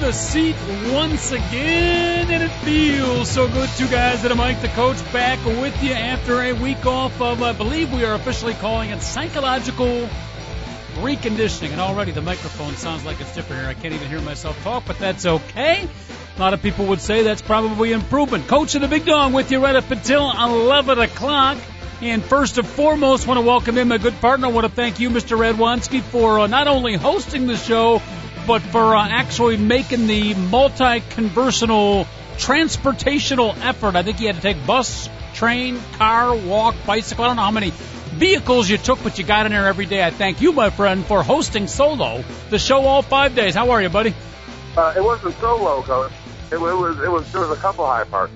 the 0.00 0.12
seat 0.12 0.56
once 0.92 1.32
again, 1.32 2.30
and 2.30 2.42
it 2.42 2.52
feels 2.64 3.30
so 3.30 3.48
good. 3.48 3.68
Two 3.76 3.88
guys 3.88 4.22
and 4.24 4.32
a 4.32 4.36
mic, 4.36 4.60
the 4.60 4.68
coach, 4.68 4.96
back 5.12 5.44
with 5.44 5.82
you 5.82 5.92
after 5.92 6.40
a 6.42 6.52
week 6.52 6.84
off 6.86 7.20
of, 7.20 7.42
I 7.42 7.52
believe 7.52 7.92
we 7.92 8.04
are 8.04 8.14
officially 8.14 8.54
calling 8.54 8.90
it 8.90 9.00
psychological 9.02 10.08
reconditioning. 10.96 11.70
And 11.70 11.80
already 11.80 12.12
the 12.12 12.22
microphone 12.22 12.74
sounds 12.74 13.04
like 13.04 13.20
it's 13.20 13.34
different 13.34 13.62
here. 13.62 13.70
I 13.70 13.74
can't 13.74 13.94
even 13.94 14.08
hear 14.08 14.20
myself 14.20 14.60
talk, 14.62 14.84
but 14.86 14.98
that's 14.98 15.24
okay. 15.26 15.88
A 16.36 16.40
lot 16.40 16.54
of 16.54 16.62
people 16.62 16.86
would 16.86 17.00
say 17.00 17.22
that's 17.22 17.42
probably 17.42 17.92
improvement. 17.92 18.48
Coach 18.48 18.74
and 18.74 18.84
the 18.84 18.88
Big 18.88 19.04
Dog 19.04 19.32
with 19.32 19.50
you 19.50 19.62
right 19.62 19.76
up 19.76 19.90
until 19.90 20.30
11 20.30 20.98
o'clock. 20.98 21.58
And 22.02 22.22
first 22.22 22.58
and 22.58 22.66
foremost, 22.66 23.26
want 23.26 23.38
to 23.38 23.46
welcome 23.46 23.78
in 23.78 23.88
my 23.88 23.96
good 23.96 24.20
partner. 24.20 24.48
I 24.48 24.50
want 24.50 24.66
to 24.66 24.72
thank 24.72 25.00
you, 25.00 25.08
Mr. 25.08 25.38
Radwanski, 25.38 26.02
for 26.02 26.40
uh, 26.40 26.46
not 26.46 26.68
only 26.68 26.94
hosting 26.94 27.46
the 27.46 27.56
show, 27.56 28.02
but 28.46 28.62
for 28.62 28.94
uh, 28.94 29.08
actually 29.08 29.56
making 29.56 30.06
the 30.06 30.34
multi-conversational 30.34 32.06
transportational 32.36 33.56
effort. 33.62 33.96
I 33.96 34.02
think 34.02 34.20
you 34.20 34.26
had 34.26 34.36
to 34.36 34.42
take 34.42 34.66
bus, 34.66 35.08
train, 35.34 35.80
car, 35.98 36.34
walk, 36.34 36.74
bicycle. 36.86 37.24
I 37.24 37.28
don't 37.28 37.36
know 37.36 37.42
how 37.42 37.50
many 37.50 37.72
vehicles 38.16 38.68
you 38.68 38.78
took, 38.78 39.02
but 39.02 39.18
you 39.18 39.24
got 39.24 39.46
in 39.46 39.52
there 39.52 39.66
every 39.66 39.86
day. 39.86 40.04
I 40.04 40.10
thank 40.10 40.40
you, 40.40 40.52
my 40.52 40.70
friend, 40.70 41.04
for 41.04 41.22
hosting 41.22 41.66
solo 41.66 42.24
the 42.50 42.58
show 42.58 42.80
all 42.80 43.02
five 43.02 43.34
days. 43.34 43.54
How 43.54 43.70
are 43.70 43.82
you, 43.82 43.88
buddy? 43.88 44.14
Uh, 44.76 44.94
it 44.96 45.02
wasn't 45.02 45.34
solo, 45.36 45.82
coach. 45.82 46.12
It, 46.50 46.56
it 46.56 46.58
was 46.58 47.02
it 47.02 47.10
was 47.10 47.32
there 47.32 47.40
was 47.40 47.50
a 47.50 47.60
couple 47.60 47.86
high 47.86 48.04
parts. 48.04 48.32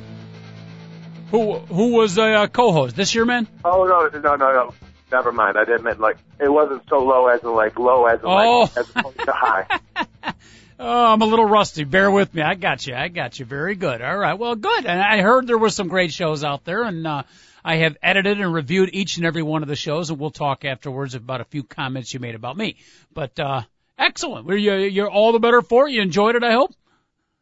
Who 1.31 1.59
who 1.59 1.93
was 1.93 2.19
a 2.19 2.33
uh, 2.33 2.47
co-host? 2.49 2.97
This 2.97 3.15
year, 3.15 3.25
man? 3.25 3.47
Oh 3.65 3.85
no 3.85 4.09
no 4.19 4.37
no 4.37 4.53
no. 4.53 4.75
Never 5.11 5.33
mind. 5.33 5.57
I 5.59 5.65
didn't 5.65 5.85
mean 5.85 5.99
like 5.99 6.19
it 6.39 6.49
wasn't 6.49 6.83
so 6.89 6.99
low 7.05 7.27
as 7.29 7.43
in 7.43 7.53
like 7.53 7.79
low 7.79 8.07
as 8.07 8.21
in 8.21 8.27
Oh. 8.27 8.61
like 8.61 8.77
as 8.77 8.91
opposed 8.91 9.19
to 9.21 9.33
high. 9.33 9.67
Oh, 10.83 11.13
I'm 11.13 11.21
a 11.21 11.27
little 11.27 11.45
rusty. 11.45 11.85
Bear 11.85 12.11
with 12.11 12.33
me. 12.33 12.41
I 12.41 12.55
got 12.55 12.87
you. 12.87 12.95
I 12.95 13.09
got 13.09 13.39
you. 13.39 13.45
Very 13.45 13.75
good. 13.75 14.01
All 14.01 14.17
right. 14.17 14.39
Well, 14.39 14.55
good. 14.55 14.87
And 14.87 14.99
I 14.99 15.21
heard 15.21 15.47
there 15.47 15.59
were 15.59 15.69
some 15.69 15.89
great 15.89 16.11
shows 16.11 16.43
out 16.43 16.65
there, 16.65 16.85
and 16.85 17.07
uh, 17.07 17.25
I 17.63 17.77
have 17.77 17.99
edited 18.03 18.41
and 18.41 18.55
reviewed 18.55 18.89
each 18.95 19.19
and 19.19 19.27
every 19.27 19.43
one 19.43 19.61
of 19.61 19.69
the 19.69 19.77
shows, 19.77 20.09
and 20.09 20.19
we'll 20.19 20.31
talk 20.31 20.65
afterwards 20.65 21.15
about 21.15 21.43
a 21.43 21.45
few 21.45 21.65
comments 21.65 22.15
you 22.15 22.21
made 22.21 22.35
about 22.35 22.57
me. 22.57 22.77
But 23.13 23.39
uh, 23.39 23.61
excellent. 23.99 24.49
You're 24.59 25.11
all 25.11 25.33
the 25.33 25.39
better 25.39 25.61
for 25.61 25.87
it? 25.87 25.93
You 25.93 26.01
enjoyed 26.01 26.35
it, 26.37 26.43
I 26.43 26.53
hope. 26.53 26.73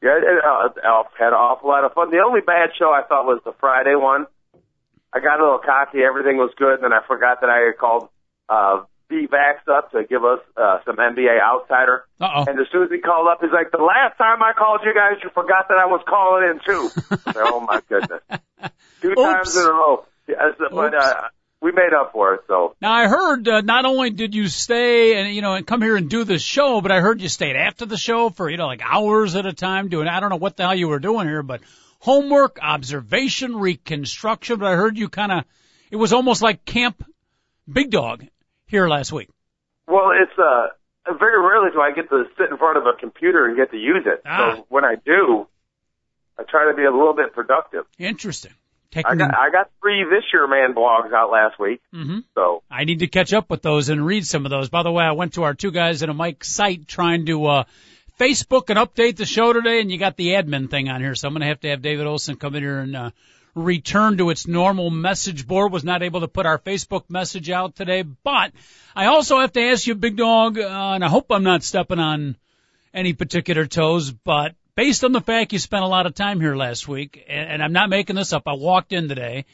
Yeah, 0.02 0.16
it, 0.16 0.44
uh, 0.44 0.48
I 0.48 1.02
had 1.16 1.28
an 1.28 1.34
awful 1.34 1.68
lot 1.68 1.84
of 1.84 1.92
fun. 1.92 2.10
The 2.10 2.18
only 2.26 2.40
bad 2.40 2.70
show 2.76 2.90
I 2.90 3.02
thought 3.04 3.24
was 3.24 3.40
the 3.44 3.52
Friday 3.60 3.94
one. 3.94 4.26
I 5.12 5.20
got 5.20 5.40
a 5.40 5.42
little 5.42 5.60
cocky. 5.64 5.98
Everything 6.02 6.36
was 6.36 6.52
good, 6.56 6.74
and 6.74 6.84
then 6.84 6.92
I 6.92 7.00
forgot 7.06 7.40
that 7.40 7.50
I 7.50 7.66
had 7.66 7.78
called 7.78 8.08
uh, 8.48 8.84
B-Vax 9.08 9.66
up 9.72 9.90
to 9.92 10.04
give 10.04 10.24
us 10.24 10.40
uh, 10.56 10.78
some 10.84 10.96
NBA 10.96 11.40
outsider. 11.40 12.04
Uh 12.20 12.28
oh. 12.36 12.44
And 12.46 12.60
as 12.60 12.66
soon 12.70 12.84
as 12.84 12.90
he 12.90 12.98
called 12.98 13.26
up, 13.30 13.38
he's 13.40 13.52
like, 13.52 13.70
"The 13.70 13.78
last 13.82 14.18
time 14.18 14.42
I 14.42 14.52
called 14.52 14.80
you 14.84 14.92
guys, 14.94 15.22
you 15.22 15.30
forgot 15.30 15.68
that 15.68 15.78
I 15.78 15.86
was 15.86 16.02
calling 16.06 16.50
in 16.50 16.60
too." 16.60 16.88
Said, 17.32 17.36
oh 17.36 17.60
my 17.60 17.80
goodness, 17.88 18.20
two 19.00 19.14
times 19.14 19.56
in 19.56 19.64
a 19.64 19.72
row. 19.72 20.04
Yes, 20.28 20.54
but 20.58 20.92
Oops. 20.92 21.04
uh, 21.04 21.28
we 21.60 21.72
made 21.72 21.94
up 21.98 22.12
for 22.12 22.34
it. 22.34 22.42
So 22.46 22.76
Now 22.80 22.92
I 22.92 23.08
heard 23.08 23.48
uh, 23.48 23.60
not 23.62 23.86
only 23.86 24.10
did 24.10 24.34
you 24.34 24.48
stay 24.48 25.18
and 25.18 25.34
you 25.34 25.40
know 25.40 25.54
and 25.54 25.66
come 25.66 25.80
here 25.80 25.96
and 25.96 26.08
do 26.10 26.24
the 26.24 26.38
show, 26.38 26.80
but 26.80 26.92
I 26.92 27.00
heard 27.00 27.20
you 27.20 27.28
stayed 27.28 27.56
after 27.56 27.86
the 27.86 27.96
show 27.96 28.28
for 28.28 28.50
you 28.50 28.58
know 28.58 28.66
like 28.66 28.82
hours 28.84 29.34
at 29.36 29.46
a 29.46 29.54
time 29.54 29.88
doing 29.88 30.06
I 30.06 30.20
don't 30.20 30.30
know 30.30 30.36
what 30.36 30.56
the 30.56 30.64
hell 30.64 30.74
you 30.74 30.88
were 30.88 30.98
doing 31.00 31.26
here, 31.26 31.42
but 31.42 31.62
homework, 31.98 32.58
observation, 32.60 33.56
reconstruction. 33.56 34.58
But 34.58 34.66
I 34.66 34.76
heard 34.76 34.96
you 34.96 35.08
kind 35.08 35.32
of 35.32 35.44
it 35.90 35.96
was 35.96 36.12
almost 36.12 36.42
like 36.42 36.64
Camp 36.64 37.04
Big 37.70 37.90
Dog 37.90 38.26
here 38.66 38.88
last 38.88 39.12
week. 39.12 39.28
Well, 39.86 40.10
it's 40.10 40.38
uh 40.38 40.68
very 41.18 41.40
rarely 41.40 41.70
do 41.72 41.80
I 41.80 41.92
get 41.92 42.10
to 42.10 42.24
sit 42.36 42.50
in 42.50 42.58
front 42.58 42.76
of 42.76 42.84
a 42.84 42.98
computer 42.98 43.46
and 43.46 43.56
get 43.56 43.70
to 43.70 43.78
use 43.78 44.04
it. 44.06 44.22
Ah. 44.26 44.56
So 44.56 44.66
when 44.68 44.84
I 44.84 44.96
do, 44.96 45.46
I 46.38 46.42
try 46.42 46.70
to 46.70 46.76
be 46.76 46.84
a 46.84 46.90
little 46.90 47.14
bit 47.14 47.32
productive. 47.34 47.84
Interesting. 47.98 48.52
I 48.94 49.14
got 49.14 49.34
I 49.34 49.50
got 49.50 49.70
three 49.80 50.04
this 50.04 50.24
year 50.32 50.46
man 50.46 50.74
blogs 50.74 51.12
out 51.12 51.30
last 51.30 51.58
week. 51.58 51.80
hmm 51.92 52.20
So 52.34 52.62
I 52.70 52.84
need 52.84 53.00
to 53.00 53.06
catch 53.06 53.32
up 53.32 53.50
with 53.50 53.60
those 53.62 53.90
and 53.90 54.04
read 54.04 54.26
some 54.26 54.46
of 54.46 54.50
those. 54.50 54.70
By 54.70 54.82
the 54.82 54.90
way, 54.90 55.04
I 55.04 55.12
went 55.12 55.34
to 55.34 55.42
our 55.42 55.54
two 55.54 55.70
guys 55.70 56.02
and 56.02 56.10
a 56.10 56.14
mic 56.14 56.42
site 56.44 56.88
trying 56.88 57.26
to 57.26 57.46
uh 57.46 57.64
Facebook 58.18 58.68
and 58.68 58.78
update 58.78 59.16
the 59.16 59.24
show 59.24 59.52
today, 59.52 59.80
and 59.80 59.90
you 59.90 59.98
got 59.98 60.16
the 60.16 60.30
admin 60.30 60.68
thing 60.68 60.88
on 60.88 61.00
here, 61.00 61.14
so 61.14 61.28
I'm 61.28 61.34
going 61.34 61.42
to 61.42 61.46
have 61.46 61.60
to 61.60 61.68
have 61.68 61.82
David 61.82 62.06
Olson 62.06 62.36
come 62.36 62.54
in 62.56 62.62
here 62.62 62.80
and 62.80 62.96
uh, 62.96 63.10
return 63.54 64.18
to 64.18 64.30
its 64.30 64.48
normal 64.48 64.90
message 64.90 65.46
board. 65.46 65.72
Was 65.72 65.84
not 65.84 66.02
able 66.02 66.20
to 66.20 66.28
put 66.28 66.44
our 66.44 66.58
Facebook 66.58 67.04
message 67.08 67.48
out 67.48 67.76
today, 67.76 68.02
but 68.02 68.52
I 68.96 69.06
also 69.06 69.38
have 69.38 69.52
to 69.52 69.62
ask 69.62 69.86
you, 69.86 69.94
Big 69.94 70.16
Dog, 70.16 70.58
uh, 70.58 70.92
and 70.94 71.04
I 71.04 71.08
hope 71.08 71.26
I'm 71.30 71.44
not 71.44 71.62
stepping 71.62 72.00
on 72.00 72.36
any 72.92 73.12
particular 73.12 73.66
toes, 73.66 74.10
but 74.10 74.54
based 74.74 75.04
on 75.04 75.12
the 75.12 75.20
fact 75.20 75.52
you 75.52 75.60
spent 75.60 75.84
a 75.84 75.88
lot 75.88 76.06
of 76.06 76.14
time 76.14 76.40
here 76.40 76.56
last 76.56 76.88
week, 76.88 77.24
and, 77.28 77.50
and 77.50 77.62
I'm 77.62 77.72
not 77.72 77.88
making 77.88 78.16
this 78.16 78.32
up, 78.32 78.42
I 78.46 78.54
walked 78.54 78.92
in 78.92 79.08
today. 79.08 79.44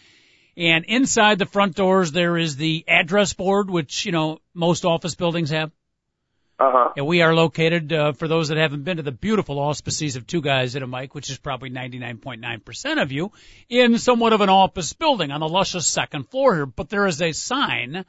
And 0.56 0.84
inside 0.84 1.38
the 1.38 1.46
front 1.46 1.74
doors, 1.74 2.12
there 2.12 2.38
is 2.38 2.56
the 2.56 2.84
address 2.86 3.32
board, 3.32 3.68
which, 3.68 4.06
you 4.06 4.12
know, 4.12 4.38
most 4.54 4.84
office 4.84 5.16
buildings 5.16 5.50
have. 5.50 5.72
Uh 6.64 6.72
huh. 6.72 6.92
And 6.96 7.06
we 7.06 7.22
are 7.22 7.34
located, 7.34 7.92
uh, 7.92 8.12
for 8.12 8.28
those 8.28 8.48
that 8.48 8.58
haven't 8.58 8.84
been 8.84 8.96
to 8.98 9.02
the 9.02 9.12
beautiful 9.12 9.58
auspices 9.58 10.16
of 10.16 10.26
two 10.26 10.40
guys 10.40 10.74
and 10.74 10.84
a 10.84 10.86
mic, 10.86 11.14
which 11.14 11.30
is 11.30 11.38
probably 11.38 11.70
99.9% 11.70 13.02
of 13.02 13.12
you, 13.12 13.32
in 13.68 13.98
somewhat 13.98 14.32
of 14.32 14.40
an 14.40 14.48
office 14.48 14.92
building 14.92 15.30
on 15.30 15.40
the 15.40 15.48
luscious 15.48 15.86
second 15.86 16.28
floor 16.28 16.54
here. 16.54 16.66
But 16.66 16.88
there 16.88 17.06
is 17.06 17.20
a 17.20 17.32
sign 17.32 18.04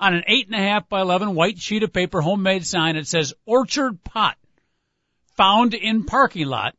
on 0.00 0.14
an 0.14 0.24
eight 0.28 0.46
and 0.46 0.54
a 0.54 0.62
half 0.62 0.88
by 0.88 1.00
11 1.00 1.34
white 1.34 1.58
sheet 1.58 1.82
of 1.82 1.92
paper, 1.92 2.20
homemade 2.20 2.64
sign. 2.66 2.96
It 2.96 3.06
says 3.06 3.34
Orchard 3.46 4.02
Pot, 4.04 4.36
found 5.36 5.74
in 5.74 6.04
parking 6.04 6.46
lot. 6.46 6.74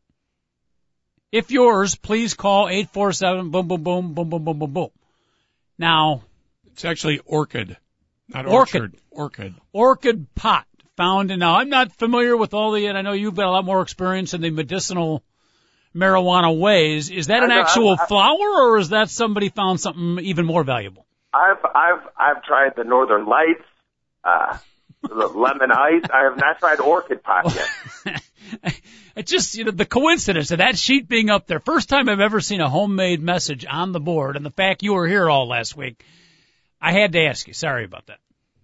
If 1.32 1.50
yours, 1.50 1.94
please 1.94 2.34
call 2.34 2.68
847 2.68 3.50
boom, 3.50 3.68
boom, 3.68 3.82
boom, 3.82 4.14
boom, 4.14 4.30
boom, 4.30 4.44
boom, 4.44 4.58
boom, 4.58 4.72
boom. 4.72 4.88
Now, 5.78 6.22
It's 6.72 6.84
actually 6.84 7.20
orchid, 7.24 7.76
not 8.28 8.46
Orchid. 8.46 8.80
orchard. 8.80 8.96
Orchid. 9.10 9.54
orchid 9.72 10.34
pot 10.34 10.66
found 11.00 11.30
in 11.30 11.38
now 11.38 11.56
I'm 11.56 11.68
not 11.70 11.92
familiar 11.92 12.36
with 12.36 12.52
all 12.54 12.72
the 12.72 12.86
and 12.86 12.98
I 12.98 13.02
know 13.02 13.12
you've 13.12 13.34
got 13.34 13.46
a 13.46 13.50
lot 13.50 13.64
more 13.64 13.80
experience 13.82 14.34
in 14.34 14.40
the 14.40 14.50
medicinal 14.50 15.22
marijuana 15.94 16.56
ways. 16.58 17.10
Is 17.10 17.26
that 17.28 17.42
an 17.42 17.48
know, 17.48 17.60
actual 17.60 17.90
I- 17.90 18.02
I- 18.02 18.06
flower 18.06 18.48
or 18.68 18.78
is 18.78 18.90
that 18.90 19.10
somebody 19.10 19.48
found 19.48 19.80
something 19.80 20.18
even 20.24 20.46
more 20.46 20.64
valuable? 20.64 21.06
I've 21.32 21.64
I've 21.64 22.02
I've 22.16 22.42
tried 22.44 22.72
the 22.76 22.84
Northern 22.84 23.26
Lights, 23.26 23.64
uh, 24.24 24.58
the 25.02 25.26
lemon 25.44 25.70
ice. 25.72 26.02
I 26.12 26.24
have 26.24 26.36
not 26.36 26.58
tried 26.58 26.80
orchid 26.80 27.22
pot 27.22 27.54
yet. 27.54 28.22
It's 29.16 29.30
just 29.30 29.54
you 29.56 29.64
know 29.64 29.70
the 29.70 29.84
coincidence 29.84 30.50
of 30.50 30.58
that 30.58 30.78
sheet 30.78 31.08
being 31.08 31.30
up 31.30 31.46
there. 31.46 31.60
First 31.60 31.88
time 31.88 32.08
I've 32.08 32.20
ever 32.20 32.40
seen 32.40 32.60
a 32.60 32.68
homemade 32.68 33.20
message 33.20 33.66
on 33.68 33.92
the 33.92 34.00
board, 34.00 34.36
and 34.36 34.46
the 34.46 34.50
fact 34.50 34.82
you 34.82 34.94
were 34.94 35.06
here 35.06 35.28
all 35.28 35.46
last 35.48 35.76
week. 35.76 36.04
I 36.80 36.92
had 36.92 37.12
to 37.12 37.20
ask 37.26 37.46
you. 37.46 37.52
Sorry 37.54 37.84
about 37.84 38.06
that. 38.06 38.18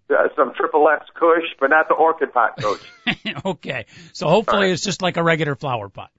Uh, 0.09 0.29
some 0.37 0.55
triple 0.55 0.89
X 0.89 1.05
Kush, 1.15 1.45
but 1.59 1.71
not 1.71 1.89
the 1.89 1.95
orchid 1.95 2.33
pot, 2.33 2.57
coach. 2.61 2.81
okay, 3.45 3.87
so 4.13 4.29
hopefully 4.29 4.67
right. 4.67 4.71
it's 4.71 4.85
just 4.85 5.03
like 5.03 5.17
a 5.17 5.23
regular 5.23 5.57
flower 5.57 5.89
pot. 5.89 6.11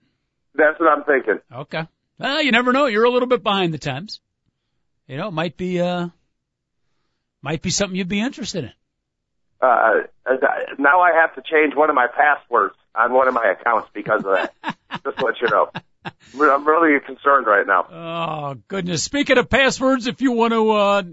That's 0.56 0.78
what 0.80 0.90
I'm 0.90 1.04
thinking. 1.04 1.40
Okay. 1.54 1.88
Well, 2.20 2.42
you 2.42 2.52
never 2.52 2.74
know. 2.74 2.88
You're 2.88 3.06
a 3.06 3.10
little 3.10 3.28
bit 3.28 3.44
behind 3.44 3.74
the 3.74 3.78
times. 3.78 4.20
You 5.08 5.18
know, 5.18 5.30
it 5.30 5.34
might 5.34 5.56
be 5.56 5.80
uh 5.80 6.10
might 7.42 7.62
be 7.62 7.70
something 7.70 7.96
you'd 7.96 8.10
be 8.10 8.20
interested 8.20 8.66
in. 8.66 8.74
Uh, 9.62 10.02
now 10.78 11.02
I 11.02 11.14
have 11.22 11.34
to 11.36 11.42
change 11.42 11.74
one 11.76 11.90
of 11.90 11.96
my 11.96 12.08
passwords 12.08 12.76
on 12.94 13.14
one 13.14 13.28
of 13.28 13.34
my 13.34 13.56
accounts 13.58 13.90
because 13.94 14.24
of 14.26 14.34
that. 14.34 14.54
Just 15.04 15.18
to 15.18 15.26
let 15.26 15.42
you 15.42 15.48
know. 15.50 15.70
I'm 16.54 16.68
really 16.68 17.00
concerned 17.00 17.48
right 17.48 17.66
now. 17.66 17.88
Oh 17.90 18.58
goodness. 18.68 19.04
Speaking 19.04 19.38
of 19.38 19.50
passwords, 19.50 20.08
if 20.08 20.22
you 20.22 20.32
want 20.34 20.54
to 20.54 20.72
uh 20.72 21.04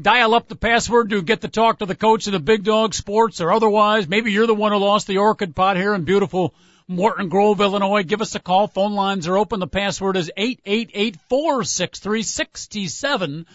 dial 0.00 0.34
up 0.34 0.48
the 0.48 0.56
password 0.56 1.10
to 1.10 1.22
get 1.22 1.40
to 1.42 1.48
talk 1.48 1.78
to 1.78 1.86
the 1.86 1.94
coach 1.94 2.26
of 2.26 2.32
the 2.32 2.38
Big 2.40 2.64
Dog 2.64 2.94
Sports 2.94 3.40
or 3.40 3.50
otherwise, 3.52 4.08
maybe 4.08 4.32
you're 4.32 4.46
the 4.46 4.54
one 4.54 4.72
who 4.72 4.78
lost 4.78 5.06
the 5.06 5.18
orchid 5.18 5.54
pot 5.56 5.76
here 5.76 5.94
in 5.94 6.04
beautiful 6.04 6.54
Morton 6.86 7.28
Grove, 7.28 7.60
Illinois. 7.60 8.02
Give 8.02 8.22
us 8.22 8.34
a 8.34 8.40
call. 8.40 8.66
Phone 8.68 8.94
lines 8.94 9.28
are 9.28 9.36
open. 9.36 9.60
The 9.60 9.66
password 9.66 10.16
is 10.16 10.30
eight 10.36 10.60
eight 10.64 10.90
eight 10.94 11.16
four 11.28 11.64
six 11.64 11.98
three 11.98 12.22
sixty 12.22 12.86
seven 12.88 13.46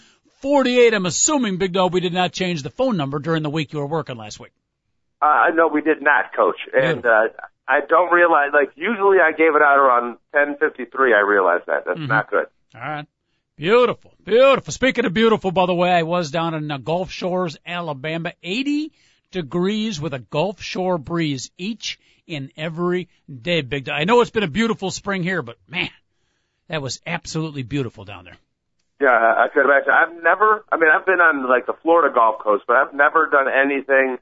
forty 0.41 0.79
eight. 0.79 0.93
I'm 0.93 1.05
assuming 1.05 1.57
Big 1.57 1.73
Dog 1.73 1.93
we 1.93 1.99
did 1.99 2.13
not 2.13 2.31
change 2.31 2.61
the 2.61 2.69
phone 2.69 2.97
number 2.97 3.19
during 3.19 3.41
the 3.43 3.49
week 3.49 3.73
you 3.73 3.79
were 3.79 3.87
working 3.87 4.17
last 4.17 4.39
week. 4.39 4.51
Uh, 5.21 5.45
no, 5.55 5.67
we 5.67 5.81
did 5.81 6.01
not, 6.01 6.35
coach. 6.35 6.57
And 6.75 7.05
uh, 7.05 7.29
I 7.67 7.79
don't 7.87 8.11
realize. 8.11 8.49
Like 8.53 8.71
usually, 8.75 9.17
I 9.19 9.31
gave 9.31 9.55
it 9.55 9.61
out 9.61 9.79
around 9.79 10.17
10:53. 10.35 11.15
I 11.15 11.21
realized 11.21 11.63
that 11.67 11.85
that's 11.85 11.97
Mhm. 11.99 12.09
not 12.09 12.29
good. 12.29 12.45
All 12.75 12.81
right. 12.81 13.05
Beautiful, 13.55 14.15
beautiful. 14.23 14.73
Speaking 14.73 15.05
of 15.05 15.13
beautiful, 15.13 15.51
by 15.51 15.67
the 15.67 15.75
way, 15.75 15.91
I 15.91 16.01
was 16.03 16.31
down 16.31 16.55
in 16.55 16.71
uh, 16.71 16.77
Gulf 16.79 17.11
Shores, 17.11 17.55
Alabama, 17.65 18.33
80 18.41 18.91
degrees 19.29 20.01
with 20.01 20.15
a 20.15 20.19
Gulf 20.19 20.59
Shore 20.59 20.97
breeze 20.97 21.51
each 21.55 21.99
and 22.27 22.51
every 22.57 23.09
day. 23.29 23.61
Big. 23.61 23.85
day. 23.85 23.91
I 23.91 24.05
know 24.05 24.21
it's 24.21 24.31
been 24.31 24.41
a 24.41 24.47
beautiful 24.47 24.89
spring 24.89 25.21
here, 25.21 25.43
but 25.43 25.57
man, 25.67 25.91
that 26.67 26.81
was 26.81 26.99
absolutely 27.05 27.61
beautiful 27.61 28.05
down 28.05 28.25
there. 28.25 28.37
Yeah, 28.99 29.09
I 29.09 29.45
I 29.45 29.47
could 29.53 29.65
imagine. 29.65 29.91
I've 29.91 30.23
never. 30.23 30.65
I 30.71 30.77
mean, 30.77 30.89
I've 30.89 31.05
been 31.05 31.21
on 31.21 31.47
like 31.47 31.67
the 31.67 31.73
Florida 31.83 32.11
Gulf 32.11 32.39
Coast, 32.39 32.63
but 32.67 32.75
I've 32.77 32.93
never 32.93 33.27
done 33.27 33.45
anything 33.47 34.17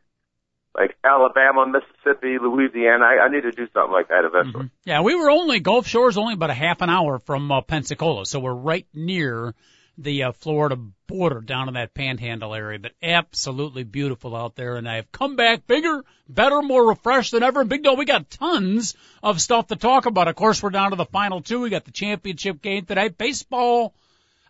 like 0.75 0.97
Alabama, 1.03 1.65
Mississippi, 1.67 2.37
Louisiana. 2.41 3.03
I, 3.03 3.25
I 3.25 3.29
need 3.29 3.41
to 3.41 3.51
do 3.51 3.67
something 3.73 3.91
like 3.91 4.07
that 4.09 4.25
eventually. 4.25 4.69
Yeah, 4.85 5.01
we 5.01 5.15
were 5.15 5.29
only 5.29 5.59
Gulf 5.59 5.87
Shores, 5.87 6.17
only 6.17 6.33
about 6.33 6.49
a 6.49 6.55
half 6.55 6.81
an 6.81 6.89
hour 6.89 7.19
from 7.19 7.51
uh, 7.51 7.61
Pensacola, 7.61 8.25
so 8.25 8.39
we're 8.39 8.53
right 8.53 8.87
near 8.93 9.53
the 9.97 10.23
uh, 10.23 10.31
Florida 10.31 10.77
border 11.07 11.41
down 11.41 11.67
in 11.67 11.73
that 11.73 11.93
Panhandle 11.93 12.55
area. 12.55 12.79
But 12.79 12.93
absolutely 13.03 13.83
beautiful 13.83 14.35
out 14.35 14.55
there, 14.55 14.77
and 14.77 14.87
I've 14.87 15.11
come 15.11 15.35
back 15.35 15.67
bigger, 15.67 16.03
better, 16.27 16.61
more 16.61 16.87
refreshed 16.87 17.31
than 17.31 17.43
ever. 17.43 17.63
Big 17.65 17.83
Dog, 17.83 17.97
we 17.97 18.05
got 18.05 18.29
tons 18.29 18.95
of 19.21 19.41
stuff 19.41 19.67
to 19.67 19.75
talk 19.75 20.05
about. 20.05 20.27
Of 20.27 20.35
course, 20.35 20.63
we're 20.63 20.69
down 20.69 20.91
to 20.91 20.95
the 20.95 21.05
final 21.05 21.41
two. 21.41 21.61
We 21.61 21.69
got 21.69 21.85
the 21.85 21.91
championship 21.91 22.61
game 22.61 22.85
tonight. 22.85 23.17
Baseball. 23.17 23.93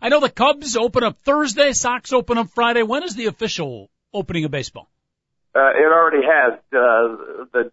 I 0.00 0.08
know 0.08 0.20
the 0.20 0.30
Cubs 0.30 0.76
open 0.76 1.04
up 1.04 1.18
Thursday, 1.22 1.72
Sox 1.72 2.12
open 2.12 2.38
up 2.38 2.50
Friday. 2.50 2.82
When 2.82 3.04
is 3.04 3.14
the 3.14 3.26
official 3.26 3.88
opening 4.12 4.44
of 4.44 4.50
baseball? 4.50 4.88
Uh, 5.54 5.70
it 5.70 5.84
already 5.92 6.22
has. 6.26 6.54
Uh, 6.72 7.44
the 7.52 7.72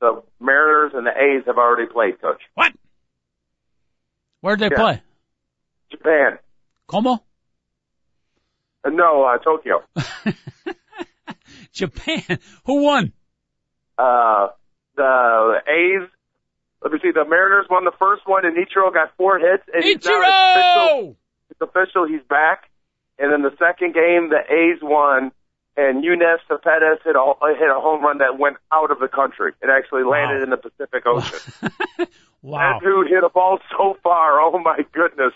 the 0.00 0.22
Mariners 0.40 0.92
and 0.94 1.06
the 1.06 1.10
A's 1.10 1.44
have 1.46 1.58
already 1.58 1.90
played, 1.90 2.20
Coach. 2.20 2.42
What? 2.54 2.72
Where'd 4.40 4.58
they 4.60 4.68
Yeah. 4.70 4.76
play? 4.76 5.02
Japan. 5.90 6.38
Como? 6.88 7.22
Uh, 8.84 8.90
no, 8.90 9.22
uh, 9.24 9.38
Tokyo. 9.38 9.82
Japan. 11.72 12.38
Who 12.66 12.82
won? 12.82 13.12
Uh, 13.96 14.48
the 14.96 15.60
A's. 15.66 16.08
Let 16.82 16.92
me 16.92 16.98
see. 17.02 17.10
The 17.12 17.24
Mariners 17.24 17.66
won 17.70 17.84
the 17.84 17.92
first 17.98 18.22
one, 18.26 18.44
and 18.44 18.56
Ichiro 18.56 18.92
got 18.92 19.16
four 19.16 19.38
hits. 19.38 19.62
And 19.72 19.82
he's 19.82 20.04
now 20.04 20.20
official. 20.20 21.12
Ichiro! 21.12 21.16
It's 21.50 21.60
official. 21.60 22.06
He's 22.06 22.22
back. 22.28 22.68
And 23.18 23.32
then 23.32 23.42
the 23.42 23.56
second 23.58 23.94
game, 23.94 24.28
the 24.28 24.40
A's 24.52 24.80
won, 24.82 25.30
and 25.76 26.04
Yoenis 26.04 26.38
Cespedes 26.48 27.00
hit 27.04 27.16
a 27.16 27.32
hit 27.58 27.70
a 27.70 27.80
home 27.80 28.02
run 28.02 28.18
that 28.18 28.38
went 28.38 28.56
out 28.72 28.90
of 28.90 28.98
the 29.00 29.08
country. 29.08 29.52
It 29.62 29.68
actually 29.70 30.04
landed 30.04 30.38
Wow. 30.38 30.42
in 30.44 30.50
the 30.50 30.56
Pacific 30.56 31.04
Ocean. 31.06 32.08
wow. 32.42 32.78
That 32.80 32.84
dude 32.84 33.08
hit 33.08 33.24
a 33.24 33.28
ball 33.28 33.58
so 33.70 33.96
far. 34.02 34.40
Oh 34.40 34.58
my 34.58 34.78
goodness. 34.92 35.32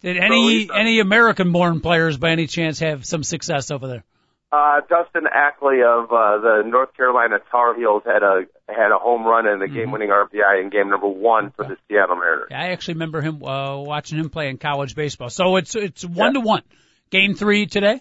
Did 0.00 0.16
any 0.16 0.66
done. 0.66 0.76
any 0.78 0.98
American-born 1.00 1.80
players 1.80 2.16
by 2.16 2.30
any 2.30 2.46
chance 2.46 2.80
have 2.80 3.04
some 3.04 3.22
success 3.22 3.70
over 3.70 3.86
there? 3.86 4.04
Uh, 4.50 4.80
Dustin 4.88 5.22
Ackley 5.32 5.78
of 5.82 6.12
uh, 6.12 6.38
the 6.38 6.62
North 6.66 6.94
Carolina 6.96 7.38
Tar 7.50 7.74
Heels 7.74 8.02
had 8.04 8.22
a 8.22 8.42
had 8.68 8.90
a 8.92 8.98
home 8.98 9.24
run 9.24 9.46
and 9.46 9.62
the 9.62 9.68
game-winning 9.68 10.08
RBI 10.10 10.60
in 10.62 10.68
game 10.70 10.90
number 10.90 11.06
one 11.08 11.52
for 11.52 11.64
the 11.64 11.76
Seattle 11.88 12.16
Mariners. 12.16 12.48
I 12.50 12.72
actually 12.72 12.94
remember 12.94 13.20
him 13.22 13.42
uh, 13.42 13.78
watching 13.78 14.18
him 14.18 14.28
play 14.28 14.48
in 14.48 14.58
college 14.58 14.94
baseball. 14.94 15.30
So 15.30 15.56
it's 15.56 15.74
it's 15.74 16.04
one 16.04 16.34
to 16.34 16.40
one. 16.40 16.62
Game 17.10 17.34
three 17.34 17.66
today. 17.66 18.00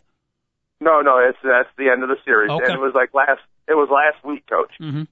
No, 0.81 1.01
no, 1.01 1.19
it's 1.22 1.38
that's 1.45 1.69
the 1.78 1.89
end 1.94 2.01
of 2.04 2.10
the 2.10 2.18
series, 2.25 2.50
Okay. 2.50 2.66
and 2.66 2.74
it 2.74 2.81
was 2.81 2.94
like 2.98 3.13
last 3.13 3.39
it 3.69 3.78
was 3.78 3.88
last 3.94 4.18
week, 4.25 4.44
Coach. 4.50 4.74
Mm-hmm. 4.81 5.04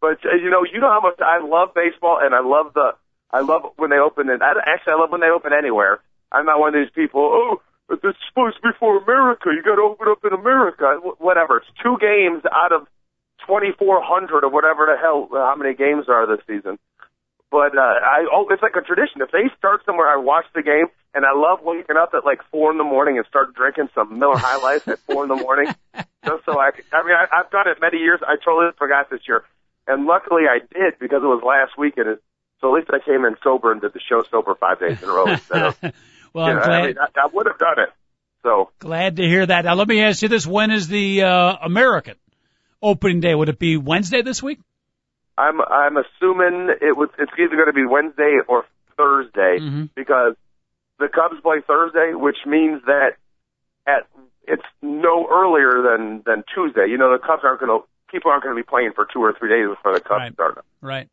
But 0.00 0.20
uh, 0.24 0.36
you 0.36 0.50
know, 0.50 0.62
you 0.62 0.78
know 0.80 0.92
how 0.92 1.00
much 1.00 1.18
I 1.24 1.40
love 1.42 1.72
baseball, 1.74 2.20
and 2.20 2.34
I 2.34 2.40
love 2.44 2.74
the 2.74 2.92
I 3.32 3.40
love 3.40 3.72
when 3.76 3.88
they 3.90 3.98
open 3.98 4.28
it. 4.28 4.42
I, 4.42 4.52
actually, 4.60 4.92
I 4.92 4.96
love 5.00 5.10
when 5.10 5.20
they 5.24 5.32
open 5.32 5.52
anywhere. 5.56 6.00
I'm 6.30 6.44
not 6.44 6.60
one 6.60 6.74
of 6.74 6.80
these 6.80 6.92
people. 6.94 7.22
Oh, 7.32 7.62
but 7.88 8.02
this 8.02 8.12
is 8.12 8.22
supposed 8.28 8.56
to 8.56 8.62
be 8.62 8.68
for 8.78 9.02
America. 9.02 9.48
You 9.50 9.62
got 9.64 9.76
to 9.76 9.82
open 9.88 10.06
up 10.06 10.20
in 10.22 10.32
America. 10.36 11.00
Wh- 11.02 11.18
Whatever. 11.20 11.58
It's 11.58 11.72
two 11.82 11.96
games 12.00 12.42
out 12.52 12.70
of 12.72 12.86
2,400 13.46 14.44
or 14.44 14.50
whatever 14.50 14.86
the 14.86 14.96
hell. 15.00 15.28
How 15.32 15.54
many 15.56 15.74
games 15.74 16.06
are 16.08 16.26
this 16.26 16.44
season? 16.46 16.78
But 17.50 17.76
uh, 17.76 17.80
I 17.80 18.26
oh, 18.32 18.46
it's 18.50 18.62
like 18.62 18.76
a 18.76 18.80
tradition. 18.80 19.22
If 19.22 19.32
they 19.32 19.50
start 19.58 19.84
somewhere, 19.84 20.08
I 20.08 20.16
watch 20.16 20.44
the 20.54 20.62
game, 20.62 20.86
and 21.14 21.26
I 21.26 21.34
love 21.34 21.58
waking 21.62 21.96
up 21.96 22.14
at 22.14 22.24
like 22.24 22.38
four 22.52 22.70
in 22.70 22.78
the 22.78 22.84
morning 22.84 23.18
and 23.18 23.26
start 23.26 23.54
drinking 23.54 23.88
some 23.92 24.20
Miller 24.20 24.36
High 24.36 24.62
Life 24.62 24.86
at 24.86 25.00
four 25.00 25.24
in 25.24 25.28
the 25.28 25.36
morning, 25.36 25.66
just 26.24 26.44
so 26.46 26.60
I. 26.60 26.70
Can, 26.70 26.84
I 26.92 27.02
mean, 27.02 27.16
I, 27.16 27.26
I've 27.32 27.50
done 27.50 27.66
it 27.66 27.78
many 27.80 27.98
years. 27.98 28.20
I 28.22 28.36
totally 28.36 28.70
forgot 28.78 29.10
this 29.10 29.22
year, 29.26 29.42
and 29.88 30.06
luckily 30.06 30.42
I 30.48 30.60
did 30.60 31.00
because 31.00 31.24
it 31.24 31.26
was 31.26 31.42
last 31.44 31.76
week, 31.76 31.94
and 31.96 32.08
it, 32.08 32.22
so 32.60 32.68
at 32.68 32.78
least 32.78 32.90
I 32.92 33.04
came 33.04 33.24
in 33.24 33.34
sober 33.42 33.72
and 33.72 33.80
did 33.80 33.94
the 33.94 34.00
show 34.00 34.22
sober 34.30 34.54
five 34.54 34.78
days 34.78 35.02
in 35.02 35.08
a 35.08 35.12
row. 35.12 35.32
Of, 35.32 35.48
well, 36.32 36.46
I'm 36.46 36.54
know, 36.54 36.62
glad 36.62 36.70
I, 36.70 36.86
mean, 36.86 36.98
I, 36.98 37.20
I 37.20 37.26
would 37.32 37.46
have 37.46 37.58
done 37.58 37.80
it. 37.80 37.88
So 38.44 38.70
glad 38.78 39.16
to 39.16 39.24
hear 39.24 39.44
that. 39.44 39.64
Now 39.64 39.74
let 39.74 39.88
me 39.88 40.00
ask 40.04 40.22
you 40.22 40.28
this: 40.28 40.46
When 40.46 40.70
is 40.70 40.86
the 40.86 41.24
uh, 41.24 41.56
American 41.62 42.14
opening 42.80 43.18
day? 43.18 43.34
Would 43.34 43.48
it 43.48 43.58
be 43.58 43.76
Wednesday 43.76 44.22
this 44.22 44.40
week? 44.40 44.60
I'm 45.40 45.60
I'm 45.62 45.96
assuming 45.96 46.68
it 46.82 46.96
was 46.96 47.08
it's 47.18 47.32
either 47.38 47.56
going 47.56 47.66
to 47.66 47.72
be 47.72 47.86
Wednesday 47.86 48.38
or 48.46 48.66
Thursday 48.96 49.58
Mhm. 49.60 49.88
because 49.96 50.34
the 50.98 51.08
Cubs 51.08 51.40
play 51.40 51.60
Thursday, 51.66 52.12
which 52.14 52.44
means 52.44 52.82
that 52.84 53.16
at 53.86 54.06
it's 54.46 54.66
no 54.82 55.26
earlier 55.30 55.80
than 55.82 56.22
than 56.26 56.44
Tuesday. 56.54 56.86
You 56.88 56.98
know, 56.98 57.10
the 57.12 57.18
Cubs 57.18 57.42
aren't 57.44 57.60
going 57.60 57.72
to 57.80 57.86
people 58.10 58.30
aren't 58.30 58.42
going 58.42 58.54
to 58.54 58.62
be 58.62 58.66
playing 58.68 58.92
for 58.92 59.06
two 59.10 59.20
or 59.22 59.32
three 59.32 59.48
days 59.48 59.68
before 59.68 59.94
the 59.94 60.00
Cubs 60.00 60.18
Right. 60.20 60.32
start. 60.34 60.58
Up. 60.58 60.66
Right. 60.82 61.08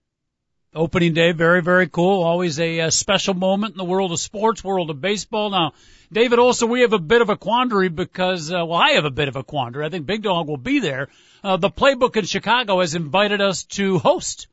Opening 0.75 1.13
day, 1.13 1.31
very, 1.31 1.61
very 1.61 1.87
cool. 1.87 2.23
Always 2.23 2.59
a, 2.59 2.81
uh 2.81 2.89
special 2.89 3.33
moment 3.33 3.71
in 3.71 3.77
the 3.77 3.85
world 3.85 4.11
of 4.11 4.19
sports, 4.19 4.63
world 4.63 4.89
of 4.89 4.99
baseball. 4.99 5.49
Now, 5.49 5.71
David, 6.11 6.39
also 6.39 6.67
we 6.67 6.81
have 6.81 6.91
a 6.91 6.99
bit 6.99 7.21
of 7.21 7.29
a 7.29 7.37
quandary 7.37 7.87
because, 7.87 8.51
uh, 8.51 8.65
well, 8.65 8.77
I 8.77 8.91
have 8.91 9.05
a 9.05 9.09
bit 9.09 9.29
of 9.29 9.37
a 9.37 9.43
quandary. 9.43 9.85
I 9.85 9.89
think 9.89 10.05
Big 10.05 10.23
Dog 10.23 10.47
will 10.47 10.57
be 10.57 10.79
there. 10.79 11.07
Uh, 11.41 11.55
the 11.55 11.69
Playbook 11.69 12.17
in 12.17 12.25
Chicago 12.25 12.81
has 12.81 12.95
invited 12.95 13.39
us 13.39 13.63
to 13.63 13.97
host 13.97 14.47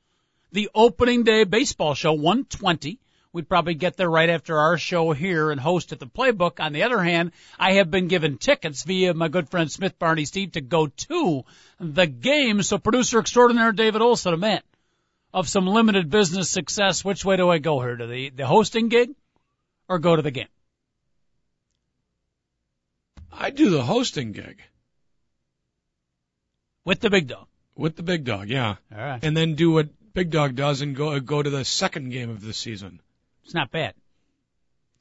the 0.52 0.70
opening 0.72 1.24
day 1.24 1.42
baseball 1.42 1.94
show, 1.94 2.12
120. 2.12 3.00
We'd 3.32 3.48
probably 3.48 3.74
get 3.74 3.96
there 3.96 4.08
right 4.08 4.30
after 4.30 4.56
our 4.56 4.78
show 4.78 5.10
here 5.10 5.50
and 5.50 5.60
host 5.60 5.90
at 5.90 5.98
the 5.98 6.06
Playbook. 6.06 6.60
On 6.60 6.72
the 6.72 6.84
other 6.84 7.00
hand, 7.00 7.32
I 7.58 7.72
have 7.72 7.90
been 7.90 8.06
given 8.06 8.38
tickets 8.38 8.84
via 8.84 9.14
my 9.14 9.26
good 9.26 9.48
friend 9.48 9.68
Smith 9.68 9.98
Barney 9.98 10.26
Steve 10.26 10.52
to 10.52 10.60
go 10.60 10.86
to 10.86 11.44
the 11.80 12.06
game. 12.06 12.62
So 12.62 12.78
producer 12.78 13.18
extraordinaire 13.18 13.72
David 13.72 14.00
Olson, 14.00 14.32
a 14.32 14.36
man 14.36 14.60
of 15.34 15.48
some 15.48 15.66
limited 15.66 16.08
business 16.10 16.48
success, 16.48 17.04
which 17.04 17.24
way 17.24 17.36
do 17.36 17.50
I 17.50 17.58
go 17.58 17.80
here? 17.80 17.96
To 17.96 18.06
the, 18.06 18.30
the 18.30 18.46
hosting 18.46 18.88
gig 18.88 19.10
or 19.88 19.98
go 19.98 20.14
to 20.16 20.22
the 20.22 20.30
game? 20.30 20.46
I 23.32 23.50
do 23.50 23.68
the 23.70 23.82
hosting 23.82 24.30
gig 24.32 24.62
With 26.84 27.00
the 27.00 27.10
big 27.10 27.26
dog. 27.26 27.46
with 27.76 27.96
the 27.96 28.04
big 28.04 28.24
dog, 28.24 28.48
yeah, 28.48 28.76
All 28.94 28.98
right. 28.98 29.22
and 29.24 29.36
then 29.36 29.54
do 29.54 29.72
what 29.72 29.88
Big 30.14 30.30
Dog 30.30 30.54
does 30.54 30.80
and 30.80 30.94
go 30.94 31.18
go 31.18 31.42
to 31.42 31.50
the 31.50 31.64
second 31.64 32.10
game 32.10 32.30
of 32.30 32.40
the 32.40 32.52
season. 32.52 33.00
It's 33.42 33.52
not 33.54 33.72
bad. 33.72 33.94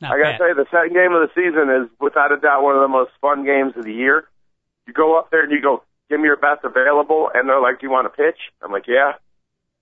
Not 0.02 0.14
I 0.14 0.18
got 0.18 0.24
to 0.24 0.32
bad. 0.32 0.38
tell 0.40 0.48
you, 0.48 0.56
the 0.56 0.66
second 0.72 0.94
game 0.96 1.14
of 1.14 1.30
the 1.30 1.32
season 1.36 1.70
is 1.70 1.90
without 2.02 2.32
a 2.32 2.38
doubt 2.38 2.64
one 2.64 2.76
of 2.76 2.82
the 2.82 2.88
most 2.88 3.12
fun 3.22 3.46
games 3.46 3.74
of 3.78 3.86
the 3.86 3.94
year. 3.94 4.28
You 4.88 4.94
go 4.94 5.20
up 5.20 5.30
there 5.30 5.44
and 5.44 5.52
you 5.52 5.62
go, 5.62 5.84
"Give 6.10 6.20
me 6.20 6.26
your 6.26 6.38
best 6.38 6.64
available," 6.64 7.30
and 7.32 7.48
they're 7.48 7.62
like, 7.62 7.80
"Do 7.80 7.86
you 7.86 7.92
want 7.92 8.06
to 8.12 8.18
pitch?" 8.24 8.40
I'm 8.64 8.72
like, 8.72 8.88
"Yeah." 8.88 9.14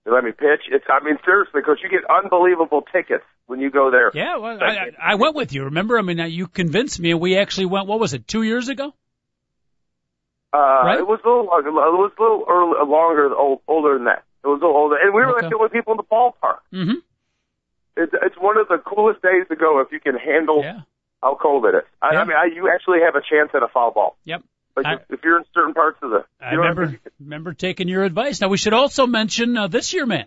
Let 0.06 0.24
me 0.24 0.32
pitch. 0.32 0.62
It's 0.70 0.86
I 0.90 1.04
mean 1.04 1.18
seriously, 1.24 1.62
because 1.62 1.78
you 1.84 1.90
get 1.90 2.02
unbelievable 2.10 2.82
tickets 2.92 3.24
when 3.46 3.60
you 3.60 3.70
go 3.70 3.92
there. 3.92 4.12
Yeah, 4.14 4.38
well, 4.38 4.58
I, 4.62 4.66
I 4.66 5.12
I 5.12 5.16
went 5.16 5.36
with 5.36 5.54
you. 5.54 5.66
Remember? 5.66 5.98
I 6.00 6.02
mean, 6.02 6.18
you 6.32 6.48
convinced 6.48 7.00
me, 7.00 7.12
and 7.12 7.20
we 7.20 7.38
actually 7.38 7.68
went. 7.68 7.86
What 7.88 8.00
was 8.00 8.14
it? 8.14 8.28
Two 8.28 8.42
years 8.44 8.68
ago? 8.70 8.94
Uh, 10.54 10.58
Right? 10.58 11.00
It 11.00 11.08
was 11.08 11.20
a 11.24 11.28
little 11.30 11.46
longer. 11.46 11.70
It 11.70 11.74
was 11.74 12.12
a 12.18 12.22
little 12.22 12.46
early, 12.50 12.90
longer, 12.90 13.36
old, 13.36 13.62
older 13.68 13.94
than 13.96 14.06
that. 14.06 14.24
It 14.44 14.48
was 14.48 14.60
a 14.62 14.66
little 14.66 14.76
older, 14.82 14.96
and 14.98 15.14
we 15.14 15.22
were 15.22 15.32
Okay. 15.38 15.46
like 15.46 15.52
the 15.52 15.58
only 15.58 15.70
people 15.70 15.94
in 15.94 15.98
the 15.98 16.04
ballpark. 16.04 16.60
Mm-hmm. 16.74 17.00
It's 17.98 18.14
it's 18.22 18.36
one 18.38 18.58
of 18.58 18.68
the 18.68 18.78
coolest 18.80 19.22
days 19.22 19.46
to 19.50 19.56
go 19.56 19.80
if 19.82 19.92
you 19.92 20.00
can 20.00 20.16
handle 20.18 20.64
Yeah. 20.64 20.80
how 21.22 21.36
cold 21.40 21.66
it 21.66 21.76
is. 21.76 21.84
I, 22.02 22.14
Yeah. 22.14 22.22
I 22.22 22.26
mean, 22.26 22.38
I, 22.38 22.46
you 22.46 22.70
actually 22.74 23.00
have 23.06 23.16
a 23.16 23.22
chance 23.22 23.52
at 23.54 23.62
a 23.64 23.68
foul 23.68 23.92
ball. 23.92 24.18
Yep. 24.26 24.42
Like 24.76 24.86
I- 24.86 24.94
if, 25.10 25.20
you're 25.24 25.38
in 25.38 25.46
certain 25.54 25.74
parts 25.74 25.98
of 26.02 26.12
the, 26.12 26.24
I 26.40 26.52
you 26.52 26.58
know, 26.58 26.64
remember 26.64 27.00
remember 27.20 27.54
taking 27.54 27.88
your 27.88 28.04
advice. 28.04 28.42
Now 28.42 28.48
we 28.50 28.58
should 28.58 28.74
also 28.74 29.06
mention 29.08 29.58
uh, 29.58 29.68
this 29.68 29.94
year, 29.94 30.06
man, 30.06 30.26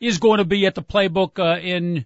is 0.00 0.18
going 0.18 0.38
to 0.38 0.44
be 0.44 0.66
at 0.66 0.74
the 0.74 0.82
Playbook 0.82 1.38
uh, 1.38 1.58
in 1.60 2.04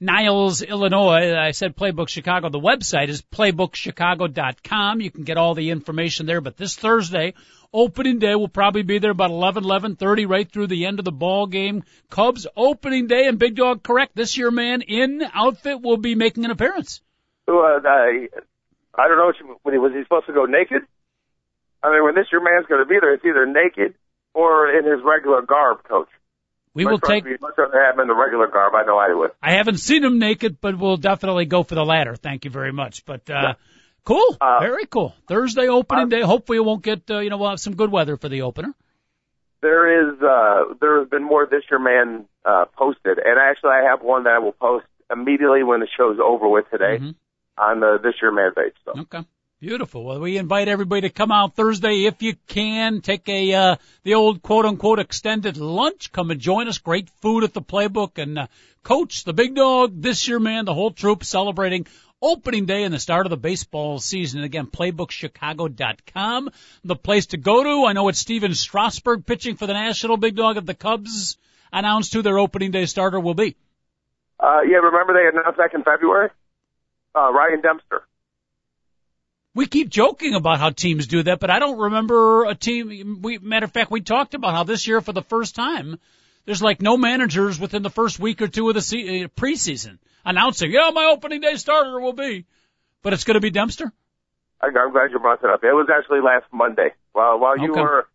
Niles, 0.00 0.62
Illinois. 0.62 1.34
I 1.34 1.52
said 1.52 1.76
Playbook 1.76 2.08
Chicago. 2.08 2.48
The 2.48 2.60
website 2.60 3.08
is 3.08 3.22
playbookchicago.com. 3.22 5.00
You 5.00 5.10
can 5.10 5.24
get 5.24 5.36
all 5.38 5.54
the 5.54 5.70
information 5.70 6.26
there. 6.26 6.40
But 6.40 6.56
this 6.56 6.76
Thursday, 6.76 7.34
opening 7.72 8.18
day, 8.18 8.34
will 8.34 8.48
probably 8.48 8.82
be 8.82 8.98
there 8.98 9.10
about 9.10 9.30
11, 9.30 9.64
11:30, 9.64 10.28
right 10.28 10.50
through 10.50 10.66
the 10.68 10.86
end 10.86 10.98
of 10.98 11.04
the 11.04 11.12
ball 11.12 11.46
game. 11.46 11.84
Cubs 12.10 12.46
opening 12.56 13.06
day, 13.06 13.26
and 13.26 13.38
Big 13.38 13.56
Dog, 13.56 13.82
correct? 13.82 14.14
This 14.14 14.36
year, 14.36 14.50
man, 14.50 14.82
in 14.82 15.22
outfit 15.34 15.80
will 15.80 15.96
be 15.96 16.14
making 16.14 16.44
an 16.44 16.50
appearance. 16.50 17.00
uh, 17.48 17.52
I, 17.52 18.28
I 18.94 19.08
don't 19.08 19.18
know 19.18 19.26
what 19.26 19.36
you, 19.40 19.56
when 19.62 19.74
he 19.74 19.78
was 19.78 19.92
he 19.94 20.02
supposed 20.02 20.26
to 20.26 20.32
go 20.32 20.44
naked. 20.46 20.82
I 21.86 21.92
mean, 21.92 22.02
when 22.04 22.14
this 22.16 22.26
your 22.32 22.42
man's 22.42 22.66
going 22.66 22.80
to 22.82 22.88
be 22.88 22.96
there, 23.00 23.14
it's 23.14 23.24
either 23.24 23.46
naked 23.46 23.94
or 24.34 24.68
in 24.76 24.84
his 24.84 25.00
regular 25.04 25.42
garb, 25.42 25.84
coach. 25.84 26.08
We 26.74 26.84
much 26.84 26.90
will 26.92 26.98
take. 26.98 27.24
Much 27.40 27.54
rather 27.56 27.80
have 27.80 27.94
him 27.94 28.00
in 28.00 28.08
the 28.08 28.14
regular 28.14 28.48
garb. 28.48 28.74
I 28.74 28.84
know 28.84 28.98
I 28.98 29.14
would. 29.14 29.30
I 29.40 29.52
haven't 29.52 29.78
seen 29.78 30.04
him 30.04 30.18
naked, 30.18 30.60
but 30.60 30.76
we'll 30.76 30.96
definitely 30.96 31.46
go 31.46 31.62
for 31.62 31.74
the 31.76 31.84
latter. 31.84 32.16
Thank 32.16 32.44
you 32.44 32.50
very 32.50 32.72
much. 32.72 33.04
But 33.04 33.30
uh, 33.30 33.54
cool, 34.04 34.36
Uh, 34.40 34.58
very 34.60 34.84
cool. 34.86 35.14
Thursday 35.28 35.68
opening 35.68 36.06
uh, 36.06 36.16
day. 36.16 36.20
Hopefully, 36.22 36.58
we 36.58 36.66
won't 36.66 36.82
get. 36.82 37.08
Uh, 37.10 37.20
you 37.20 37.30
know, 37.30 37.38
we'll 37.38 37.50
have 37.50 37.60
some 37.60 37.76
good 37.76 37.90
weather 37.92 38.16
for 38.16 38.28
the 38.28 38.42
opener. 38.42 38.74
There 39.62 40.10
is 40.12 40.20
uh, 40.20 40.74
there 40.80 40.98
has 41.00 41.08
been 41.08 41.24
more 41.24 41.46
this 41.46 41.62
year 41.70 41.78
man 41.78 42.26
uh, 42.44 42.66
posted, 42.76 43.18
and 43.18 43.38
actually 43.40 43.70
I 43.70 43.88
have 43.90 44.02
one 44.02 44.24
that 44.24 44.34
I 44.34 44.38
will 44.40 44.52
post 44.52 44.86
immediately 45.10 45.62
when 45.62 45.80
the 45.80 45.88
show's 45.96 46.18
over 46.22 46.46
with 46.48 46.68
today 46.70 46.98
Mhm. 46.98 47.14
on 47.56 47.80
the 47.80 47.98
this 48.02 48.14
year 48.20 48.32
man 48.32 48.52
page. 48.54 48.74
So 48.84 49.00
Okay. 49.00 49.24
Beautiful. 49.58 50.04
Well, 50.04 50.20
we 50.20 50.36
invite 50.36 50.68
everybody 50.68 51.00
to 51.02 51.08
come 51.08 51.32
out 51.32 51.56
Thursday 51.56 52.04
if 52.04 52.20
you 52.20 52.36
can. 52.46 53.00
Take 53.00 53.26
a 53.30 53.54
uh, 53.54 53.76
the 54.02 54.12
old 54.12 54.42
quote 54.42 54.66
unquote 54.66 54.98
extended 54.98 55.56
lunch. 55.56 56.12
Come 56.12 56.30
and 56.30 56.38
join 56.38 56.68
us. 56.68 56.76
Great 56.76 57.08
food 57.22 57.42
at 57.42 57.54
the 57.54 57.62
playbook 57.62 58.18
and 58.18 58.38
uh, 58.38 58.46
coach 58.82 59.24
the 59.24 59.32
big 59.32 59.54
dog 59.54 60.02
this 60.02 60.28
year, 60.28 60.38
man. 60.38 60.66
The 60.66 60.74
whole 60.74 60.90
troop 60.90 61.24
celebrating 61.24 61.86
opening 62.20 62.66
day 62.66 62.82
and 62.82 62.92
the 62.92 62.98
start 62.98 63.24
of 63.24 63.30
the 63.30 63.38
baseball 63.38 63.98
season. 63.98 64.42
Again, 64.42 64.66
playbookchicago.com, 64.66 66.50
the 66.84 66.96
place 66.96 67.26
to 67.28 67.38
go 67.38 67.62
to. 67.62 67.86
I 67.86 67.94
know 67.94 68.08
it's 68.08 68.18
Stephen 68.18 68.52
Strasburg 68.52 69.24
pitching 69.24 69.56
for 69.56 69.66
the 69.66 69.72
national 69.72 70.18
big 70.18 70.36
dog 70.36 70.58
of 70.58 70.66
the 70.66 70.74
Cubs. 70.74 71.38
Announced 71.72 72.12
who 72.12 72.20
their 72.20 72.38
opening 72.38 72.72
day 72.72 72.84
starter 72.84 73.18
will 73.18 73.32
be. 73.32 73.56
uh, 74.38 74.60
yeah, 74.68 74.76
remember 74.76 75.14
they 75.14 75.26
announced 75.34 75.56
back 75.56 75.72
in 75.72 75.82
February, 75.82 76.28
uh, 77.14 77.32
Ryan 77.32 77.62
Dempster. 77.62 78.02
We 79.56 79.66
keep 79.66 79.88
joking 79.88 80.34
about 80.34 80.58
how 80.60 80.70
teams 80.70 81.06
do 81.06 81.22
that, 81.24 81.40
but 81.40 81.50
I 81.50 81.58
don't 81.58 81.78
remember 81.78 82.44
a 82.44 82.54
team. 82.54 83.20
We, 83.22 83.38
matter 83.38 83.64
of 83.64 83.72
fact, 83.72 83.90
we 83.90 84.02
talked 84.02 84.34
about 84.34 84.54
how 84.54 84.64
this 84.64 84.86
year, 84.86 85.00
for 85.00 85.12
the 85.12 85.22
first 85.22 85.54
time, 85.56 85.98
there's 86.44 86.62
like 86.62 86.80
no 86.82 86.96
managers 86.96 87.58
within 87.58 87.82
the 87.82 87.90
first 87.90 88.20
week 88.20 88.42
or 88.42 88.48
two 88.48 88.68
of 88.68 88.74
the 88.74 88.82
se- 88.82 89.24
uh, 89.24 89.28
preseason 89.28 89.98
announcing, 90.24 90.70
"Yeah, 90.70 90.90
my 90.92 91.06
opening 91.06 91.40
day 91.40 91.56
starter 91.56 91.98
will 91.98 92.12
be," 92.12 92.44
but 93.02 93.12
it's 93.14 93.24
going 93.24 93.34
to 93.34 93.40
be 93.40 93.50
Dempster. 93.50 93.92
I, 94.60 94.66
I'm 94.66 94.92
glad 94.92 95.10
you 95.10 95.18
brought 95.18 95.40
that 95.42 95.50
up. 95.50 95.64
It 95.64 95.72
was 95.72 95.88
actually 95.90 96.20
last 96.20 96.44
Monday. 96.52 96.90
While 97.12 97.38
while 97.40 97.58
you 97.58 97.72
Okay. 97.72 97.80
were 97.80 98.06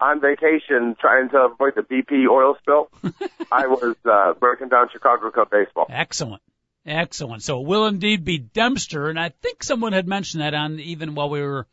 on 0.00 0.20
vacation 0.20 0.96
trying 1.00 1.30
to 1.30 1.38
avoid 1.38 1.74
the 1.76 1.82
BP 1.82 2.26
oil 2.28 2.56
spill, 2.60 2.90
I 3.52 3.66
was 3.66 3.96
uh, 4.04 4.34
breaking 4.34 4.68
down 4.68 4.88
Chicago 4.92 5.30
Cub 5.30 5.50
baseball. 5.50 5.86
Excellent, 5.88 6.42
excellent. 6.90 7.42
So 7.42 7.60
it 7.60 7.66
will 7.66 7.86
indeed 7.86 8.24
be 8.24 8.38
Dempster, 8.38 9.08
and 9.08 9.18
I 9.18 9.30
think 9.30 9.62
someone 9.62 9.92
had 9.92 10.06
mentioned 10.06 10.42
that 10.42 10.54
on 10.54 10.78
even 10.80 11.14
while 11.14 11.30
we 11.30 11.42
were. 11.42 11.66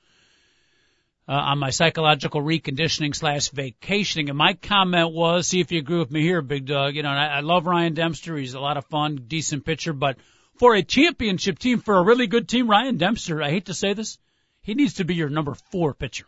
Uh, 1.29 1.33
on 1.33 1.59
my 1.59 1.71
psychological 1.71 2.41
reconditioning 2.41 3.13
slash 3.13 3.49
vacationing, 3.49 4.29
and 4.29 4.37
my 4.37 4.53
comment 4.53 5.11
was, 5.11 5.45
see 5.45 5.59
if 5.59 5.73
you 5.73 5.79
agree 5.79 5.99
with 5.99 6.09
me 6.09 6.21
here, 6.21 6.41
Big 6.41 6.65
Dog. 6.65 6.95
You 6.95 7.03
know, 7.03 7.09
I, 7.09 7.25
I 7.25 7.39
love 7.41 7.67
Ryan 7.67 7.93
Dempster. 7.93 8.37
He's 8.37 8.53
a 8.53 8.61
lot 8.61 8.77
of 8.77 8.85
fun, 8.85 9.25
decent 9.27 9.65
pitcher, 9.65 9.91
but 9.91 10.15
for 10.57 10.73
a 10.73 10.81
championship 10.83 11.59
team, 11.59 11.79
for 11.79 11.97
a 11.97 12.01
really 12.01 12.27
good 12.27 12.47
team, 12.47 12.69
Ryan 12.69 12.95
Dempster, 12.95 13.43
I 13.43 13.49
hate 13.49 13.65
to 13.65 13.73
say 13.73 13.91
this, 13.91 14.17
he 14.61 14.73
needs 14.73 14.93
to 14.95 15.03
be 15.03 15.15
your 15.15 15.27
number 15.27 15.53
four 15.53 15.93
pitcher. 15.93 16.25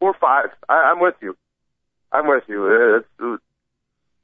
Four 0.00 0.14
five. 0.18 0.46
I, 0.66 0.92
I'm 0.92 1.00
with 1.00 1.16
you. 1.20 1.36
I'm 2.10 2.26
with 2.26 2.44
you. 2.48 2.96
It's, 2.96 3.42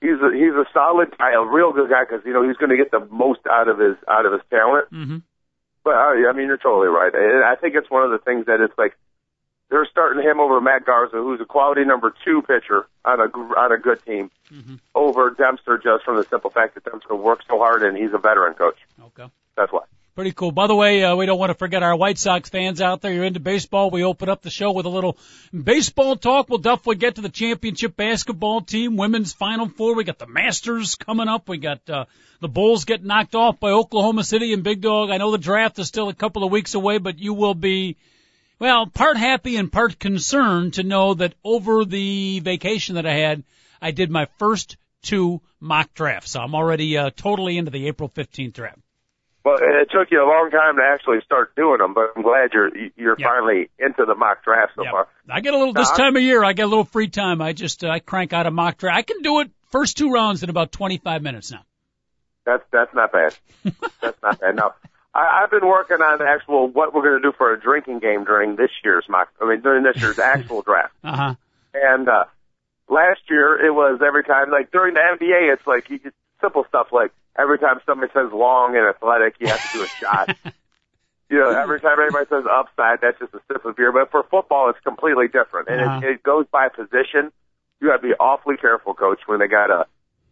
he's 0.03 0.21
a, 0.21 0.31
he's 0.35 0.53
a 0.53 0.67
solid 0.75 1.17
guy, 1.17 1.33
a 1.33 1.41
real 1.45 1.73
good 1.73 1.89
guy 1.89 2.05
because 2.05 2.21
you 2.27 2.33
know 2.35 2.47
he's 2.47 2.57
going 2.57 2.71
to 2.71 2.77
get 2.77 2.91
the 2.91 3.01
most 3.11 3.41
out 3.49 3.69
of 3.69 3.79
his 3.79 3.97
out 4.09 4.27
of 4.27 4.33
his 4.33 4.43
talent. 4.51 4.91
Mm-hmm. 4.93 5.19
But 5.85 5.95
uh, 5.95 6.29
I 6.29 6.33
mean, 6.35 6.47
you're 6.49 6.59
totally 6.59 6.89
right. 6.89 7.13
And 7.15 7.45
I 7.45 7.55
think 7.55 7.75
it's 7.75 7.91
one 7.91 8.05
of 8.05 8.11
the 8.11 8.19
things 8.19 8.47
that 8.47 8.61
it's 8.61 8.77
like 8.77 8.97
they're 9.71 9.87
starting 9.91 10.23
him 10.23 10.39
over 10.39 10.61
Matt 10.61 10.85
Garza, 10.85 11.17
who's 11.17 11.41
a 11.41 11.45
quality 11.47 11.85
number 11.85 12.13
two 12.25 12.43
pitcher 12.43 12.87
on 13.05 13.21
a 13.21 13.25
on 13.59 13.73
a 13.73 13.79
good 13.79 14.05
team, 14.05 14.31
Mhm. 14.53 14.79
over 14.95 15.31
Dempster 15.31 15.79
just 15.79 16.05
from 16.05 16.17
the 16.17 16.25
simple 16.25 16.51
fact 16.51 16.75
that 16.75 16.85
Dempster 16.85 17.15
works 17.15 17.47
so 17.49 17.57
hard 17.59 17.83
and 17.83 17.97
he's 17.97 18.13
a 18.13 18.19
veteran 18.19 18.55
coach. 18.55 18.77
Okay. 19.03 19.31
That's 19.57 19.73
why. 19.73 19.85
Pretty 20.15 20.33
cool. 20.33 20.53
By 20.53 20.67
the 20.67 20.75
way, 20.75 21.03
uh, 21.03 21.17
we 21.17 21.25
don't 21.25 21.39
want 21.39 21.51
to 21.51 21.55
forget 21.55 21.83
our 21.83 21.97
White 21.97 22.19
Sox 22.19 22.51
fans 22.51 22.83
out 22.83 23.01
there. 23.01 23.15
You're 23.15 23.25
into 23.25 23.41
baseball. 23.41 23.89
We 23.89 24.05
open 24.05 24.29
up 24.29 24.43
the 24.43 24.51
show 24.51 24.71
with 24.73 24.85
a 24.85 24.91
little 24.91 25.17
baseball 25.55 26.17
talk. 26.17 26.51
We'll 26.51 26.59
definitely 26.59 26.97
get 26.97 27.15
to 27.15 27.23
the 27.23 27.31
championship 27.31 27.97
basketball 27.97 28.61
team, 28.61 28.99
women's 28.99 29.33
final 29.33 29.69
four. 29.71 29.95
We 29.95 30.05
got 30.05 30.19
the 30.19 30.27
Masters 30.27 30.97
coming 30.97 31.29
up. 31.29 31.49
We 31.49 31.57
got, 31.57 31.89
uh, 31.89 32.05
the 32.41 32.49
Bulls 32.49 32.85
getting 32.85 33.07
knocked 33.07 33.35
off 33.35 33.59
by 33.59 33.71
Oklahoma 33.71 34.23
City 34.23 34.53
and 34.53 34.63
Big 34.63 34.83
Dog. 34.83 35.09
I 35.09 35.17
know 35.17 35.31
the 35.31 35.39
draft 35.39 35.79
is 35.79 35.89
still 35.89 36.11
a 36.11 36.15
couple 36.15 36.45
of 36.45 36.53
weeks 36.53 36.75
away, 36.75 36.99
but 36.99 37.19
you 37.19 37.33
will 37.33 37.55
be, 37.55 37.97
well, 38.59 38.87
part 38.89 39.17
happy 39.17 39.57
and 39.57 39.73
part 39.73 39.99
concerned 39.99 40.75
to 40.75 40.83
know 40.83 41.15
that 41.15 41.35
over 41.43 41.87
the 41.87 42.41
vacation 42.41 42.97
that 42.97 43.07
I 43.07 43.15
had, 43.15 43.45
I 43.81 43.93
did 43.93 44.11
my 44.11 44.27
first 44.39 44.77
two 45.01 45.41
mock 45.59 45.95
drafts. 45.95 46.33
So 46.33 46.41
I'm 46.41 46.55
already, 46.55 46.99
uh, 46.99 47.09
totally 47.17 47.57
into 47.57 47.71
the 47.71 47.89
April 47.89 48.11
15th 48.11 48.53
draft. 48.53 48.82
Well, 49.45 49.59
it 49.61 49.91
took 49.91 50.11
you 50.13 50.23
a 50.23 50.29
long 50.29 50.51
time 50.53 50.77
to 50.77 50.83
actually 50.83 51.19
start 51.25 51.55
doing 51.57 51.79
them, 51.79 51.95
but 51.95 52.13
I'm 52.15 52.23
glad 52.23 52.53
you're 52.53 52.71
you're 52.97 53.17
Yep. 53.19 53.29
finally 53.29 53.71
into 53.79 54.05
the 54.05 54.15
mock 54.15 54.45
draft 54.45 54.73
so 54.77 54.85
Yep. 54.85 54.91
far. 54.93 55.09
I 55.29 55.41
get 55.41 55.53
a 55.55 55.59
little 55.59 55.73
this 55.75 55.91
Nah. 55.91 55.97
time 55.97 56.17
of 56.17 56.23
year. 56.23 56.45
I 56.45 56.53
get 56.53 56.63
a 56.65 56.67
little 56.69 56.85
free 56.85 57.09
time. 57.09 57.43
I 57.43 57.53
just 57.53 57.83
uh, 57.85 57.89
I 57.89 57.99
crank 57.99 58.33
out 58.33 58.47
a 58.47 58.51
mock 58.53 58.79
draft. 58.79 58.97
I 58.97 59.03
can 59.03 59.23
do 59.23 59.41
it 59.41 59.51
first 59.71 59.97
two 59.99 60.11
rounds 60.13 60.43
in 60.45 60.51
about 60.51 60.71
25 60.71 61.23
minutes 61.23 61.51
now. 61.51 61.65
That's 62.47 62.63
that's 62.71 62.95
not 62.95 63.11
bad. 63.13 63.35
that's 64.01 64.23
not 64.23 64.39
bad. 64.41 64.55
No, 64.57 64.73
I, 65.15 65.43
I've 65.43 65.51
been 65.51 65.67
working 65.67 65.99
on 65.99 66.23
actual 66.23 66.69
what 66.69 66.95
we're 66.95 67.03
going 67.03 67.21
to 67.23 67.29
do 67.31 67.33
for 67.37 67.53
a 67.53 67.61
drinking 67.61 67.99
game 67.99 68.25
during 68.25 68.55
this 68.57 68.71
year's 68.85 69.07
mock. 69.09 69.29
I 69.41 69.49
mean, 69.49 69.61
during 69.61 69.83
this 69.83 69.97
year's 70.01 70.19
actual 70.19 70.63
draft. 70.67 70.95
Uh 71.03 71.17
huh. 71.17 71.35
And 71.75 72.09
uh 72.09 72.25
last 72.89 73.21
year 73.29 73.65
it 73.65 73.71
was 73.73 74.01
every 74.07 74.23
time 74.23 74.51
like 74.51 74.71
during 74.71 74.95
the 74.95 75.01
NBA 75.01 75.53
it's 75.53 75.67
like 75.67 75.89
you 75.91 75.99
just 75.99 76.15
simple 76.41 76.65
stuff 76.69 76.89
like 76.93 77.11
every 77.39 77.59
time 77.59 77.81
somebody 77.87 78.13
says 78.13 78.31
long 78.33 78.77
and 78.77 78.87
athletic 78.89 79.35
you 79.41 79.49
have 79.49 79.63
to 79.63 79.69
do 79.73 79.83
a 79.85 79.89
shot. 80.01 80.31
You 81.31 81.39
know, 81.39 81.51
every 81.51 81.81
time 81.81 81.97
anybody 81.99 82.27
says 82.29 82.45
upside, 82.45 83.01
that's 83.01 83.19
just 83.19 83.33
a 83.33 83.41
sip 83.51 83.65
of 83.65 83.75
beer. 83.75 83.91
But 83.91 84.11
for 84.11 84.23
football, 84.31 84.69
it's 84.69 84.79
completely 84.81 85.29
different, 85.29 85.67
and 85.69 85.81
Uh-huh. 85.81 86.01
it, 86.07 86.17
it 86.17 86.23
goes 86.23 86.45
by 86.53 86.69
position. 86.69 87.33
You 87.81 87.89
got 87.89 87.97
to 87.97 88.03
be 88.03 88.13
awfully 88.21 88.59
careful, 88.59 88.93
coach, 88.93 89.21
when 89.25 89.39
they 89.39 89.49
got 89.49 89.71
a 89.71 89.87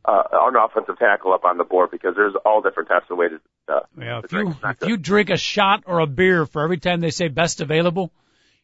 uh, 0.04 0.22
an 0.30 0.56
offensive 0.56 0.98
tackle 0.98 1.32
up 1.32 1.44
on 1.46 1.56
the 1.56 1.64
board 1.64 1.90
because 1.90 2.16
there's 2.16 2.34
all 2.44 2.60
different 2.60 2.90
types 2.90 3.06
of 3.08 3.16
ways 3.16 3.30
to. 3.66 3.72
Uh, 3.74 3.80
Yeah, 3.98 4.20
to 4.20 4.26
if 4.26 4.32
you 4.32 4.44
drink. 4.44 4.56
It's 4.62 4.82
if 4.82 4.88
you 4.90 4.96
drink 4.98 5.30
a 5.30 5.38
shot 5.38 5.84
or 5.86 6.00
a 6.00 6.06
beer 6.06 6.44
for 6.44 6.62
every 6.62 6.76
time 6.78 7.00
they 7.00 7.10
say 7.10 7.28
best 7.28 7.62
available, 7.62 8.12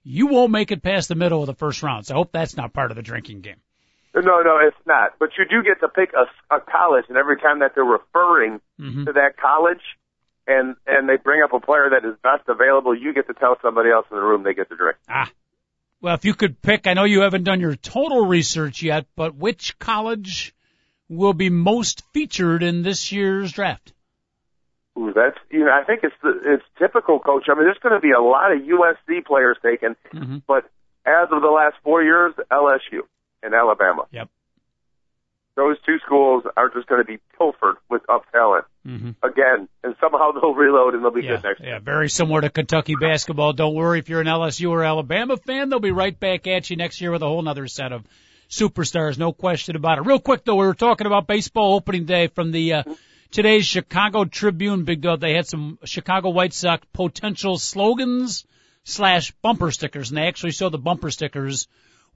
you 0.03 0.27
won't 0.27 0.51
make 0.53 0.73
it 0.73 0.83
past 0.83 1.09
the 1.09 1.15
middle 1.15 1.41
of 1.41 1.47
the 1.47 1.55
first 1.55 1.83
round. 1.83 2.05
So 2.05 2.15
I 2.15 2.19
hope 2.19 2.33
that's 2.33 2.55
not 2.55 2.75
part 2.75 2.91
of 2.91 2.97
the 2.97 3.03
drinking 3.03 3.41
game. 3.41 3.61
No, 4.17 4.41
no, 4.41 4.59
it's 4.59 4.77
not. 4.87 5.19
But 5.19 5.31
you 5.39 5.45
do 5.45 5.63
get 5.63 5.81
to 5.81 5.89
pick 5.89 6.13
a, 6.15 6.55
a 6.55 6.61
college, 6.61 7.05
and 7.09 7.19
every 7.19 7.39
time 7.39 7.59
that 7.59 7.73
they're 7.75 7.85
referring 7.85 8.61
hmm 8.79 9.05
to 9.05 9.13
that 9.13 9.37
college, 9.37 9.83
and 10.47 10.77
and 10.87 11.09
they 11.09 11.17
bring 11.17 11.43
up 11.43 11.53
a 11.53 11.61
player 11.61 11.91
that 11.91 12.09
is 12.09 12.17
best 12.23 12.49
available, 12.49 12.95
you 12.97 13.13
get 13.13 13.27
to 13.27 13.35
tell 13.35 13.57
somebody 13.61 13.91
else 13.91 14.07
in 14.11 14.17
the 14.17 14.23
room 14.23 14.43
they 14.43 14.55
get 14.55 14.69
to 14.71 14.77
drink. 14.77 14.97
Ah. 15.09 15.31
Well, 16.01 16.15
if 16.15 16.25
you 16.25 16.35
could 16.35 16.61
pick, 16.61 16.87
I 16.87 16.95
know 16.95 17.05
you 17.05 17.23
haven't 17.23 17.45
done 17.45 17.61
your 17.61 17.75
total 17.75 18.27
research 18.27 18.83
yet, 18.83 19.07
but 19.17 19.35
which 19.35 19.79
college 19.79 20.55
will 21.09 21.33
be 21.33 21.51
most 21.51 22.03
featured 22.13 22.63
in 22.63 22.83
this 22.83 23.13
year's 23.13 23.53
draft? 23.53 23.93
Ooh, 24.99 25.13
that's 25.15 25.39
you 25.51 25.61
know 25.61 25.73
I 25.73 25.85
think 25.85 26.01
it's 26.05 26.15
the, 26.23 26.41
it's 26.45 26.65
typical, 26.79 27.19
coach. 27.19 27.45
I 27.49 27.55
mean, 27.55 27.65
there's 27.65 27.79
going 27.83 27.95
to 27.95 28.01
be 28.01 28.13
a 28.13 28.21
lot 28.21 28.53
of 28.53 28.61
USC 28.63 29.27
players 29.27 29.59
taken, 29.63 29.97
hmm 30.11 30.39
but 30.47 30.65
as 31.05 31.29
of 31.31 31.43
the 31.43 31.49
last 31.49 31.77
four 31.85 32.03
years, 32.03 32.35
LSU 32.51 33.03
and 33.43 33.55
Alabama. 33.55 34.05
Yep. 34.11 34.29
Those 35.57 35.77
two 35.87 35.97
schools 36.05 36.45
are 36.55 36.69
just 36.69 36.87
going 36.87 37.01
to 37.01 37.07
be 37.07 37.19
pilfered 37.39 37.77
with 37.89 38.03
up 38.11 38.31
talent 38.31 38.67
hmm 38.85 39.11
again, 39.23 39.69
and 39.83 39.95
somehow 40.01 40.33
they'll 40.41 40.55
reload 40.55 40.95
and 40.95 41.03
they'll 41.03 41.11
be 41.11 41.23
Yeah, 41.23 41.37
good 41.37 41.45
next 41.45 41.61
year. 41.61 41.71
yeah, 41.71 41.79
very 41.79 42.11
similar 42.11 42.43
to 42.43 42.51
Kentucky 42.51 42.95
basketball. 43.01 43.53
Don't 43.55 43.75
worry 43.75 43.99
if 43.99 44.09
you're 44.09 44.21
an 44.21 44.27
LSU 44.27 44.71
or 44.71 44.85
Alabama 44.85 45.37
fan, 45.39 45.69
they'll 45.71 45.81
be 45.81 45.91
right 45.93 46.19
back 46.19 46.47
at 46.47 46.69
you 46.69 46.77
next 46.77 47.01
year 47.01 47.11
with 47.11 47.23
a 47.23 47.27
whole 47.27 47.47
other 47.49 47.67
set 47.69 47.93
of 47.93 48.05
superstars, 48.51 49.19
no 49.19 49.33
question 49.33 49.77
about 49.77 49.99
it. 49.99 50.03
Real 50.03 50.21
quick 50.21 50.45
though, 50.45 50.57
we 50.57 50.67
were 50.67 50.75
talking 50.75 51.07
about 51.07 51.27
baseball 51.27 51.75
opening 51.75 52.05
day 52.05 52.29
from 52.29 52.53
the 52.53 52.75
uh, 52.75 52.83
today's 53.31 53.67
Chicago 53.67 54.25
Tribune. 54.25 54.85
Big 54.85 55.01
dog, 55.01 55.21
they 55.21 55.33
had 55.35 55.47
some 55.47 55.79
Chicago 55.85 56.29
White 56.29 56.53
Sox 56.53 56.87
potential 56.93 57.59
slogans 57.59 58.45
slash 58.85 59.33
bumper 59.43 59.71
stickers, 59.73 60.11
and 60.11 60.19
they 60.19 60.27
actually 60.29 60.53
showed 60.53 60.71
the 60.71 60.79
bumper 60.79 61.11
stickers 61.11 61.67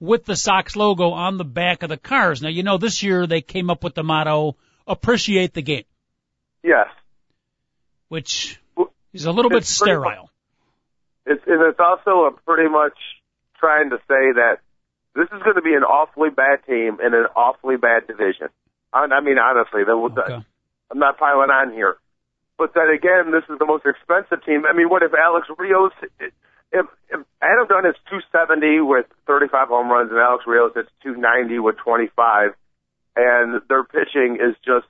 with 0.01 0.25
the 0.25 0.35
Sox 0.35 0.75
logo 0.75 1.11
on 1.11 1.37
the 1.37 1.45
back 1.45 1.83
of 1.83 1.89
the 1.89 1.95
cars. 1.97 2.41
Now 2.41 2.49
you 2.49 2.63
know 2.63 2.77
this 2.77 3.01
year 3.03 3.25
they 3.27 3.39
came 3.41 3.69
up 3.69 3.83
with 3.83 3.93
the 3.95 4.03
motto 4.03 4.57
"Appreciate 4.85 5.53
the 5.53 5.61
game," 5.61 5.85
Yes, 6.63 6.87
which 8.09 8.59
is 9.13 9.25
a 9.25 9.31
little 9.31 9.49
bit 9.49 9.59
It's 9.59 9.79
much- 9.79 9.87
sterile. 9.87 10.29
it's 11.25 11.43
and 11.47 11.61
it's 11.61 11.79
also 11.79 12.25
a 12.25 12.31
pretty 12.45 12.69
much 12.69 12.97
trying 13.59 13.91
to 13.91 13.97
say 14.07 14.33
that 14.35 14.57
this 15.15 15.25
is 15.31 15.43
going 15.43 15.55
to 15.55 15.61
be 15.61 15.73
an 15.75 15.83
awfully 15.83 16.29
bad 16.29 16.65
team 16.65 16.97
in 16.99 17.13
an 17.13 17.27
awfully 17.35 17.77
bad 17.77 18.07
division. 18.07 18.47
I, 18.93 19.05
I 19.05 19.21
mean, 19.21 19.37
honestly, 19.37 19.83
the, 19.83 19.93
the, 20.15 20.21
Okay. 20.23 20.45
I'm 20.89 20.99
not 20.99 21.17
piling 21.19 21.49
on 21.51 21.73
here, 21.73 21.97
but 22.57 22.73
then 22.73 22.89
again, 22.89 23.31
this 23.31 23.43
is 23.49 23.59
the 23.59 23.65
most 23.65 23.85
expensive 23.85 24.43
team. 24.45 24.63
I 24.65 24.73
mean, 24.75 24.89
what 24.89 25.03
if 25.03 25.13
Alex 25.13 25.47
Rios? 25.57 25.91
If, 26.71 26.85
if 27.09 27.19
Adam 27.41 27.67
Dunn 27.67 27.85
is 27.85 27.95
270 28.09 28.81
with 28.81 29.05
35 29.27 29.67
home 29.67 29.89
runs 29.89 30.09
and 30.11 30.19
Alex 30.19 30.45
Rios 30.47 30.71
is 30.75 30.87
290 31.03 31.59
with 31.59 31.77
25, 31.77 32.55
and 33.15 33.61
their 33.67 33.83
pitching 33.83 34.37
is 34.39 34.55
just 34.65 34.87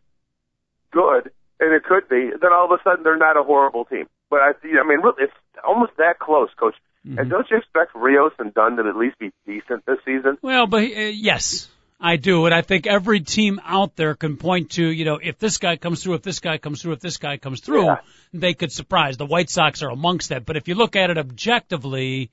good, 0.91 1.31
and 1.59 1.73
it 1.73 1.83
could 1.83 2.07
be, 2.07 2.29
then 2.39 2.53
all 2.53 2.65
of 2.65 2.79
a 2.79 2.83
sudden 2.83 3.03
they're 3.03 3.17
not 3.17 3.37
a 3.37 3.43
horrible 3.43 3.85
team. 3.85 4.07
But 4.29 4.41
I, 4.41 4.51
I 4.63 4.87
mean, 4.87 5.01
really, 5.01 5.23
it's 5.23 5.33
almost 5.65 5.93
that 5.97 6.19
close, 6.19 6.49
Coach. 6.57 6.75
Mm-hmm. 7.05 7.17
And 7.17 7.29
don't 7.29 7.47
you 7.49 7.57
expect 7.57 7.95
Rios 7.95 8.33
and 8.37 8.53
Dunn 8.53 8.77
to 8.77 8.87
at 8.87 8.95
least 8.95 9.17
be 9.17 9.31
decent 9.45 9.85
this 9.85 9.97
season? 10.05 10.37
Well, 10.41 10.67
but 10.67 10.83
uh, 10.83 11.11
yes, 11.11 11.67
I 12.01 12.15
do, 12.15 12.45
and 12.45 12.55
I 12.55 12.61
think 12.61 12.87
every 12.87 13.19
team 13.19 13.61
out 13.63 13.95
there 13.95 14.15
can 14.15 14.37
point 14.37 14.71
to, 14.71 14.85
you 14.85 15.05
know, 15.05 15.19
if 15.21 15.37
this 15.37 15.59
guy 15.59 15.75
comes 15.75 16.01
through, 16.01 16.15
if 16.15 16.23
this 16.23 16.39
guy 16.39 16.57
comes 16.57 16.81
through, 16.81 16.93
if 16.93 16.99
this 16.99 17.17
guy 17.17 17.37
comes 17.37 17.61
through, 17.61 17.85
yeah. 17.85 17.97
they 18.33 18.53
could 18.55 18.71
surprise. 18.71 19.17
The 19.17 19.25
White 19.25 19.49
Sox 19.49 19.83
are 19.83 19.89
amongst 19.89 20.29
that. 20.29 20.45
But 20.45 20.57
if 20.57 20.67
you 20.67 20.75
look 20.75 20.95
at 20.95 21.11
it 21.11 21.17
objectively, 21.19 22.31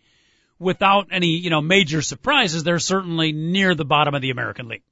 without 0.58 1.08
any, 1.10 1.38
you 1.38 1.50
know, 1.50 1.60
major 1.60 2.00
surprises, 2.00 2.64
they're 2.64 2.78
certainly 2.78 3.32
near 3.32 3.74
the 3.74 3.84
bottom 3.84 4.14
of 4.14 4.22
the 4.22 4.30
American 4.30 4.68
League. 4.68 4.82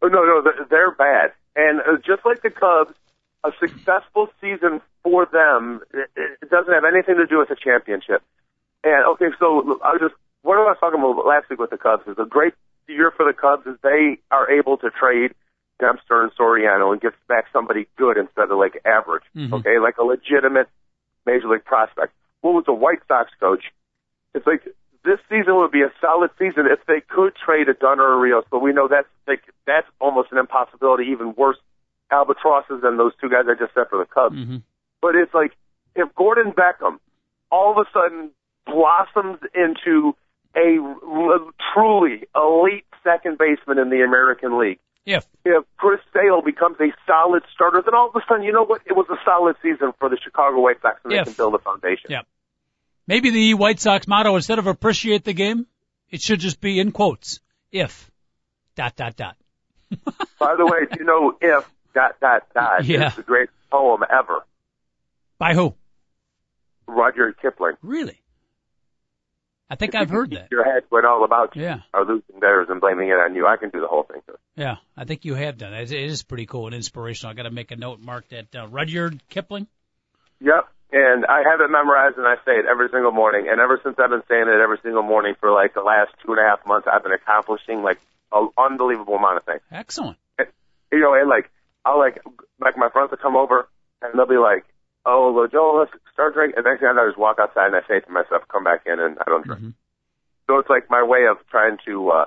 Oh, 0.00 0.08
no, 0.08 0.24
no, 0.24 0.42
they're 0.70 0.92
bad. 0.92 1.32
And 1.54 1.80
uh, 1.80 1.96
just 1.98 2.24
like 2.24 2.42
the 2.42 2.50
Cubs, 2.50 2.94
a 3.44 3.50
successful 3.58 4.28
season 4.40 4.80
for 5.02 5.26
them, 5.26 5.80
it 5.92 6.48
doesn't 6.48 6.72
have 6.72 6.84
anything 6.84 7.16
to 7.16 7.26
do 7.26 7.38
with 7.38 7.50
a 7.50 7.56
championship. 7.56 8.22
And 8.84 9.04
okay, 9.14 9.26
so 9.38 9.80
I 9.84 9.92
was 9.92 10.00
just 10.00 10.14
what 10.42 10.58
I 10.58 10.62
was 10.62 10.76
talking 10.80 10.98
about 10.98 11.26
last 11.26 11.50
week 11.50 11.58
with 11.58 11.70
the 11.70 11.78
Cubs 11.78 12.06
is 12.06 12.18
a 12.18 12.24
great 12.24 12.54
year 12.88 13.12
for 13.16 13.24
the 13.24 13.32
Cubs 13.32 13.66
is 13.66 13.76
they 13.82 14.18
are 14.30 14.50
able 14.50 14.76
to 14.78 14.90
trade 14.90 15.34
Dempster 15.78 16.22
and 16.22 16.32
Soriano 16.38 16.92
and 16.92 17.00
get 17.00 17.12
back 17.28 17.46
somebody 17.52 17.86
good 17.96 18.16
instead 18.16 18.50
of 18.50 18.58
like 18.58 18.80
average. 18.84 19.24
Mm-hmm. 19.36 19.54
Okay, 19.54 19.78
like 19.78 19.98
a 19.98 20.04
legitimate 20.04 20.68
major 21.26 21.48
league 21.48 21.64
prospect. 21.64 22.12
What 22.40 22.54
was 22.54 22.64
the 22.66 22.72
White 22.72 23.00
Sox 23.08 23.30
coach? 23.40 23.64
It's 24.34 24.46
like 24.46 24.64
this 25.04 25.18
season 25.28 25.56
would 25.56 25.72
be 25.72 25.82
a 25.82 25.92
solid 26.00 26.30
season 26.38 26.66
if 26.70 26.84
they 26.86 27.00
could 27.00 27.34
trade 27.34 27.68
a 27.68 27.74
Dunn 27.74 28.00
or 28.00 28.14
a 28.14 28.16
Rios, 28.16 28.44
but 28.50 28.60
we 28.60 28.72
know 28.72 28.88
that's 28.88 29.08
like 29.26 29.42
that's 29.66 29.86
almost 30.00 30.30
an 30.32 30.38
impossibility. 30.38 31.10
Even 31.10 31.34
worse 31.36 31.58
albatrosses 32.10 32.82
than 32.82 32.96
those 32.96 33.12
two 33.20 33.28
guys 33.28 33.44
I 33.48 33.58
just 33.58 33.74
said 33.74 33.88
for 33.90 33.98
the 33.98 34.06
Cubs. 34.06 34.36
Mm-hmm. 34.36 34.58
But 35.00 35.16
it's 35.16 35.34
like 35.34 35.52
if 35.96 36.14
Gordon 36.14 36.52
Beckham 36.52 36.98
all 37.50 37.72
of 37.72 37.86
a 37.86 37.90
sudden 37.92 38.30
blossoms 38.66 39.38
into 39.54 40.14
a 40.56 41.38
truly 41.74 42.26
elite 42.34 42.84
second 43.04 43.38
baseman 43.38 43.78
in 43.78 43.90
the 43.90 44.02
American 44.02 44.58
League. 44.58 44.78
If 45.04 45.26
if 45.44 45.64
Chris 45.76 46.00
Sale 46.12 46.42
becomes 46.42 46.76
a 46.80 46.92
solid 47.06 47.42
starter, 47.52 47.82
then 47.84 47.94
all 47.94 48.08
of 48.08 48.16
a 48.16 48.20
sudden, 48.28 48.44
you 48.44 48.52
know 48.52 48.64
what? 48.64 48.82
It 48.86 48.92
was 48.92 49.06
a 49.10 49.16
solid 49.24 49.56
season 49.60 49.92
for 49.98 50.08
the 50.08 50.16
Chicago 50.22 50.60
White 50.60 50.80
Sox, 50.80 51.00
and 51.04 51.12
if. 51.12 51.18
they 51.18 51.32
can 51.32 51.36
build 51.36 51.54
a 51.54 51.58
foundation. 51.58 52.10
Yeah. 52.10 52.22
Maybe 53.08 53.30
the 53.30 53.54
White 53.54 53.80
Sox 53.80 54.06
motto 54.06 54.36
instead 54.36 54.60
of 54.60 54.68
appreciate 54.68 55.24
the 55.24 55.32
game, 55.32 55.66
it 56.08 56.22
should 56.22 56.38
just 56.38 56.60
be 56.60 56.78
in 56.78 56.92
quotes. 56.92 57.40
If 57.72 58.10
dot 58.76 58.94
dot 58.94 59.16
dot. 59.16 59.36
By 60.38 60.54
the 60.56 60.66
way, 60.66 60.86
do 60.90 60.98
you 61.00 61.04
know 61.04 61.36
if 61.40 61.68
dot 61.94 62.20
dot 62.20 62.46
dot 62.54 62.84
yeah. 62.84 63.08
is 63.08 63.16
the 63.16 63.22
greatest 63.22 63.56
poem 63.70 64.02
ever? 64.08 64.44
By 65.38 65.54
who? 65.54 65.74
Roger 66.86 67.32
Kipling. 67.32 67.74
Really? 67.82 68.21
I 69.72 69.74
think 69.74 69.94
I've 69.94 70.10
heard 70.10 70.32
that. 70.32 70.48
Your 70.50 70.64
head 70.64 70.82
went 70.90 71.06
all 71.06 71.24
about 71.24 71.56
you. 71.56 71.62
Yeah. 71.62 71.78
Are 71.94 72.04
losing 72.04 72.40
theirs 72.40 72.66
and 72.68 72.78
blaming 72.78 73.08
it 73.08 73.12
on 73.12 73.34
you. 73.34 73.46
I 73.46 73.56
can 73.56 73.70
do 73.70 73.80
the 73.80 73.86
whole 73.86 74.02
thing. 74.02 74.20
Yeah, 74.54 74.76
I 74.98 75.06
think 75.06 75.24
you 75.24 75.34
have 75.34 75.56
done 75.56 75.72
it. 75.72 75.90
It 75.90 76.10
is 76.10 76.22
pretty 76.22 76.44
cool 76.44 76.66
and 76.66 76.74
inspirational. 76.74 77.32
I 77.32 77.34
got 77.34 77.44
to 77.44 77.50
make 77.50 77.70
a 77.70 77.76
note 77.76 77.98
mark 77.98 78.28
that 78.28 78.54
uh, 78.54 78.68
Rudyard 78.68 79.22
Kipling. 79.30 79.66
Yep. 80.40 80.68
And 80.92 81.24
I 81.24 81.38
have 81.50 81.62
it 81.62 81.70
memorized 81.70 82.18
and 82.18 82.26
I 82.26 82.34
say 82.44 82.52
it 82.52 82.66
every 82.70 82.90
single 82.92 83.12
morning. 83.12 83.48
And 83.50 83.62
ever 83.62 83.80
since 83.82 83.96
I've 83.98 84.10
been 84.10 84.22
saying 84.28 84.42
it 84.42 84.60
every 84.60 84.76
single 84.82 85.02
morning 85.02 85.36
for 85.40 85.50
like 85.50 85.72
the 85.72 85.80
last 85.80 86.10
two 86.22 86.32
and 86.32 86.38
a 86.38 86.44
half 86.44 86.66
months, 86.66 86.86
I've 86.86 87.02
been 87.02 87.14
accomplishing 87.14 87.82
like 87.82 87.98
an 88.30 88.50
unbelievable 88.58 89.14
amount 89.14 89.38
of 89.38 89.44
things. 89.44 89.62
Excellent. 89.72 90.18
And, 90.38 90.48
you 90.92 91.00
know, 91.00 91.14
and 91.14 91.30
like, 91.30 91.50
I'll 91.82 91.98
like, 91.98 92.20
like 92.60 92.76
my 92.76 92.90
friends 92.90 93.10
will 93.10 93.16
come 93.16 93.36
over 93.36 93.66
and 94.02 94.12
they'll 94.18 94.26
be 94.26 94.36
like, 94.36 94.66
oh, 95.06 95.32
let's 95.34 95.92
start 96.12 96.34
drinking. 96.34 96.56
And 96.56 96.64
next 96.64 96.80
thing 96.80 96.88
I 96.88 96.92
know, 96.92 97.04
I 97.04 97.08
just 97.08 97.18
walk 97.18 97.38
outside 97.40 97.66
and 97.66 97.76
I 97.76 97.86
say 97.88 98.00
to 98.00 98.10
myself, 98.10 98.42
come 98.48 98.64
back 98.64 98.82
in 98.86 98.98
and 99.00 99.18
I 99.18 99.24
don't 99.26 99.44
drink. 99.44 99.60
Mm-hmm. 99.60 99.76
So 100.48 100.58
it's 100.58 100.68
like 100.68 100.90
my 100.90 101.02
way 101.02 101.26
of 101.30 101.38
trying 101.50 101.78
to, 101.86 102.10
uh, 102.10 102.24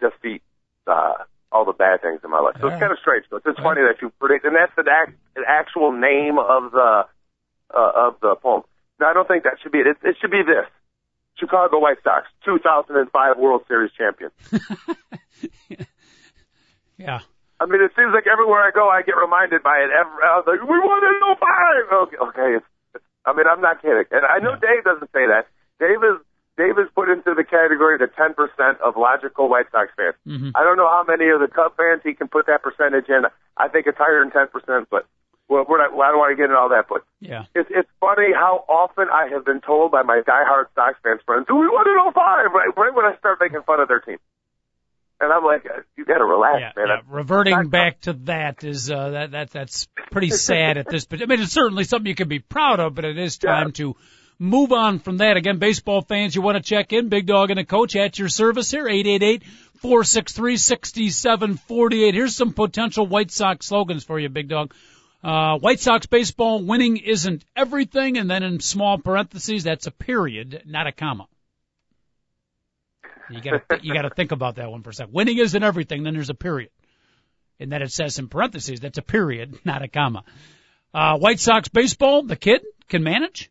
defeat, 0.00 0.42
uh, 0.86 1.24
all 1.50 1.64
the 1.64 1.72
bad 1.72 2.02
things 2.02 2.20
in 2.22 2.30
my 2.30 2.40
life. 2.40 2.56
So 2.60 2.68
yeah. 2.68 2.74
it's 2.74 2.80
kind 2.80 2.92
of 2.92 2.98
strange. 3.00 3.24
but 3.30 3.38
it's 3.38 3.46
just 3.46 3.60
funny 3.60 3.80
that 3.80 4.00
you 4.02 4.10
predict, 4.20 4.44
and 4.44 4.54
that's 4.54 4.72
the, 4.76 4.84
act, 4.90 5.12
the 5.34 5.42
actual 5.46 5.92
name 5.92 6.38
of 6.38 6.72
the, 6.72 7.04
uh, 7.74 7.92
of 7.94 8.20
the 8.20 8.36
poem. 8.36 8.62
Now, 9.00 9.10
I 9.10 9.14
don't 9.14 9.28
think 9.28 9.44
that 9.44 9.56
should 9.62 9.72
be 9.72 9.78
it. 9.78 9.86
It, 9.86 9.96
it 10.02 10.16
should 10.20 10.30
be 10.30 10.42
this. 10.42 10.66
Chicago 11.38 11.78
White 11.78 11.98
Sox, 12.02 12.26
2005 12.44 13.38
World 13.38 13.62
Series 13.68 13.92
champion. 13.96 14.30
yeah. 16.98 17.20
I 17.60 17.66
mean, 17.66 17.82
it 17.82 17.90
seems 17.98 18.14
like 18.14 18.30
everywhere 18.30 18.62
I 18.62 18.70
go, 18.70 18.86
I 18.86 19.02
get 19.02 19.18
reminded 19.18 19.62
by 19.66 19.82
it. 19.82 19.90
Every, 19.90 20.22
I 20.22 20.38
was 20.38 20.46
like, 20.46 20.62
we 20.62 20.78
won 20.78 21.02
in 21.02 21.18
05! 21.34 22.06
Okay, 22.06 22.18
okay. 22.30 22.48
It's, 22.62 22.70
it's, 22.94 23.04
I 23.26 23.34
mean, 23.34 23.50
I'm 23.50 23.60
not 23.60 23.82
kidding. 23.82 24.06
And 24.14 24.22
I 24.22 24.38
know. 24.38 24.54
Dave 24.54 24.86
doesn't 24.86 25.10
say 25.10 25.26
that. 25.26 25.50
Dave 25.82 25.98
is, 26.06 26.22
Dave 26.54 26.78
is 26.78 26.86
put 26.94 27.10
into 27.10 27.34
the 27.34 27.42
category 27.42 27.98
the 27.98 28.06
10% 28.10 28.34
of 28.78 28.94
logical 28.94 29.50
White 29.50 29.66
Sox 29.74 29.90
fans. 29.98 30.14
Mm-hmm. 30.22 30.54
I 30.54 30.62
don't 30.62 30.78
know 30.78 30.86
how 30.86 31.02
many 31.02 31.30
of 31.34 31.42
the 31.42 31.50
Cub 31.50 31.74
fans 31.74 32.02
he 32.06 32.14
can 32.14 32.30
put 32.30 32.46
that 32.46 32.62
percentage 32.62 33.10
in. 33.10 33.26
I 33.58 33.66
think 33.66 33.86
it's 33.86 33.98
higher 33.98 34.22
than 34.22 34.30
10%, 34.30 34.86
but 34.90 35.06
well, 35.48 35.64
we're 35.66 35.78
not, 35.78 35.96
well, 35.96 36.06
I 36.06 36.10
don't 36.12 36.20
want 36.20 36.30
to 36.32 36.36
get 36.36 36.52
into 36.52 36.58
all 36.60 36.68
that, 36.68 36.86
but 36.88 37.02
yeah. 37.20 37.48
it's, 37.54 37.70
it's 37.72 37.88
funny 37.98 38.36
how 38.36 38.68
often 38.68 39.08
I 39.08 39.32
have 39.32 39.44
been 39.44 39.60
told 39.60 39.90
by 39.90 40.02
my 40.02 40.20
diehard 40.20 40.70
Sox 40.74 41.00
fans 41.02 41.24
friends, 41.24 41.46
do 41.48 41.56
we 41.56 41.66
won 41.66 41.88
in 41.88 41.96
05? 42.12 42.14
Right, 42.52 42.70
right 42.76 42.94
when 42.94 43.06
I 43.06 43.16
start 43.16 43.38
making 43.40 43.62
fun 43.64 43.80
of 43.80 43.88
their 43.88 44.00
team. 44.00 44.18
And 45.20 45.32
I'm 45.32 45.44
like, 45.44 45.64
you 45.96 46.04
got 46.04 46.18
to 46.18 46.24
relax, 46.24 46.60
yeah, 46.60 46.72
man. 46.76 46.86
Yeah. 46.88 47.00
Reverting 47.08 47.68
back 47.70 48.00
to 48.02 48.12
that 48.24 48.62
is 48.62 48.88
uh, 48.88 49.10
that 49.10 49.30
that 49.32 49.50
that's 49.50 49.88
pretty 50.12 50.30
sad 50.30 50.78
at 50.78 50.88
this. 50.88 51.06
But 51.06 51.22
I 51.22 51.26
mean, 51.26 51.40
it's 51.40 51.52
certainly 51.52 51.82
something 51.84 52.06
you 52.06 52.14
can 52.14 52.28
be 52.28 52.38
proud 52.38 52.78
of, 52.78 52.94
but 52.94 53.04
it 53.04 53.18
is 53.18 53.36
time 53.36 53.68
yeah. 53.68 53.72
to 53.72 53.96
move 54.38 54.72
on 54.72 55.00
from 55.00 55.16
that. 55.16 55.36
Again, 55.36 55.58
baseball 55.58 56.02
fans, 56.02 56.36
you 56.36 56.42
want 56.42 56.56
to 56.56 56.62
check 56.62 56.92
in, 56.92 57.08
Big 57.08 57.26
Dog 57.26 57.50
and 57.50 57.58
a 57.58 57.64
coach 57.64 57.96
at 57.96 58.16
your 58.16 58.28
service 58.28 58.70
here, 58.70 58.86
eight 58.86 59.08
eight 59.08 59.24
eight 59.24 59.42
four 59.80 60.04
six 60.04 60.32
three 60.32 60.56
sixty 60.56 61.10
seven 61.10 61.56
forty 61.56 62.04
eight. 62.04 62.14
Here's 62.14 62.36
some 62.36 62.52
potential 62.52 63.04
White 63.04 63.32
Sox 63.32 63.66
slogans 63.66 64.04
for 64.04 64.20
you, 64.20 64.28
Big 64.28 64.48
Dog. 64.48 64.72
Uh, 65.22 65.58
White 65.58 65.80
Sox 65.80 66.06
baseball 66.06 66.62
winning 66.62 66.96
isn't 66.96 67.44
everything, 67.56 68.18
and 68.18 68.30
then 68.30 68.44
in 68.44 68.60
small 68.60 68.98
parentheses, 68.98 69.64
that's 69.64 69.88
a 69.88 69.90
period, 69.90 70.62
not 70.64 70.86
a 70.86 70.92
comma. 70.92 71.26
You 73.30 73.40
got 73.40 73.68
to 73.68 73.78
you 73.82 73.94
got 73.94 74.02
to 74.02 74.10
think 74.10 74.32
about 74.32 74.56
that 74.56 74.70
one 74.70 74.82
for 74.82 74.90
a 74.90 74.94
second. 74.94 75.12
Winning 75.12 75.38
isn't 75.38 75.62
everything. 75.62 76.02
Then 76.02 76.14
there's 76.14 76.30
a 76.30 76.34
period, 76.34 76.70
and 77.60 77.70
then 77.70 77.82
it 77.82 77.92
says 77.92 78.18
in 78.18 78.28
parentheses 78.28 78.80
that's 78.80 78.98
a 78.98 79.02
period, 79.02 79.58
not 79.64 79.82
a 79.82 79.88
comma. 79.88 80.24
Uh, 80.94 81.18
White 81.18 81.40
Sox 81.40 81.68
baseball, 81.68 82.22
the 82.22 82.36
kid 82.36 82.64
can 82.88 83.02
manage. 83.02 83.50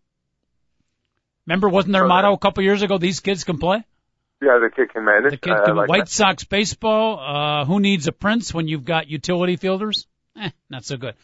Remember, 1.46 1.70
wasn't 1.70 1.94
their 1.94 2.06
motto 2.06 2.34
a 2.34 2.38
couple 2.38 2.64
years 2.64 2.82
ago? 2.82 2.98
These 2.98 3.22
kids 3.22 3.44
can 3.44 3.58
play. 3.58 3.84
Yeah, 4.42 4.60
the 4.60 4.70
kid 4.76 4.92
can 4.92 5.06
manage. 5.06 5.32
The 5.32 5.38
kid 5.38 5.56
can. 5.66 5.76
Like 5.76 5.90
White 5.90 6.06
that. 6.06 6.10
Sox 6.10 6.44
baseball. 6.44 7.20
Uh, 7.20 7.66
who 7.66 7.80
needs 7.80 8.08
a 8.08 8.12
prince 8.12 8.54
when 8.54 8.68
you've 8.68 8.86
got 8.86 9.08
utility 9.08 9.56
fielders? 9.56 10.08
Eh, 10.36 10.50
not 10.70 10.84
so 10.86 10.98
good. 10.98 11.16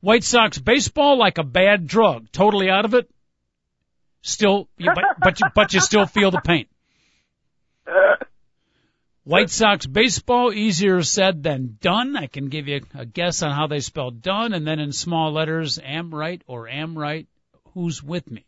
White 0.00 0.24
Sox 0.24 0.58
baseball 0.58 1.18
like 1.18 1.38
a 1.38 1.44
bad 1.44 1.86
drug, 1.86 2.30
totally 2.32 2.68
out 2.68 2.84
of 2.84 2.94
it. 2.94 3.10
Still, 4.22 4.68
but 4.78 5.04
but 5.18 5.40
you, 5.40 5.46
but 5.54 5.72
you 5.72 5.80
still 5.80 6.06
feel 6.06 6.30
the 6.30 6.40
pain. 6.40 6.66
White 9.24 9.50
Sox 9.50 9.86
baseball, 9.86 10.52
easier 10.52 11.02
said 11.02 11.42
than 11.42 11.78
done. 11.80 12.16
I 12.16 12.26
can 12.26 12.48
give 12.48 12.68
you 12.68 12.80
a 12.94 13.04
guess 13.04 13.42
on 13.42 13.52
how 13.52 13.66
they 13.66 13.80
spell 13.80 14.10
done, 14.10 14.54
and 14.54 14.66
then 14.66 14.78
in 14.78 14.92
small 14.92 15.32
letters, 15.32 15.78
am 15.82 16.14
right 16.14 16.42
or 16.46 16.68
am 16.68 16.96
right. 16.96 17.28
Who's 17.74 18.02
with 18.02 18.30
me? 18.30 18.44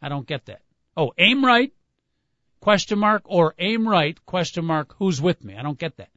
I 0.00 0.08
don't 0.08 0.26
get 0.26 0.46
that. 0.46 0.62
Oh, 0.96 1.12
aim 1.18 1.44
right, 1.44 1.72
question 2.60 2.98
mark, 2.98 3.22
or 3.24 3.54
aim 3.58 3.88
right, 3.88 4.18
question 4.26 4.64
mark, 4.64 4.94
who's 4.98 5.20
with 5.20 5.42
me? 5.44 5.56
I 5.56 5.62
don't 5.62 5.78
get 5.78 5.96
that. 5.96 6.10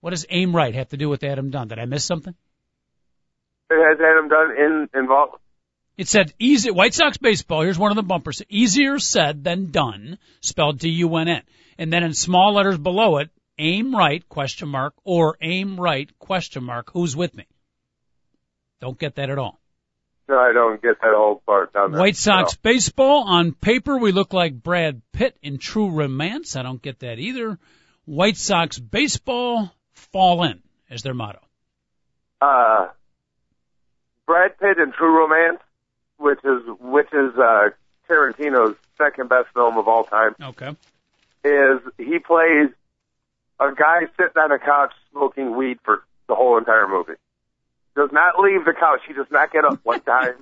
What 0.00 0.10
does 0.10 0.26
aim 0.28 0.54
right 0.54 0.74
have 0.74 0.90
to 0.90 0.96
do 0.96 1.08
with 1.08 1.24
Adam 1.24 1.50
Dunn? 1.50 1.68
Did 1.68 1.78
I 1.78 1.86
miss 1.86 2.04
something? 2.04 2.34
It 3.70 3.82
has 3.82 3.98
Adam 4.00 4.28
Dunn 4.28 4.50
in, 4.50 4.88
involved. 4.94 5.36
It 5.96 6.08
said 6.08 6.34
easy 6.38 6.70
White 6.70 6.94
Sox 6.94 7.16
baseball. 7.18 7.62
Here's 7.62 7.78
one 7.78 7.92
of 7.92 7.96
the 7.96 8.02
bumpers. 8.02 8.42
Easier 8.48 8.98
said 8.98 9.44
than 9.44 9.70
done, 9.70 10.18
spelled 10.40 10.80
D-U-N-N. 10.80 11.42
And 11.78 11.92
then 11.92 12.02
in 12.02 12.14
small 12.14 12.54
letters 12.54 12.78
below 12.78 13.18
it, 13.18 13.30
aim 13.58 13.94
right 13.94 14.28
question 14.28 14.68
mark 14.68 14.94
or 15.04 15.36
aim 15.40 15.78
right 15.78 16.10
question 16.18 16.64
mark. 16.64 16.90
Who's 16.92 17.14
with 17.14 17.34
me? 17.34 17.46
Don't 18.80 18.98
get 18.98 19.14
that 19.16 19.30
at 19.30 19.38
all. 19.38 19.60
No, 20.28 20.38
I 20.38 20.52
don't 20.52 20.80
get 20.80 21.00
that 21.00 21.14
whole 21.14 21.42
part 21.46 21.72
down 21.72 21.92
there. 21.92 22.00
White 22.00 22.16
Sox 22.16 22.54
no. 22.54 22.70
baseball 22.70 23.24
on 23.28 23.52
paper 23.52 23.98
we 23.98 24.10
look 24.10 24.32
like 24.32 24.54
Brad 24.62 25.02
Pitt 25.12 25.36
in 25.42 25.58
True 25.58 25.90
Romance. 25.90 26.56
I 26.56 26.62
don't 26.62 26.80
get 26.80 27.00
that 27.00 27.18
either. 27.18 27.58
White 28.04 28.36
Sox 28.36 28.78
baseball 28.78 29.70
fall 29.92 30.44
in 30.44 30.62
is 30.90 31.02
their 31.02 31.14
motto. 31.14 31.40
Uh, 32.40 32.88
Brad 34.26 34.58
Pitt 34.58 34.78
in 34.78 34.92
True 34.92 35.18
Romance 35.18 35.60
which 36.18 36.40
is 36.44 36.62
which 36.80 37.12
is 37.12 37.36
uh, 37.38 37.70
Tarantino's 38.08 38.76
second 38.98 39.28
best 39.28 39.48
film 39.54 39.76
of 39.76 39.88
all 39.88 40.04
time. 40.04 40.34
Okay. 40.40 40.76
Is 41.44 41.80
he 41.98 42.18
plays 42.18 42.70
a 43.60 43.74
guy 43.74 44.00
sitting 44.16 44.36
on 44.36 44.52
a 44.52 44.58
couch 44.58 44.92
smoking 45.10 45.56
weed 45.56 45.78
for 45.84 46.04
the 46.28 46.34
whole 46.34 46.58
entire 46.58 46.88
movie. 46.88 47.14
Does 47.96 48.10
not 48.12 48.40
leave 48.40 48.64
the 48.64 48.72
couch. 48.72 49.00
He 49.06 49.14
does 49.14 49.26
not 49.30 49.52
get 49.52 49.64
up 49.64 49.78
one 49.84 50.00
time. 50.00 50.34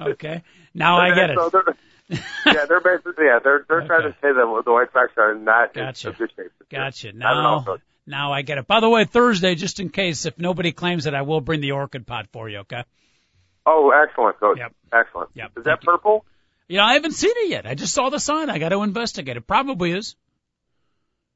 okay, 0.00 0.42
now 0.74 0.96
I 0.98 1.14
get 1.14 1.30
it. 1.30 1.38
So 1.38 1.50
they're, 1.50 2.18
yeah, 2.46 2.66
they're 2.66 2.80
basically 2.80 3.26
yeah 3.26 3.38
they're 3.42 3.64
they're 3.68 3.86
trying 3.86 4.02
to 4.02 4.16
say 4.20 4.32
that 4.32 4.62
the 4.64 4.72
White 4.72 4.92
Sox 4.92 5.12
are 5.16 5.34
not 5.34 5.72
Gotcha. 5.72 6.08
in 6.08 6.14
good 6.14 6.32
shape. 6.36 6.52
Gotcha. 6.68 7.12
Now, 7.12 7.78
now 8.06 8.32
I 8.32 8.42
get 8.42 8.58
it. 8.58 8.66
By 8.66 8.80
the 8.80 8.88
way, 8.88 9.04
Thursday, 9.04 9.54
just 9.54 9.78
in 9.78 9.88
case 9.88 10.26
if 10.26 10.36
nobody 10.36 10.72
claims 10.72 11.06
it, 11.06 11.14
I 11.14 11.22
will 11.22 11.40
bring 11.40 11.60
the 11.60 11.72
orchid 11.72 12.06
pot 12.06 12.26
for 12.32 12.48
you. 12.48 12.58
Okay. 12.58 12.82
Oh, 13.66 13.90
excellent, 13.90 14.38
coach. 14.40 14.58
Yep. 14.58 14.72
Excellent. 14.92 15.30
Yep. 15.34 15.46
Is 15.46 15.52
Thank 15.54 15.64
that 15.64 15.78
you. 15.82 15.86
purple? 15.86 16.24
You 16.68 16.76
know, 16.78 16.84
I 16.84 16.94
haven't 16.94 17.12
seen 17.12 17.32
it 17.34 17.50
yet. 17.50 17.66
I 17.66 17.74
just 17.74 17.94
saw 17.94 18.10
the 18.10 18.18
sign. 18.18 18.50
I 18.50 18.58
got 18.58 18.70
to 18.70 18.82
investigate. 18.82 19.36
It 19.36 19.46
probably 19.46 19.92
is. 19.92 20.16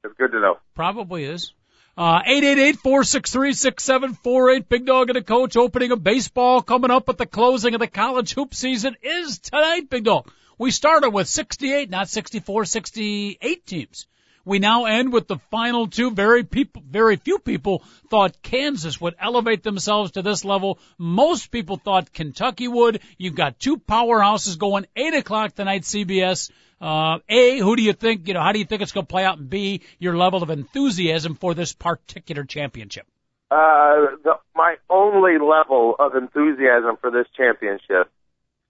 It's 0.04 0.14
good 0.16 0.32
to 0.32 0.40
know. 0.40 0.58
Probably 0.74 1.24
is. 1.24 1.52
Uh, 1.96 2.22
888-463-6748. 2.22 4.68
Big 4.68 4.86
Dog 4.86 5.10
and 5.10 5.16
the 5.16 5.22
Coach 5.22 5.56
opening 5.56 5.90
of 5.90 6.04
baseball 6.04 6.62
coming 6.62 6.90
up 6.90 7.08
at 7.08 7.18
the 7.18 7.26
closing 7.26 7.74
of 7.74 7.80
the 7.80 7.88
college 7.88 8.34
hoop 8.34 8.54
season 8.54 8.94
is 9.02 9.38
tonight, 9.40 9.90
Big 9.90 10.04
Dog. 10.04 10.30
We 10.58 10.70
started 10.70 11.10
with 11.10 11.26
68, 11.28 11.90
not 11.90 12.08
64, 12.08 12.64
68 12.66 13.66
teams. 13.66 14.06
We 14.48 14.60
now 14.60 14.86
end 14.86 15.12
with 15.12 15.28
the 15.28 15.36
final 15.50 15.88
two. 15.88 16.10
Very 16.10 16.42
people, 16.42 16.82
very 16.88 17.16
few 17.16 17.38
people 17.38 17.82
thought 18.08 18.40
Kansas 18.40 18.98
would 18.98 19.14
elevate 19.20 19.62
themselves 19.62 20.12
to 20.12 20.22
this 20.22 20.42
level. 20.42 20.78
Most 20.96 21.50
people 21.50 21.76
thought 21.76 22.14
Kentucky 22.14 22.66
would. 22.66 23.00
You've 23.18 23.34
got 23.34 23.60
two 23.60 23.76
powerhouses 23.76 24.58
going 24.58 24.86
eight 24.96 25.12
o'clock 25.12 25.54
tonight, 25.54 25.82
CBS. 25.82 26.50
Uh, 26.80 27.18
A, 27.28 27.58
who 27.58 27.76
do 27.76 27.82
you 27.82 27.92
think, 27.92 28.26
you 28.26 28.32
know, 28.32 28.40
how 28.40 28.52
do 28.52 28.58
you 28.58 28.64
think 28.64 28.80
it's 28.80 28.92
going 28.92 29.04
to 29.04 29.10
play 29.10 29.22
out? 29.22 29.36
And 29.36 29.50
B, 29.50 29.82
your 29.98 30.16
level 30.16 30.42
of 30.42 30.48
enthusiasm 30.48 31.34
for 31.34 31.52
this 31.52 31.74
particular 31.74 32.44
championship. 32.44 33.06
Uh, 33.50 34.16
the, 34.24 34.38
my 34.54 34.76
only 34.88 35.36
level 35.36 35.94
of 35.98 36.14
enthusiasm 36.14 36.96
for 37.02 37.10
this 37.10 37.26
championship 37.36 38.10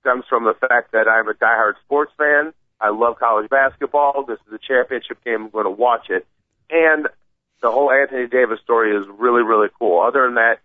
stems 0.01 0.25
from 0.29 0.43
the 0.43 0.55
fact 0.55 0.91
that 0.91 1.07
I'm 1.07 1.29
a 1.29 1.35
diehard 1.35 1.75
sports 1.85 2.11
fan. 2.19 2.53
I 2.81 2.91
love 2.91 3.19
college 3.19 3.51
basketball. 3.51 4.25
This 4.27 4.39
is 4.47 4.53
a 4.53 4.59
championship 4.59 5.23
game. 5.25 5.45
I'm 5.45 5.51
going 5.51 5.65
to 5.65 5.71
watch 5.71 6.11
it. 6.11 6.27
And 6.71 7.09
the 7.61 7.71
whole 7.71 7.91
Anthony 7.91 8.29
Davis 8.29 8.61
story 8.63 8.95
is 8.97 9.05
really, 9.19 9.43
really 9.43 9.69
cool. 9.79 10.01
Other 10.01 10.27
than 10.27 10.37
that, 10.37 10.61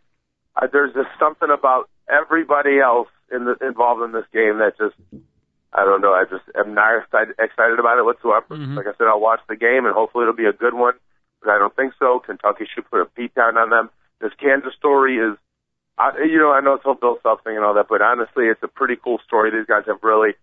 uh, 0.56 0.67
there's 0.71 0.93
just 0.93 1.10
something 1.19 1.49
about 1.49 1.89
everybody 2.08 2.80
else 2.80 3.08
in 3.32 3.45
the, 3.45 3.56
involved 3.65 4.04
in 4.04 4.12
this 4.12 4.26
game 4.32 4.60
that 4.60 4.78
just, 4.78 4.95
I 5.73 5.86
don't 5.86 6.02
know, 6.02 6.13
I 6.13 6.26
just 6.30 6.43
am 6.56 6.76
not 6.76 7.02
excited, 7.02 7.34
excited 7.39 7.80
about 7.80 7.97
it 7.97 8.06
whatsoever. 8.06 8.45
Mhm. 8.56 8.76
Like 8.78 8.86
I 8.86 8.93
said, 8.97 9.08
I'll 9.08 9.19
watch 9.19 9.39
the 9.49 9.56
game 9.56 9.86
and 9.86 9.95
hopefully 9.95 10.23
it'll 10.23 10.36
be 10.36 10.45
a 10.45 10.54
good 10.54 10.76
one, 10.76 10.93
but 11.41 11.49
I 11.49 11.58
don't 11.58 11.76
think 11.76 11.93
so. 11.97 12.19
Kentucky 12.19 12.67
should 12.71 12.89
put 12.91 13.02
a 13.02 13.08
beat 13.15 13.34
down 13.34 13.58
on 13.58 13.71
them. 13.71 13.89
This 14.19 14.34
Kansas 14.39 14.76
story 14.78 15.17
is, 15.17 15.36
I, 15.97 16.12
you 16.30 16.38
know, 16.38 16.52
I 16.52 16.60
know 16.60 16.76
it's 16.76 16.86
all 16.86 16.93
Bill 16.93 17.17
Self 17.23 17.43
thing 17.43 17.56
and 17.56 17.65
all 17.65 17.73
that, 17.73 17.88
but 17.89 18.02
honestly, 18.02 18.45
it's 18.45 18.62
a 18.62 18.67
pretty 18.67 18.95
cool 18.95 19.19
story. 19.26 19.49
These 19.49 19.65
guys 19.65 19.84
have 19.88 20.04
really 20.04 20.34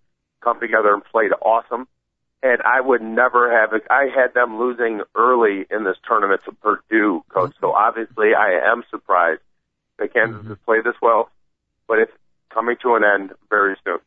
come 0.40 0.60
together 0.60 0.92
and 0.94 1.04
played 1.04 1.32
awesome. 1.42 1.88
And 2.42 2.62
I 2.62 2.80
would 2.80 3.02
never 3.02 3.52
have, 3.52 3.78
I 3.90 4.06
had 4.14 4.32
them 4.32 4.58
losing 4.58 5.02
early 5.14 5.66
in 5.70 5.84
this 5.84 5.96
tournament 6.08 6.40
to 6.46 6.52
Purdue, 6.52 7.22
coach. 7.28 7.54
So 7.60 7.72
obviously 7.72 8.34
I 8.34 8.70
am 8.72 8.82
surprised 8.90 9.42
that 9.98 10.14
Kansas 10.14 10.46
has 10.46 10.56
played 10.64 10.84
this 10.84 10.94
well, 11.02 11.30
but 11.86 11.98
it's 11.98 12.12
coming 12.52 12.76
to 12.82 12.94
an 12.94 13.02
end 13.04 13.32
very 13.50 13.76
soon. 13.84 13.98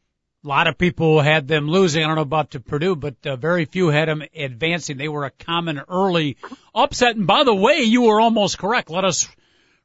A 0.43 0.47
lot 0.47 0.67
of 0.67 0.77
people 0.77 1.21
had 1.21 1.47
them 1.47 1.69
losing. 1.69 2.03
I 2.03 2.07
don't 2.07 2.17
know 2.17 2.23
about 2.23 2.51
to 2.51 2.59
Purdue, 2.59 2.95
but 2.95 3.15
uh, 3.25 3.37
very 3.37 3.65
few 3.65 3.89
had 3.89 4.09
them 4.09 4.23
advancing. 4.35 4.97
They 4.97 5.07
were 5.07 5.25
a 5.25 5.31
common 5.31 5.79
early 5.87 6.35
upset. 6.75 7.15
And 7.15 7.27
by 7.27 7.43
the 7.45 7.55
way, 7.55 7.83
you 7.83 8.01
were 8.01 8.19
almost 8.19 8.57
correct. 8.57 8.89
Let 8.89 9.05
us 9.05 9.29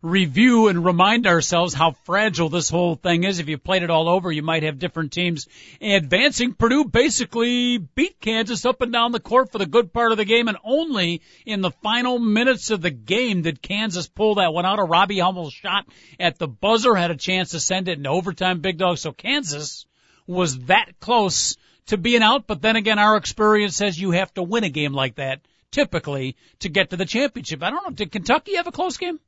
review 0.00 0.68
and 0.68 0.84
remind 0.84 1.26
ourselves 1.26 1.74
how 1.74 1.90
fragile 1.90 2.48
this 2.48 2.68
whole 2.68 2.94
thing 2.94 3.24
is. 3.24 3.40
If 3.40 3.48
you 3.48 3.58
played 3.58 3.82
it 3.82 3.90
all 3.90 4.08
over, 4.08 4.30
you 4.30 4.42
might 4.42 4.62
have 4.62 4.78
different 4.78 5.12
teams 5.12 5.48
advancing. 5.80 6.54
Purdue 6.54 6.84
basically 6.84 7.78
beat 7.78 8.20
Kansas 8.20 8.64
up 8.64 8.80
and 8.80 8.92
down 8.92 9.12
the 9.12 9.20
court 9.20 9.50
for 9.50 9.58
the 9.58 9.66
good 9.66 9.92
part 9.92 10.12
of 10.12 10.18
the 10.18 10.24
game, 10.24 10.46
and 10.46 10.58
only 10.62 11.22
in 11.44 11.62
the 11.62 11.72
final 11.72 12.18
minutes 12.18 12.70
of 12.70 12.80
the 12.80 12.90
game 12.90 13.42
did 13.42 13.60
Kansas 13.60 14.06
pull 14.06 14.36
that 14.36 14.52
one 14.52 14.66
out. 14.66 14.78
A 14.78 14.84
Robbie 14.84 15.18
Hummel 15.18 15.50
shot 15.50 15.86
at 16.20 16.38
the 16.38 16.48
buzzer 16.48 16.94
had 16.94 17.10
a 17.10 17.16
chance 17.16 17.50
to 17.50 17.60
send 17.60 17.88
it 17.88 17.98
in 17.98 18.06
overtime, 18.06 18.60
big 18.60 18.78
dog. 18.78 18.98
So 18.98 19.12
Kansas 19.12 19.86
was 20.26 20.58
that 20.66 21.00
close 21.00 21.56
to 21.86 21.96
being 21.96 22.22
out, 22.22 22.46
but 22.46 22.62
then 22.62 22.76
again, 22.76 22.98
our 22.98 23.16
experience 23.16 23.74
says 23.74 24.00
you 24.00 24.12
have 24.12 24.32
to 24.34 24.42
win 24.42 24.62
a 24.62 24.68
game 24.68 24.92
like 24.92 25.16
that 25.16 25.40
typically 25.70 26.36
to 26.60 26.68
get 26.68 26.90
to 26.90 26.96
the 26.96 27.04
championship. 27.04 27.62
I 27.62 27.70
don't 27.70 27.84
know. 27.84 27.94
Did 27.94 28.12
Kentucky 28.12 28.56
have 28.56 28.66
a 28.66 28.72
close 28.72 28.96
game? 28.96 29.18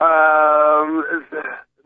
Um, 0.00 1.04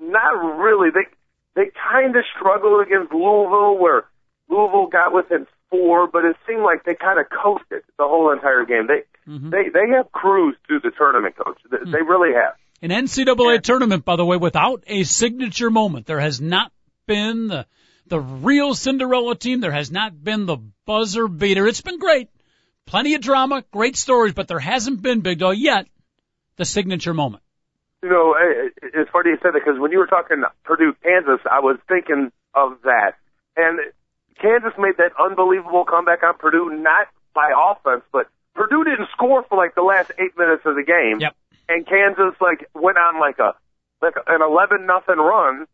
not 0.00 0.32
really. 0.58 0.90
They 0.90 1.06
they 1.54 1.70
kind 1.92 2.16
of 2.16 2.24
struggled 2.36 2.86
against 2.86 3.12
Louisville, 3.12 3.78
where 3.78 4.04
Louisville 4.48 4.86
got 4.88 5.12
within 5.14 5.46
four, 5.70 6.06
but 6.08 6.24
it 6.24 6.36
seemed 6.46 6.62
like 6.62 6.84
they 6.84 6.94
kind 6.94 7.18
of 7.18 7.26
coasted 7.30 7.82
the 7.98 8.04
whole 8.04 8.32
entire 8.32 8.64
game. 8.64 8.86
They 8.86 9.02
Mhm. 9.30 9.50
they 9.50 9.68
they 9.68 9.88
have 9.96 10.10
cruised 10.12 10.58
through 10.66 10.80
the 10.80 10.90
tournament, 10.90 11.36
coach. 11.36 11.58
They, 11.70 11.78
they 11.90 12.02
really 12.02 12.34
have. 12.34 12.54
An 12.82 12.90
NCAA 12.90 13.62
tournament, 13.62 14.04
by 14.04 14.16
the 14.16 14.24
way, 14.24 14.36
without 14.36 14.82
a 14.88 15.04
signature 15.04 15.70
moment. 15.70 16.06
There 16.06 16.18
has 16.20 16.40
not 16.40 16.72
been 17.06 17.46
the 17.48 17.66
the 18.08 18.18
real 18.20 18.74
Cinderella 18.74 19.36
team. 19.36 19.60
There 19.60 19.70
has 19.70 19.90
not 19.90 20.22
been 20.22 20.44
the 20.46 20.58
buzzer 20.84 21.28
beater. 21.28 21.66
It's 21.66 21.80
been 21.80 21.98
great. 21.98 22.28
Plenty 22.84 23.14
of 23.14 23.20
drama, 23.22 23.64
great 23.70 23.96
stories, 23.96 24.34
but 24.34 24.48
there 24.48 24.58
hasn't 24.58 25.00
been, 25.00 25.20
Big 25.20 25.38
Dog, 25.38 25.56
yet 25.56 25.86
the 26.56 26.64
signature 26.64 27.14
moment. 27.14 27.42
You 28.02 28.08
know, 28.08 28.34
eh, 28.34 28.68
eh, 28.82 28.88
it's 28.94 29.10
funny 29.10 29.30
you 29.30 29.38
said 29.42 29.54
that 29.54 29.62
because 29.64 29.78
when 29.78 29.92
you 29.92 29.98
were 29.98 30.06
talking 30.06 30.42
Purdue, 30.64 30.94
Kansas, 31.02 31.40
I 31.50 31.60
was 31.60 31.78
thinking 31.88 32.32
of 32.54 32.78
that. 32.82 33.14
And 33.56 33.78
Kansas 34.40 34.72
made 34.78 34.96
that 34.98 35.12
unbelievable 35.20 35.84
comeback 35.84 36.22
on 36.22 36.34
Purdue, 36.38 36.70
not 36.70 37.06
by 37.34 37.52
offense, 37.54 38.02
but 38.12 38.28
Purdue 38.54 38.84
didn't 38.84 39.08
score 39.12 39.44
for 39.48 39.56
like 39.56 39.74
the 39.74 39.82
last 39.82 40.10
eight 40.18 40.36
minutes 40.36 40.62
of 40.66 40.74
the 40.74 40.82
game. 40.82 41.20
Yep. 41.20 41.36
And 41.68 41.86
Kansas 41.86 42.34
like 42.40 42.68
went 42.74 42.98
on 42.98 43.20
like 43.20 43.38
a 43.38 43.54
like 44.02 44.14
an 44.26 44.42
eleven 44.42 44.84
nothing 44.84 45.16
run, 45.16 45.66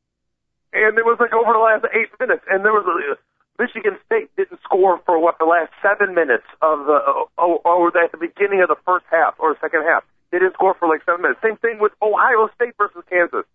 and 0.72 0.98
it 0.98 1.04
was 1.04 1.16
like 1.18 1.32
over 1.32 1.52
the 1.52 1.64
last 1.64 1.86
eight 1.96 2.12
minutes, 2.20 2.44
and 2.50 2.64
there 2.64 2.72
was 2.72 2.84
a, 2.86 3.16
Michigan 3.58 3.98
State 4.06 4.30
didn't 4.36 4.60
score 4.62 5.00
for 5.04 5.18
what 5.18 5.38
the 5.38 5.44
last 5.44 5.72
seven 5.82 6.14
minutes 6.14 6.46
of 6.62 6.86
the 6.86 7.26
or, 7.36 7.58
or 7.64 7.88
at 7.98 8.12
the 8.12 8.18
beginning 8.18 8.60
of 8.62 8.68
the 8.68 8.78
first 8.86 9.06
half 9.10 9.34
or 9.38 9.56
second 9.60 9.82
half. 9.82 10.04
They 10.30 10.38
didn't 10.38 10.54
score 10.54 10.74
for 10.78 10.88
like 10.88 11.02
seven 11.06 11.22
minutes. 11.22 11.40
Same 11.42 11.56
thing 11.56 11.78
with 11.80 11.92
Ohio 12.02 12.48
State 12.54 12.74
versus 12.76 13.02
Kansas. 13.08 13.46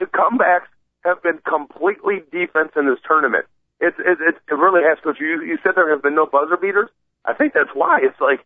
The 0.00 0.06
comebacks 0.06 0.70
have 1.04 1.22
been 1.22 1.38
completely 1.46 2.22
defense 2.32 2.72
in 2.76 2.86
this 2.86 2.98
tournament. 3.06 3.46
It's 3.80 3.96
it, 3.98 4.18
it, 4.20 4.34
it 4.50 4.54
really 4.54 4.82
has. 4.82 4.98
Because 4.98 5.20
you 5.20 5.42
you 5.42 5.58
said 5.62 5.72
there 5.76 5.90
have 5.90 6.02
been 6.02 6.14
no 6.14 6.26
buzzer 6.26 6.56
beaters. 6.56 6.90
I 7.24 7.34
think 7.34 7.54
that's 7.54 7.70
why 7.74 8.00
it's 8.02 8.20
like 8.20 8.44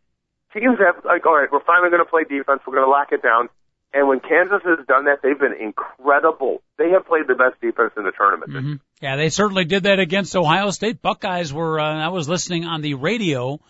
teams 0.53 0.79
have 0.79 1.05
like, 1.05 1.25
all 1.27 1.37
right, 1.37 1.49
we're 1.51 1.65
finally 1.65 1.91
going 1.91 2.05
to 2.05 2.11
play 2.11 2.25
defense. 2.25 2.61
We're 2.67 2.75
going 2.75 2.87
to 2.87 2.91
lock 2.91 3.13
it 3.13 3.23
down. 3.23 3.49
And 3.93 4.07
when 4.07 4.21
Kansas 4.21 4.61
has 4.65 4.87
done 4.87 5.07
that, 5.07 5.21
they've 5.23 5.39
been 5.39 5.55
incredible. 5.59 6.63
They 6.77 6.91
have 6.91 7.07
played 7.07 7.27
the 7.27 7.35
best 7.35 7.59
defense 7.61 7.93
in 7.97 8.05
the 8.05 8.13
tournament. 8.13 8.53
hmm 8.53 8.75
Yeah, 9.01 9.17
they 9.17 9.31
certainly 9.31 9.65
did 9.65 9.85
that 9.85 9.99
against 9.99 10.37
Ohio 10.37 10.71
State. 10.71 11.01
Buckeyes 11.01 11.55
were, 11.55 11.81
uh, 11.81 12.05
I 12.05 12.09
was 12.09 12.29
listening 12.29 12.65
on 12.65 12.83
the 12.83 12.95
radio, 12.95 13.61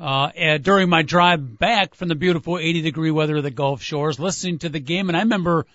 uh, 0.00 0.58
during 0.58 0.88
my 0.88 1.02
drive 1.02 1.58
back 1.58 1.94
from 1.94 2.08
the 2.08 2.14
beautiful 2.14 2.58
80 2.58 2.82
degree 2.82 3.10
weather 3.10 3.36
of 3.36 3.42
the 3.42 3.50
Gulf 3.50 3.82
Shores, 3.82 4.18
listening 4.18 4.58
to 4.60 4.68
the 4.68 4.80
game. 4.80 5.08
And 5.08 5.16
I 5.16 5.20
remember 5.20 5.66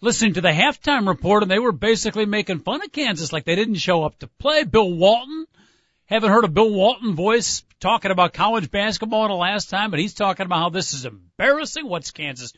listening 0.00 0.34
to 0.34 0.40
the 0.40 0.50
halftime 0.50 1.08
report 1.08 1.42
and 1.42 1.50
they 1.50 1.58
were 1.58 1.72
basically 1.72 2.26
making 2.26 2.60
fun 2.60 2.82
of 2.82 2.92
Kansas 2.92 3.32
like 3.32 3.44
they 3.44 3.56
didn't 3.56 3.74
show 3.76 4.04
up 4.04 4.18
to 4.20 4.28
play. 4.38 4.64
Bill 4.64 4.92
Walton, 4.92 5.46
haven't 6.06 6.30
heard 6.30 6.44
a 6.44 6.48
Bill 6.48 6.70
Walton 6.72 7.14
voice 7.14 7.64
talking 7.80 8.10
about 8.10 8.32
college 8.32 8.70
basketball 8.70 9.24
in 9.26 9.30
the 9.30 9.36
last 9.36 9.68
time, 9.70 9.90
but 9.90 10.00
he's 10.00 10.14
talking 10.14 10.46
about 10.46 10.58
how 10.60 10.68
this 10.70 10.94
is 10.94 11.04
embarrassing. 11.04 11.86
What's 11.88 12.12
Kansas 12.12 12.52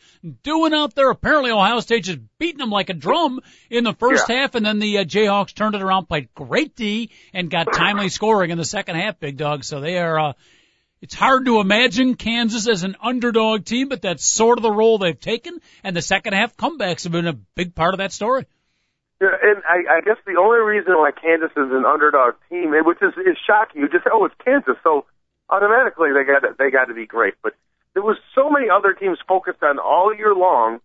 doing 0.45 0.73
out 0.73 0.95
there? 0.95 1.11
Apparently 1.11 1.51
Ohio 1.51 1.81
State 1.81 2.05
just 2.05 2.21
beating 2.39 2.59
them 2.59 2.71
like 2.71 2.91
a 2.91 2.95
drum 2.95 3.41
in 3.69 3.85
the 3.85 3.93
first 3.93 4.29
Yeah. 4.29 4.43
half, 4.43 4.55
and 4.55 4.65
then 4.65 4.79
the 4.79 4.99
uh, 4.99 5.05
Jayhawks 5.05 5.53
turned 5.55 5.75
it 5.75 5.83
around, 5.83 6.07
played 6.07 6.33
great 6.35 6.77
D, 6.77 7.11
and 7.35 7.51
got 7.51 7.73
timely 7.73 8.09
scoring 8.09 8.51
in 8.51 8.57
the 8.59 8.65
second 8.65 8.97
half, 8.97 9.19
big 9.19 9.37
dog. 9.37 9.65
So 9.65 9.81
they 9.81 9.99
are, 9.99 10.19
uh, 10.19 10.33
it's 11.03 11.15
hard 11.15 11.47
to 11.47 11.61
imagine 11.61 12.15
Kansas 12.15 12.69
as 12.69 12.83
an 12.83 12.97
underdog 13.03 13.65
team, 13.65 13.89
but 13.89 14.03
that's 14.03 14.25
sort 14.25 14.59
of 14.59 14.63
the 14.63 14.73
role 14.73 14.99
they've 14.99 15.19
taken, 15.19 15.59
and 15.83 15.97
the 15.97 16.03
second 16.03 16.35
half 16.35 16.57
comebacks 16.57 17.05
have 17.05 17.13
been 17.13 17.27
a 17.27 17.33
big 17.33 17.75
part 17.75 17.95
of 17.95 17.99
that 17.99 18.13
story. 18.13 18.47
Yeah, 19.21 19.29
and 19.43 19.63
I, 19.69 19.99
I 19.99 20.01
guess 20.01 20.17
the 20.27 20.41
only 20.41 20.61
reason 20.61 20.95
why 20.95 21.11
Kansas 21.13 21.51
is 21.53 21.71
an 21.73 21.85
underdog 21.85 22.35
team, 22.49 22.73
which 22.85 23.03
is, 23.03 23.13
is 23.19 23.37
shocking, 23.47 23.83
you 23.83 23.89
just 23.89 24.05
say, 24.05 24.11
oh, 24.13 24.25
it's 24.25 24.35
Kansas, 24.45 24.77
so 24.83 25.05
automatically 25.49 26.11
they 26.13 26.25
got 26.25 26.57
they 26.59 26.71
got 26.71 26.87
to 26.87 26.95
be 26.95 27.07
great. 27.07 27.35
But 27.43 27.55
there 27.95 28.03
was 28.03 28.17
so 28.35 28.49
many 28.49 28.69
other 28.71 28.95
teams 28.95 29.19
focused 29.27 29.63
on 29.63 29.79
all 29.79 30.15
year 30.15 30.35
long, 30.35 30.81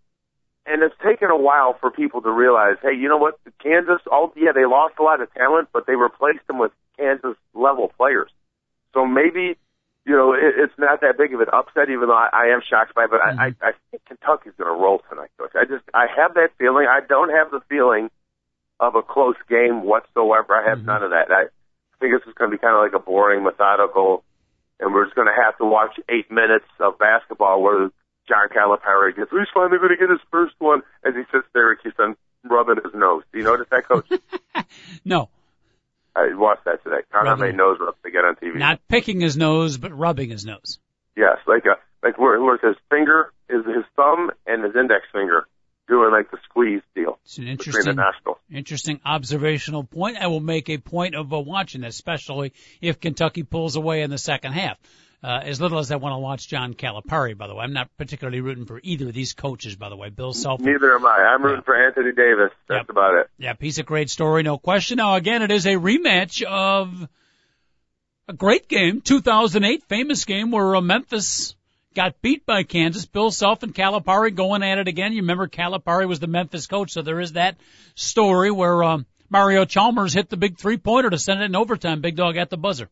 and 0.65 0.81
it's 0.83 0.95
taken 1.03 1.29
a 1.29 1.37
while 1.37 1.77
for 1.79 1.91
people 1.91 2.21
to 2.23 2.31
realize, 2.31 2.75
hey, 2.81 2.95
you 2.99 3.07
know 3.07 3.17
what, 3.17 3.39
Kansas, 3.61 4.01
all 4.11 4.33
yeah, 4.35 4.51
they 4.53 4.65
lost 4.65 4.95
a 4.99 5.03
lot 5.03 5.21
of 5.21 5.33
talent, 5.33 5.69
but 5.71 5.87
they 5.87 5.95
replaced 5.95 6.45
them 6.47 6.59
with 6.59 6.71
Kansas 6.97 7.37
level 7.53 7.91
players. 7.97 8.31
So 8.93 9.05
maybe 9.05 9.57
you 10.05 10.15
know, 10.15 10.33
it, 10.33 10.53
it's 10.57 10.73
not 10.77 11.01
that 11.01 11.17
big 11.17 11.33
of 11.33 11.41
an 11.41 11.47
upset, 11.51 11.89
even 11.89 12.07
though 12.07 12.15
I, 12.17 12.29
I 12.31 12.45
am 12.53 12.61
shocked 12.67 12.93
by 12.95 13.05
it. 13.05 13.09
But 13.11 13.21
Mm-hmm. 13.21 13.39
I, 13.39 13.45
I, 13.61 13.69
I 13.69 13.71
think 13.91 14.05
Kentucky's 14.05 14.53
going 14.57 14.71
to 14.73 14.79
roll 14.81 15.01
tonight, 15.09 15.29
Coach. 15.37 15.51
I 15.55 15.65
just, 15.65 15.83
I 15.93 16.05
have 16.15 16.35
that 16.35 16.49
feeling. 16.57 16.87
I 16.89 16.99
don't 17.07 17.29
have 17.29 17.49
the 17.51 17.61
feeling 17.69 18.09
of 18.79 18.95
a 18.95 19.01
close 19.01 19.37
game 19.49 19.83
whatsoever. 19.83 20.53
I 20.53 20.69
have 20.69 20.79
Mhm. 20.79 20.85
none 20.85 21.03
of 21.03 21.09
that. 21.11 21.31
I, 21.31 21.43
I 21.43 21.95
think 21.99 22.13
this 22.13 22.27
is 22.27 22.33
going 22.35 22.51
to 22.51 22.57
be 22.57 22.61
kind 22.61 22.75
of 22.75 22.81
like 22.81 22.93
a 22.93 22.99
boring, 23.03 23.43
methodical, 23.43 24.23
and 24.79 24.93
we're 24.93 25.05
just 25.05 25.15
going 25.15 25.27
to 25.27 25.41
have 25.43 25.57
to 25.59 25.65
watch 25.65 25.97
eight 26.09 26.29
minutes 26.29 26.65
of 26.79 26.99
basketball 26.99 27.61
where 27.63 27.89
John 28.27 28.49
Calipari 28.49 29.15
gets, 29.15 29.31
he's 29.31 29.47
finally 29.53 29.77
going 29.77 29.89
to 29.91 29.97
get 29.97 30.09
his 30.09 30.19
first 30.29 30.55
one 30.59 30.81
as 31.05 31.13
he 31.15 31.21
sits 31.31 31.47
there 31.53 31.71
and 31.71 31.81
keeps 31.81 31.95
on 31.99 32.17
rubbing 32.43 32.75
his 32.83 32.93
nose. 32.93 33.23
Do 33.31 33.37
you 33.39 33.45
notice 33.45 33.67
that, 33.71 33.87
Coach? 33.87 34.07
No, 35.05 35.29
I 36.15 36.33
watched 36.33 36.65
that 36.65 36.83
today. 36.83 37.01
Conor 37.11 37.51
nose 37.51 37.77
rubs 37.79 37.97
to 38.03 38.11
get 38.11 38.23
on 38.23 38.35
TV. 38.35 38.55
not 38.55 38.79
picking 38.87 39.19
his 39.19 39.35
nose, 39.35 39.77
but 39.77 39.97
rubbing 39.97 40.29
his 40.29 40.45
nose. 40.45 40.79
Yes, 41.17 41.37
like 41.47 41.65
a 41.65 41.77
like 42.05 42.17
where 42.17 42.41
where 42.41 42.57
his 42.57 42.75
finger 42.89 43.31
is 43.49 43.65
his 43.65 43.85
thumb 43.95 44.31
and 44.45 44.63
his 44.63 44.75
index 44.75 45.05
finger 45.11 45.47
doing 45.87 46.11
like 46.11 46.31
the 46.31 46.37
squeeze 46.49 46.81
deal 46.95 47.19
It's 47.25 47.37
an 47.37 47.47
interesting, 47.47 47.97
interesting 48.51 48.99
observational 49.05 49.83
point. 49.83 50.17
I 50.17 50.27
will 50.27 50.39
make 50.39 50.69
a 50.69 50.77
point 50.77 51.15
of 51.15 51.31
uh, 51.31 51.39
watching, 51.39 51.81
this, 51.81 51.95
especially 51.95 52.53
if 52.81 52.99
Kentucky 52.99 53.43
pulls 53.43 53.75
away 53.75 54.01
in 54.01 54.09
the 54.09 54.17
second 54.17 54.53
half. 54.53 54.77
Uh, 55.25 55.39
as 55.43 55.59
little 55.59 55.79
as 55.79 55.91
I 55.91 55.95
want 55.95 56.13
to 56.13 56.19
watch 56.19 56.47
John 56.47 56.75
Calipari, 56.75 57.35
by 57.35 57.47
the 57.47 57.55
way, 57.55 57.63
I'm 57.63 57.73
not 57.73 57.89
particularly 57.97 58.41
rooting 58.41 58.65
for 58.65 58.79
either 58.83 59.07
of 59.07 59.13
these 59.15 59.33
coaches, 59.33 59.75
by 59.75 59.89
the 59.89 59.95
way. 59.95 60.09
Bill 60.09 60.33
Self, 60.33 60.59
Neither 60.59 60.93
am 60.95 61.03
I. 61.03 61.17
I'm 61.33 61.41
rooting 61.41 61.57
Yeah. 61.61 61.61
for 61.63 61.75
Anthony 61.87 62.11
Davis. 62.11 62.51
That's 62.67 62.81
Yep. 62.81 62.89
about 62.89 63.15
it. 63.15 63.29
yeah, 63.39 63.53
he's 63.59 63.79
a 63.79 63.83
great 63.83 64.11
story, 64.11 64.43
no 64.43 64.59
question. 64.59 64.97
Now, 64.97 65.15
again, 65.15 65.41
it 65.41 65.49
is 65.49 65.65
a 65.65 65.77
rematch 65.77 66.43
of 66.43 67.07
a 68.27 68.33
great 68.33 68.67
game, 68.67 69.01
2008, 69.01 69.83
famous 69.85 70.25
game 70.25 70.51
where 70.51 70.75
uh, 70.75 70.81
Memphis 70.81 71.55
got 71.95 72.21
beat 72.21 72.45
by 72.45 72.61
Kansas. 72.63 73.05
Bill 73.07 73.31
Self 73.31 73.63
and 73.63 73.73
Calipari 73.73 74.35
going 74.35 74.61
at 74.61 74.77
it 74.77 74.87
again. 74.87 75.11
You 75.13 75.21
remember 75.21 75.47
Calipari 75.47 76.07
was 76.07 76.19
the 76.19 76.27
Memphis 76.27 76.67
coach, 76.67 76.91
so 76.91 77.01
there 77.01 77.19
is 77.19 77.33
that 77.33 77.55
story 77.95 78.51
where 78.51 78.83
um, 78.83 79.05
Mario 79.29 79.65
Chalmers 79.65 80.13
hit 80.13 80.29
the 80.29 80.37
big 80.37 80.57
three 80.59 80.77
pointer 80.77 81.09
to 81.09 81.17
send 81.17 81.41
it 81.41 81.45
in 81.45 81.55
overtime. 81.55 82.01
Big 82.01 82.15
dog 82.15 82.37
at 82.37 82.49
the 82.51 82.57
buzzer. 82.57 82.89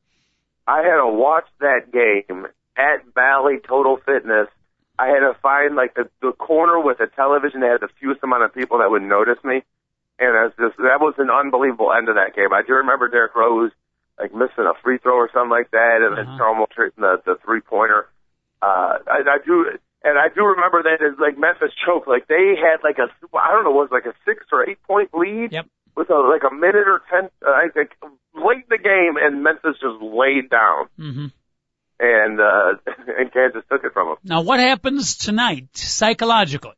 I 0.67 0.77
had 0.83 0.97
to 0.97 1.07
watch 1.07 1.45
that 1.59 1.91
game 1.91 2.47
at 2.77 3.13
Bally 3.13 3.57
Total 3.67 3.97
Fitness. 3.97 4.47
I 4.97 5.07
had 5.07 5.19
to 5.19 5.33
find 5.41 5.75
like 5.75 5.95
the 5.95 6.09
the 6.21 6.31
corner 6.33 6.79
with 6.79 6.99
a 6.99 7.07
television 7.07 7.61
that 7.61 7.71
had 7.71 7.81
the 7.81 7.93
fewest 7.99 8.23
amount 8.23 8.43
of 8.43 8.53
people 8.53 8.77
that 8.79 8.89
would 8.91 9.01
notice 9.01 9.41
me, 9.43 9.63
and 10.19 10.31
that's 10.35 10.55
just 10.57 10.77
that 10.77 11.01
was 11.01 11.15
an 11.17 11.29
unbelievable 11.29 11.91
end 11.91 12.09
of 12.09 12.15
that 12.15 12.35
game. 12.35 12.53
I 12.53 12.61
do 12.65 12.73
remember 12.75 13.07
Derrick 13.07 13.35
Rose 13.35 13.71
like 14.19 14.33
missing 14.33 14.69
a 14.69 14.73
free 14.83 14.99
throw 14.99 15.15
or 15.15 15.29
something 15.33 15.49
like 15.49 15.71
that, 15.71 16.01
and 16.05 16.15
then 16.17 16.27
Uh-huh. 16.27 16.37
Chalmers 16.37 16.69
hitting 16.77 17.01
the 17.01 17.21
the 17.25 17.35
three 17.43 17.61
pointer. 17.61 18.07
Uh, 18.61 18.99
I, 19.09 19.23
I 19.27 19.37
do, 19.43 19.65
and 20.03 20.17
I 20.17 20.29
do 20.29 20.45
remember 20.45 20.83
that 20.83 21.01
as 21.03 21.17
like 21.19 21.37
Memphis 21.37 21.73
choked. 21.85 22.07
Like 22.07 22.27
they 22.27 22.55
had 22.55 22.77
like 22.83 22.99
a 22.99 23.09
I 23.35 23.51
don't 23.51 23.63
know, 23.65 23.71
was 23.71 23.89
like 23.91 24.05
a 24.05 24.13
six 24.25 24.45
or 24.51 24.69
eight 24.69 24.81
point 24.83 25.09
lead 25.13 25.51
Yep. 25.51 25.65
With 25.95 26.09
a 26.09 26.15
like 26.15 26.43
a 26.49 26.53
minute 26.53 26.87
or 26.87 27.01
ten, 27.09 27.29
uh, 27.45 27.49
I 27.49 27.69
think 27.73 27.91
late 28.35 28.57
in 28.57 28.63
the 28.69 28.77
game, 28.77 29.15
and 29.21 29.43
Memphis 29.43 29.77
just 29.81 30.01
laid 30.01 30.49
down 30.49 30.87
hmm 30.97 31.27
and 31.99 32.39
uh, 32.39 32.73
and 33.17 33.31
Kansas 33.31 33.63
took 33.69 33.83
it 33.83 33.93
from 33.93 34.09
them. 34.09 34.17
Now, 34.23 34.41
what 34.41 34.59
happens 34.59 35.17
tonight 35.17 35.69
psychologically? 35.73 36.73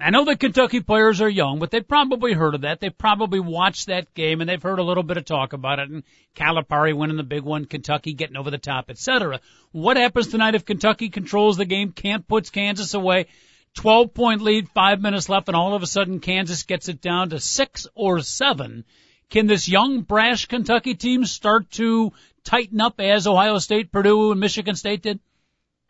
I 0.00 0.10
know 0.10 0.24
the 0.24 0.36
Kentucky 0.36 0.80
players 0.80 1.20
are 1.20 1.28
young, 1.28 1.58
but 1.58 1.72
they've 1.72 1.86
probably 1.86 2.32
heard 2.32 2.54
of 2.54 2.60
that. 2.60 2.78
They've 2.78 2.96
probably 2.96 3.40
watched 3.40 3.88
that 3.88 4.14
game 4.14 4.40
and 4.40 4.48
they've 4.48 4.62
heard 4.62 4.78
a 4.78 4.84
little 4.84 5.02
bit 5.02 5.16
of 5.16 5.24
talk 5.24 5.54
about 5.54 5.80
it 5.80 5.90
and 5.90 6.04
Calipari 6.36 6.96
winning 6.96 7.16
the 7.16 7.24
big 7.24 7.42
one, 7.42 7.64
Kentucky 7.64 8.12
getting 8.12 8.36
over 8.36 8.52
the 8.52 8.58
top, 8.58 8.90
etc. 8.90 9.40
What 9.72 9.96
happens 9.96 10.28
tonight 10.28 10.54
if 10.54 10.64
Kentucky 10.64 11.08
controls 11.08 11.56
the 11.56 11.64
game, 11.64 11.90
can't 11.90 12.28
puts 12.28 12.50
Kansas 12.50 12.94
away, 12.94 13.26
12 13.74 14.14
point 14.14 14.42
lead, 14.42 14.68
five 14.68 15.00
minutes 15.00 15.28
left, 15.28 15.48
and 15.48 15.56
all 15.56 15.74
of 15.74 15.82
a 15.82 15.86
sudden 15.86 16.20
Kansas 16.20 16.62
gets 16.64 16.88
it 16.88 17.00
down 17.00 17.30
to 17.30 17.40
six 17.40 17.86
or 17.94 18.20
seven? 18.20 18.84
Can 19.30 19.46
this 19.46 19.68
young, 19.68 20.02
brash 20.02 20.46
Kentucky 20.46 20.94
team 20.94 21.24
start 21.24 21.70
to 21.72 22.12
tighten 22.44 22.80
up 22.80 22.98
as 22.98 23.26
Ohio 23.26 23.58
State, 23.58 23.92
Purdue, 23.92 24.32
and 24.32 24.40
Michigan 24.40 24.74
State 24.74 25.02
did? 25.02 25.20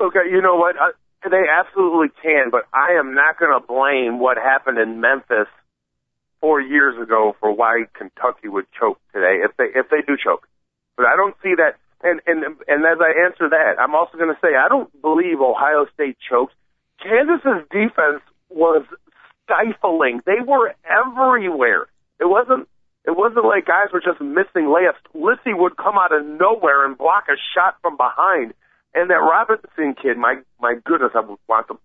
Okay, 0.01 0.31
you 0.31 0.43
know 0.43 0.57
what? 0.57 0.77
I, 0.77 0.91
they 1.29 1.45
absolutely 1.51 2.09
can, 2.23 2.51
but 2.51 2.67
I 2.73 2.99
am 2.99 3.15
not 3.15 3.39
going 3.39 3.53
to 3.59 3.67
blame 3.67 4.19
what 4.19 4.37
happened 4.37 4.79
in 4.79 5.01
Memphis 5.01 5.49
four 6.41 6.61
years 6.61 7.01
ago 7.01 7.35
for 7.41 7.53
why 7.53 7.85
Kentucky 7.95 8.49
would 8.49 8.67
choke 8.79 9.01
today 9.13 9.43
if 9.45 9.57
they 9.57 9.67
if 9.75 9.89
they 9.91 10.03
do 10.07 10.17
choke. 10.17 10.47
But 10.97 11.07
I 11.07 11.17
don't 11.17 11.35
see 11.43 11.55
that. 11.57 11.77
And 12.03 12.21
and 12.27 12.45
and 12.69 12.87
as 12.87 12.99
I 13.01 13.27
answer 13.27 13.49
that, 13.51 13.75
I'm 13.81 13.95
also 13.95 14.17
going 14.17 14.33
to 14.33 14.41
say 14.41 14.55
I 14.55 14.69
don't 14.69 14.91
believe 15.03 15.41
Ohio 15.41 15.87
State 15.95 16.17
choked. 16.31 16.55
Kansas's 17.03 17.67
defense 17.71 18.23
was 18.51 18.85
stifling. 19.45 20.21
They 20.27 20.41
were 20.47 20.75
everywhere. 20.85 21.87
It 22.21 22.27
wasn't. 22.27 22.69
It 23.05 23.17
wasn't 23.17 23.47
like 23.47 23.65
guys 23.65 23.89
were 23.93 24.01
just 24.01 24.21
missing 24.21 24.69
layups. 24.69 25.01
Withey 25.15 25.55
would 25.55 25.77
come 25.77 25.97
out 25.97 26.13
of 26.13 26.27
nowhere 26.27 26.85
and 26.85 26.99
block 26.99 27.25
a 27.29 27.37
shot 27.55 27.77
from 27.81 27.97
behind. 27.97 28.53
And 28.95 29.09
that 29.11 29.15
Robinson 29.15 29.95
kid, 29.95 30.19
my 30.19 30.37
my 30.61 30.75
goodness, 30.85 31.13
I 31.15 31.21
would 31.21 31.39
want 31.49 31.69
them. 31.69 31.79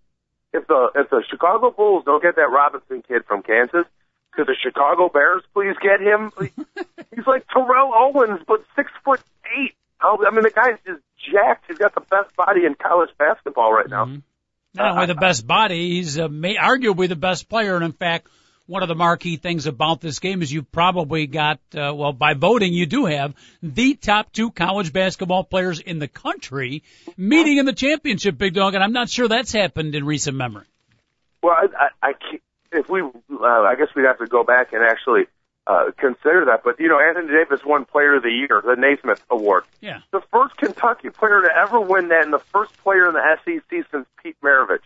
If 0.52 0.66
the 0.66 0.90
if 0.94 1.10
the 1.10 1.22
Chicago 1.28 1.70
Bulls 1.70 2.04
don't 2.04 2.22
get 2.22 2.36
that 2.36 2.50
Robinson 2.50 3.02
kid 3.06 3.24
from 3.26 3.42
Kansas, 3.42 3.86
could 4.32 4.46
the 4.46 4.56
Chicago 4.60 5.08
Bears 5.08 5.42
please 5.54 5.76
get 5.80 6.00
him? 6.00 6.32
He's 7.14 7.26
like 7.26 7.46
Terrell 7.48 7.92
Owens, 7.94 8.40
but 8.46 8.64
six 8.76 8.90
foot 9.04 9.20
eight. 9.56 9.74
I 10.00 10.30
mean, 10.30 10.42
the 10.42 10.50
guy's 10.50 10.78
just 10.84 11.00
jacked. 11.32 11.64
He's 11.68 11.78
got 11.78 11.94
the 11.94 12.02
best 12.02 12.34
body 12.36 12.66
in 12.66 12.74
college 12.74 13.10
basketball 13.18 13.72
right 13.72 13.88
now. 13.88 14.04
Mm-hmm. 14.04 14.18
Not 14.74 14.92
only 14.92 15.06
the 15.06 15.14
best 15.14 15.46
body, 15.46 15.90
he's 15.90 16.18
uh, 16.18 16.28
may, 16.28 16.56
arguably 16.56 17.08
the 17.08 17.16
best 17.16 17.48
player. 17.48 17.76
And 17.76 17.84
in 17.84 17.92
fact, 17.92 18.28
one 18.66 18.82
of 18.82 18.88
the 18.88 18.94
marquee 18.94 19.36
things 19.36 19.66
about 19.66 20.00
this 20.00 20.18
game 20.18 20.42
is 20.42 20.52
you've 20.52 20.72
probably 20.72 21.26
got, 21.26 21.60
uh, 21.74 21.94
well, 21.94 22.12
by 22.12 22.34
voting, 22.34 22.72
you 22.72 22.86
do 22.86 23.04
have 23.04 23.34
the 23.62 23.94
top 23.94 24.32
two 24.32 24.50
college 24.50 24.92
basketball 24.92 25.44
players 25.44 25.80
in 25.80 25.98
the 25.98 26.08
country 26.08 26.82
meeting 27.16 27.58
in 27.58 27.66
the 27.66 27.72
championship, 27.72 28.36
Big 28.38 28.54
Dog. 28.54 28.74
And 28.74 28.82
I'm 28.82 28.92
not 28.92 29.08
sure 29.08 29.28
that's 29.28 29.52
happened 29.52 29.94
in 29.94 30.04
recent 30.04 30.36
memory. 30.36 30.66
Well, 31.42 31.54
I, 31.54 31.88
I, 32.02 32.08
I 32.08 32.12
if 32.72 32.88
we, 32.88 33.02
uh, 33.02 33.44
I 33.44 33.76
guess 33.76 33.88
we'd 33.94 34.06
have 34.06 34.18
to 34.18 34.26
go 34.26 34.42
back 34.42 34.72
and 34.72 34.82
actually 34.82 35.26
uh, 35.66 35.90
consider 35.96 36.44
that. 36.46 36.62
But 36.64 36.78
you 36.78 36.88
know, 36.88 37.00
Anthony 37.00 37.28
Davis 37.28 37.64
won 37.64 37.84
Player 37.84 38.16
of 38.16 38.22
the 38.22 38.30
Year, 38.30 38.62
the 38.64 38.76
Naismith 38.76 39.22
Award. 39.30 39.64
Yeah. 39.80 40.00
The 40.10 40.20
first 40.32 40.56
Kentucky 40.56 41.10
player 41.10 41.42
to 41.42 41.48
ever 41.56 41.80
win 41.80 42.08
that, 42.08 42.24
and 42.24 42.32
the 42.32 42.38
first 42.38 42.76
player 42.82 43.08
in 43.08 43.14
the 43.14 43.38
SEC 43.44 43.86
since 43.90 44.06
Pete 44.22 44.36
Maravich. 44.42 44.84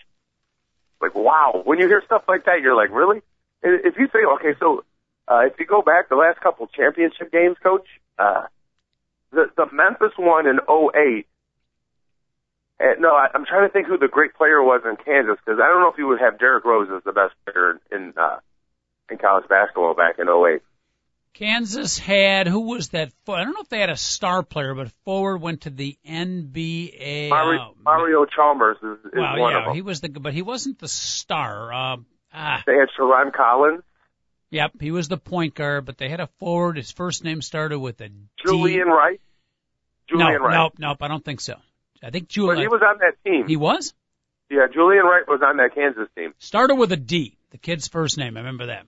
Like, 1.01 1.15
wow! 1.15 1.63
When 1.65 1.79
you 1.79 1.87
hear 1.87 2.03
stuff 2.05 2.25
like 2.29 2.45
that, 2.47 2.61
you're 2.61 2.77
like, 2.77 2.91
really? 2.91 3.23
If 3.63 3.99
you 3.99 4.09
say, 4.13 4.21
okay, 4.35 4.55
so 4.59 4.85
uh, 5.29 5.41
if 5.47 5.59
you 5.59 5.67
go 5.67 5.83
back 5.83 6.09
the 6.09 6.17
last 6.17 6.41
couple 6.41 6.67
championship 6.69 7.31
games, 7.31 7.57
Coach, 7.63 7.87
uh, 8.19 8.47
the 9.31 9.51
the 9.57 9.67
Memphis 9.73 10.13
one 10.17 10.47
in 10.47 10.59
'08. 10.69 11.27
And 12.81 13.01
no, 13.01 13.11
I, 13.11 13.29
I'm 13.35 13.45
trying 13.45 13.69
to 13.69 13.73
think 13.73 13.89
who 13.89 13.99
the 13.99 14.09
great 14.09 14.35
player 14.35 14.63
was 14.63 14.83
in 14.85 14.97
Kansas 14.97 15.37
because 15.45 15.61
I 15.61 15.67
don't 15.67 15.81
know 15.81 15.89
if 15.89 15.99
you 15.99 16.07
would 16.07 16.21
have 16.21 16.39
Derrick 16.39 16.65
Rose 16.65 16.89
as 16.97 17.03
the 17.05 17.13
best 17.13 17.35
player 17.45 17.81
in 17.93 18.15
uh, 18.17 18.39
in 19.11 19.19
college 19.19 19.49
basketball 19.49 19.95
back 19.95 20.19
in 20.19 20.29
'08. 20.29 20.63
Kansas 21.39 21.99
had, 21.99 22.49
who 22.49 22.61
was 22.61 22.89
that? 22.89 23.13
I 23.29 23.45
don't 23.45 23.55
know 23.55 23.61
if 23.61 23.69
they 23.69 23.81
had 23.81 23.91
a 23.91 23.97
star 23.97 24.43
player, 24.43 24.75
but 24.75 24.91
forward 25.05 25.41
went 25.41 25.63
to 25.63 25.71
the 25.71 25.97
NBA. 26.07 27.29
Mario, 27.31 27.61
uh, 27.61 27.69
Mario 27.83 28.27
Chalmers 28.27 28.77
is, 28.79 28.99
is 29.05 29.13
well, 29.15 29.39
one 29.39 29.53
yeah, 29.53 29.59
of 29.59 29.65
them. 29.67 29.75
he 29.75 29.83
was 29.83 30.01
the, 30.01 30.09
but 30.09 30.35
he 30.35 30.43
wasn't 30.43 30.79
the 30.79 30.89
star. 30.89 31.73
Um, 31.73 32.07
ah, 32.35 32.63
They 32.67 32.75
had 32.75 32.89
Sherron 32.99 33.33
Collins, 33.33 33.83
Yep, 34.51 34.73
he 34.81 34.91
was 34.91 35.09
the 35.09 35.19
point 35.19 35.55
guard, 35.55 35.85
but 35.85 35.99
they 35.99 36.09
had 36.09 36.21
a 36.21 36.29
forward. 36.39 36.79
His 36.79 36.91
first 36.91 37.23
name 37.23 37.43
started 37.43 37.79
with 37.79 38.01
a 38.01 38.09
D. 38.09 38.15
Julian 38.45 38.89
Wright. 38.89 39.21
Julian 40.09 40.33
no, 40.33 40.39
Wright. 40.39 40.55
nope, 40.55 40.73
nope. 40.79 41.03
I 41.03 41.09
don't 41.09 41.25
think 41.25 41.43
so. 41.43 41.57
I 42.03 42.11
think 42.11 42.29
Julian. 42.29 42.57
But 42.57 42.63
he 42.63 42.69
was 42.69 42.81
on 42.83 42.99
that 42.99 43.15
team. 43.25 43.47
he 43.47 43.57
was 43.57 43.93
yeah, 44.51 44.67
Julian 44.73 45.05
Wright 45.05 45.29
was 45.29 45.41
on 45.45 45.59
that 45.59 45.75
Kansas 45.75 46.09
team. 46.17 46.33
started 46.39 46.77
with 46.77 46.93
a 46.93 46.97
D. 46.97 47.37
The 47.51 47.59
kid's 47.59 47.89
first 47.89 48.17
name. 48.17 48.37
I 48.37 48.41
remember 48.41 48.67
that. 48.67 48.87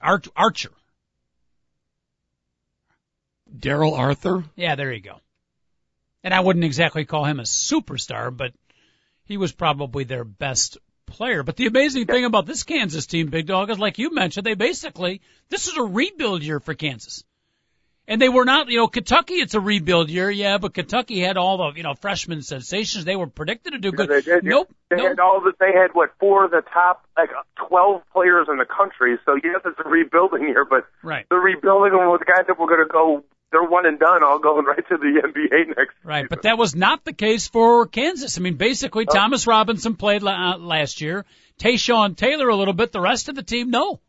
Arch, 0.00 0.28
Archer. 0.34 0.70
Darrell 3.56 3.94
Arthur. 3.94 4.44
Yeah, 4.56 4.74
there 4.74 4.92
you 4.92 5.00
go. 5.00 5.20
And 6.22 6.32
I 6.32 6.40
wouldn't 6.40 6.64
exactly 6.64 7.04
call 7.04 7.24
him 7.24 7.38
a 7.38 7.44
superstar, 7.44 8.34
but 8.34 8.52
he 9.24 9.36
was 9.36 9.52
probably 9.52 10.04
their 10.04 10.24
best 10.24 10.78
player. 11.06 11.42
But 11.42 11.56
the 11.56 11.66
amazing 11.66 12.06
thing 12.06 12.24
about 12.24 12.46
this 12.46 12.62
Kansas 12.62 13.06
team, 13.06 13.28
Big 13.28 13.46
Dog, 13.46 13.70
is 13.70 13.78
like 13.78 13.98
you 13.98 14.14
mentioned, 14.14 14.46
they 14.46 14.54
basically, 14.54 15.20
this 15.50 15.66
is 15.68 15.76
a 15.76 15.82
rebuild 15.82 16.42
year 16.42 16.60
for 16.60 16.74
Kansas. 16.74 17.24
And 18.06 18.20
they 18.20 18.28
were 18.28 18.44
not, 18.44 18.68
you 18.68 18.76
know, 18.78 18.86
Kentucky, 18.86 19.34
it's 19.36 19.54
a 19.54 19.60
rebuild 19.60 20.10
year, 20.10 20.30
yeah, 20.30 20.58
but 20.58 20.74
Kentucky 20.74 21.20
had 21.20 21.38
all 21.38 21.56
the, 21.56 21.78
you 21.78 21.82
know, 21.82 21.94
freshman 21.94 22.42
sensations. 22.42 23.06
They 23.06 23.16
were 23.16 23.26
predicted 23.26 23.72
to 23.72 23.78
do 23.78 23.92
good. 23.92 24.10
They 24.10 24.20
did. 24.20 24.44
Nope, 24.44 24.70
They 24.90 24.96
nope. 24.96 25.08
had 25.08 25.20
all 25.20 25.40
the. 25.40 25.54
They 25.58 25.72
had 25.72 25.94
what 25.94 26.10
four 26.20 26.44
of 26.44 26.50
the 26.50 26.62
top 26.70 27.02
like 27.16 27.30
twelve 27.56 28.02
players 28.12 28.46
in 28.50 28.58
the 28.58 28.66
country. 28.66 29.16
So 29.24 29.36
yes, 29.42 29.62
it's 29.64 29.80
a 29.82 29.88
rebuilding 29.88 30.42
year, 30.42 30.66
but 30.66 30.86
Right. 31.02 31.26
the 31.30 31.36
rebuilding 31.36 31.92
them 31.98 32.12
with 32.12 32.26
guys 32.26 32.44
that 32.46 32.58
were 32.58 32.66
going 32.66 32.86
to 32.86 32.92
go 32.92 33.24
they're 33.54 33.62
one 33.64 33.86
and 33.86 33.98
done, 33.98 34.22
all 34.22 34.38
going 34.38 34.64
right 34.72 34.86
to 34.88 34.96
the 34.98 35.22
NBA 35.24 35.68
next. 35.76 35.94
Right, 36.02 36.18
season. 36.20 36.26
but 36.30 36.42
that 36.42 36.58
was 36.58 36.74
not 36.74 37.04
the 37.04 37.12
case 37.14 37.48
for 37.48 37.86
Kansas. 37.86 38.36
I 38.36 38.40
mean, 38.40 38.56
basically, 38.56 39.06
Oh. 39.08 39.14
Thomas 39.14 39.46
Robinson 39.46 39.96
played 39.96 40.22
la- 40.22 40.54
uh, 40.54 40.58
last 40.58 41.00
year, 41.00 41.24
Tyshawn 41.58 42.16
Taylor 42.16 42.48
a 42.48 42.56
little 42.56 42.74
bit. 42.74 42.92
The 42.92 43.00
rest 43.00 43.28
of 43.28 43.34
the 43.36 43.42
team, 43.42 43.70
no. 43.70 44.00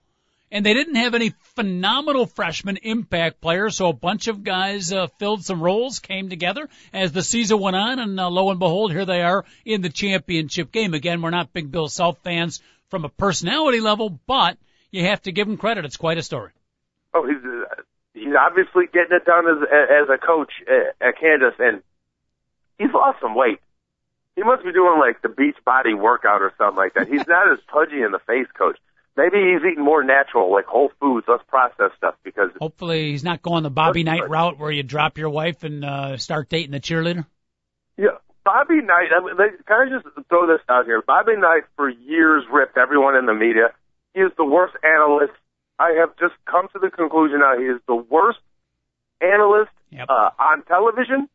And 0.52 0.66
they 0.66 0.74
didn't 0.74 0.96
have 0.96 1.16
any 1.16 1.34
phenomenal 1.56 2.28
freshman 2.28 2.78
impact 2.78 3.42
players, 3.42 3.76
so 3.78 3.90
a 3.90 3.94
bunch 3.94 4.28
of 4.28 4.44
guys 4.44 4.94
uh, 4.94 5.08
filled 5.20 5.44
some 5.44 5.62
roles, 5.62 6.00
came 6.00 6.30
together 6.30 6.70
as 6.94 7.12
the 7.12 7.24
season 7.24 7.60
went 7.60 7.76
on, 7.76 8.00
and 8.00 8.20
uh, 8.20 8.30
lo 8.30 8.52
and 8.52 8.60
behold, 8.60 8.92
here 8.92 9.06
they 9.06 9.22
are 9.24 9.44
in 9.66 9.82
the 9.82 9.90
championship 9.90 10.72
game. 10.72 10.94
Again, 10.94 11.22
we're 11.22 11.32
not 11.32 11.52
big 11.52 11.72
Bill 11.72 11.88
Self 11.88 12.20
fans 12.24 12.62
from 12.90 13.06
a 13.06 13.10
personality 13.10 13.82
level, 13.82 14.10
but 14.28 14.58
you 14.92 15.04
have 15.06 15.22
to 15.24 15.32
give 15.32 15.48
him 15.48 15.58
credit. 15.58 15.84
It's 15.84 15.98
quite 15.98 16.20
a 16.20 16.24
story. 16.24 16.52
Oh, 17.14 17.26
he's 17.26 17.44
uh, 17.44 17.65
he's 18.16 18.34
obviously 18.34 18.86
getting 18.92 19.16
it 19.16 19.26
done 19.26 19.46
as 19.48 19.62
as 19.62 20.10
a 20.10 20.18
coach 20.18 20.52
at, 20.68 21.08
at 21.10 21.20
Kansas, 21.20 21.54
and 21.60 21.84
he's 22.80 22.92
lost 22.94 23.20
some 23.22 23.36
weight. 23.36 23.60
He 24.36 24.44
must 24.44 24.64
be 24.64 24.72
doing 24.72 25.00
like 25.00 25.22
the 25.22 25.30
beach 25.30 25.58
body 25.64 25.94
workout 25.94 26.42
or 26.42 26.52
something 26.58 26.76
like 26.76 26.96
that. 26.96 27.08
He's 27.08 27.28
not 27.28 27.52
as 27.52 27.60
pudgy 27.68 28.02
in 28.02 28.12
the 28.12 28.20
face, 28.20 28.48
coach. 28.58 28.78
Maybe 29.16 29.38
he's 29.38 29.64
eating 29.64 29.84
more 29.84 30.04
natural, 30.04 30.52
like 30.52 30.66
whole 30.66 30.92
foods, 31.00 31.26
less 31.30 31.40
processed 31.48 31.96
stuff. 31.96 32.16
Because 32.24 32.50
Hopefully, 32.60 33.12
he's 33.12 33.24
not 33.24 33.42
going 33.42 33.64
the 33.64 33.70
Bobby 33.70 34.04
Knight 34.04 34.30
route 34.30 34.58
where 34.58 34.72
you 34.72 34.84
drop 34.84 35.18
your 35.18 35.30
wife 35.30 35.64
and 35.64 35.86
uh, 35.86 36.18
start 36.18 36.50
dating 36.50 36.72
the 36.72 36.82
cheerleader. 36.82 37.26
yeah, 37.98 38.18
Bobby 38.44 38.82
Knight. 38.82 39.10
I 39.16 39.24
mean, 39.24 39.38
they, 39.38 39.50
can 39.66 39.88
I 39.88 39.90
just 39.90 40.28
throw 40.28 40.48
this 40.48 40.60
out 40.68 40.86
here? 40.86 41.02
Bobby 41.02 41.38
Knight 41.38 41.64
for 41.78 41.90
years 41.90 42.44
ripped 42.52 42.78
everyone 42.78 43.16
in 43.16 43.26
the 43.26 43.34
media. 43.34 43.74
He 44.14 44.20
is 44.20 44.32
the 44.38 44.46
worst 44.46 44.76
analyst. 44.84 45.34
I 45.80 45.92
have 46.00 46.16
just 46.18 46.34
come 46.46 46.68
to 46.74 46.80
the 46.80 46.90
conclusion 46.90 47.40
now. 47.40 47.58
He 47.58 47.66
is 47.66 47.82
the 47.88 47.96
worst 47.96 48.40
analyst 49.22 49.72
Yep. 49.92 50.08
uh, 50.10 50.30
on 50.40 50.64
television. 50.64 51.30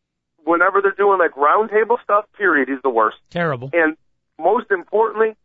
Whenever 0.44 0.81
they're 0.83 0.92
doing 0.92 1.18
like 1.18 1.33
roundtable 1.33 2.03
stuff, 2.03 2.24
period, 2.37 2.68
he's 2.68 2.83
the 2.83 2.90
worst. 2.90 3.16
Terrible. 3.31 3.70
And 3.72 3.96
most 4.38 4.70
importantly, 4.70 5.37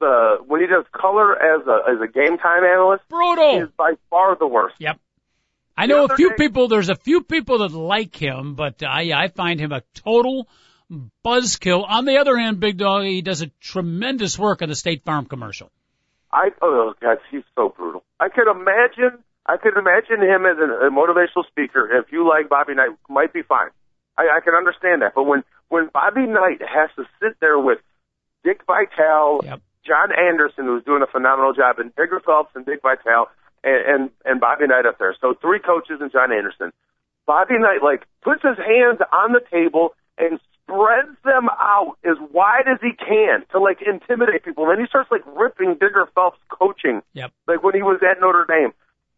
the 0.00 0.38
when 0.46 0.60
he 0.60 0.66
does 0.66 0.84
color 0.92 1.34
as 1.34 1.66
a 1.66 1.90
as 1.90 2.00
a 2.02 2.06
game 2.06 2.36
time 2.38 2.64
analyst, 2.64 3.08
Brutal. 3.08 3.62
is 3.62 3.68
by 3.76 3.94
far 4.10 4.36
the 4.36 4.46
worst. 4.46 4.76
Yep. 4.78 4.98
I 5.76 5.86
know 5.86 6.04
a 6.04 6.16
few 6.16 6.30
day- 6.30 6.36
people. 6.36 6.68
There's 6.68 6.90
a 6.90 6.94
few 6.94 7.22
people 7.22 7.58
that 7.58 7.72
like 7.72 8.14
him, 8.16 8.54
but 8.54 8.82
I 8.82 9.12
I 9.24 9.28
find 9.28 9.58
him 9.58 9.72
a 9.72 9.82
total 9.94 10.48
buzzkill. 11.24 11.84
On 11.88 12.04
the 12.04 12.18
other 12.18 12.36
hand, 12.36 12.60
Big 12.60 12.76
Dog, 12.78 13.04
he 13.04 13.22
does 13.22 13.42
a 13.42 13.48
tremendous 13.60 14.38
work 14.38 14.62
on 14.62 14.68
the 14.68 14.74
State 14.74 15.04
Farm 15.04 15.24
commercial. 15.26 15.70
I 16.32 16.50
oh 16.62 16.94
god, 17.00 17.18
he's 17.30 17.44
so 17.54 17.68
brutal. 17.76 18.02
I 18.20 18.28
could 18.28 18.50
imagine 18.50 19.22
I 19.46 19.56
could 19.56 19.76
imagine 19.76 20.20
him 20.22 20.44
as 20.46 20.58
a, 20.58 20.86
a 20.86 20.90
motivational 20.90 21.46
speaker. 21.46 21.88
If 21.98 22.12
you 22.12 22.28
like 22.28 22.48
Bobby 22.48 22.74
Knight, 22.74 22.90
might 23.08 23.32
be 23.32 23.42
fine. 23.42 23.70
I, 24.18 24.38
I 24.38 24.40
can 24.42 24.54
understand 24.54 25.02
that. 25.02 25.14
But 25.14 25.24
when 25.24 25.44
when 25.68 25.88
Bobby 25.92 26.26
Knight 26.26 26.60
has 26.62 26.90
to 26.96 27.04
sit 27.20 27.38
there 27.40 27.58
with 27.58 27.78
Dick 28.44 28.60
Vitale, 28.66 29.40
Yep. 29.44 29.60
John 29.86 30.08
Anderson, 30.12 30.64
who's 30.66 30.84
doing 30.84 31.02
a 31.02 31.06
phenomenal 31.06 31.52
job, 31.52 31.78
and 31.78 31.94
Digger 31.94 32.20
Phelps 32.24 32.50
and 32.54 32.66
Dick 32.66 32.82
Vitale, 32.82 33.26
and, 33.62 33.80
and 33.86 34.10
and 34.24 34.40
Bobby 34.40 34.66
Knight 34.66 34.86
up 34.86 34.98
there. 34.98 35.14
So 35.20 35.34
three 35.40 35.60
coaches 35.60 35.98
and 36.00 36.10
John 36.10 36.32
Anderson. 36.32 36.72
Bobby 37.26 37.58
Knight 37.58 37.82
like 37.82 38.06
puts 38.22 38.42
his 38.42 38.58
hands 38.58 39.00
on 39.12 39.32
the 39.32 39.42
table 39.50 39.94
and 40.18 40.40
spreads 40.66 41.16
them 41.24 41.48
out 41.60 41.96
as 42.04 42.16
wide 42.32 42.66
as 42.66 42.78
he 42.82 42.90
can 42.92 43.44
to 43.52 43.58
like 43.60 43.78
intimidate 43.82 44.44
people. 44.44 44.64
And 44.64 44.72
then 44.72 44.80
he 44.84 44.88
starts 44.88 45.10
like 45.10 45.22
ripping 45.36 45.74
Digger 45.74 46.08
Phelps 46.14 46.38
coaching, 46.50 47.02
Yep. 47.14 47.30
like 47.46 47.62
when 47.62 47.74
he 47.74 47.82
was 47.82 48.00
at 48.02 48.20
Notre 48.20 48.44
Dame. 48.48 48.72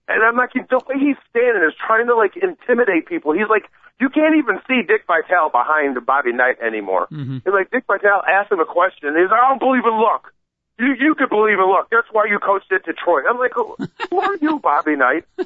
And 0.08 0.22
I'm 0.22 0.36
like, 0.36 0.52
the 0.52 0.80
way 0.88 0.96
he's 0.98 1.16
standing 1.30 1.62
is 1.66 1.74
trying 1.86 2.06
to 2.06 2.14
like 2.14 2.36
intimidate 2.36 3.06
people. 3.06 3.32
He's 3.32 3.48
like, 3.48 3.64
you 4.00 4.08
can't 4.08 4.36
even 4.36 4.60
see 4.68 4.82
Dick 4.86 5.02
Vitale 5.06 5.48
behind 5.50 5.98
Bobby 6.06 6.32
Knight 6.32 6.60
anymore. 6.60 7.08
Mhm. 7.10 7.44
And 7.44 7.54
like 7.54 7.70
Dick 7.70 7.84
Vitale 7.86 8.22
asked 8.28 8.52
him 8.52 8.60
a 8.60 8.64
question, 8.64 9.08
and 9.08 9.16
he's 9.16 9.30
like, 9.30 9.40
I 9.40 9.48
don't 9.48 9.58
believe 9.58 9.84
in 9.84 9.98
luck. 10.00 10.32
You 10.78 10.94
you 10.98 11.14
could 11.16 11.28
believe 11.30 11.58
in 11.58 11.68
luck. 11.68 11.88
That's 11.90 12.06
why 12.12 12.26
you 12.26 12.38
coached 12.38 12.70
at 12.72 12.84
Detroit. 12.84 13.24
I'm 13.28 13.38
like, 13.38 13.52
who 13.54 13.74
who 14.10 14.20
are 14.20 14.36
you, 14.36 14.60
Bobby 14.60 14.94
Knight? 14.96 15.24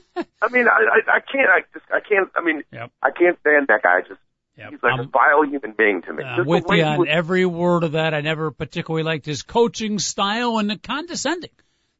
I 0.43 0.49
mean, 0.51 0.69
I 0.69 1.01
I, 1.09 1.17
I 1.17 1.21
can't. 1.21 1.49
I 1.49 1.61
just 1.73 1.87
I 1.91 2.01
can't. 2.01 2.29
I 2.37 2.43
mean, 2.43 2.63
Yep. 2.73 2.91
I 3.03 3.11
can't 3.11 3.39
stand 3.41 3.69
that 3.69 3.83
guy. 3.83 4.03
Just 4.03 4.21
Yep. 4.59 4.71
he's 4.71 4.83
like 4.83 4.93
a 4.93 4.97
I'm- 4.97 5.11
vile 5.11 5.45
human 5.45 5.73
being 5.73 6.03
to 6.03 6.13
me. 6.13 6.25
I'm 6.25 6.37
Just 6.37 6.49
with 6.49 6.65
you 6.71 6.83
on 6.85 6.99
was- 6.99 7.09
every 7.11 7.47
word 7.47 7.85
of 7.85 7.93
that. 7.93 8.13
I 8.15 8.21
never 8.21 8.51
particularly 8.51 9.03
liked 9.03 9.25
his 9.25 9.43
coaching 9.43 9.99
style 9.99 10.59
and 10.59 10.69
the 10.69 10.77
condescending. 10.77 11.51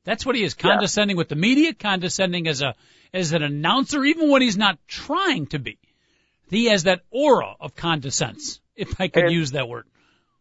That's 0.05 0.27
what 0.27 0.35
he 0.37 0.43
is. 0.43 0.55
Condescending 0.55 1.17
with 1.17 1.29
the 1.29 1.37
media, 1.37 1.73
condescending 1.75 2.47
as 2.49 2.61
a 2.63 2.75
as 3.15 3.33
an 3.33 3.43
announcer, 3.43 4.03
even 4.05 4.31
when 4.31 4.41
he's 4.43 4.57
not 4.57 4.79
trying 4.89 5.47
to 5.49 5.59
be. 5.59 5.79
He 6.49 6.67
has 6.67 6.85
that 6.85 7.03
aura 7.11 7.55
of 7.61 7.75
condescends, 7.77 8.61
if 8.75 9.01
I 9.01 9.09
could 9.09 9.25
And- 9.25 9.33
use 9.33 9.53
that 9.53 9.69
word. 9.69 9.87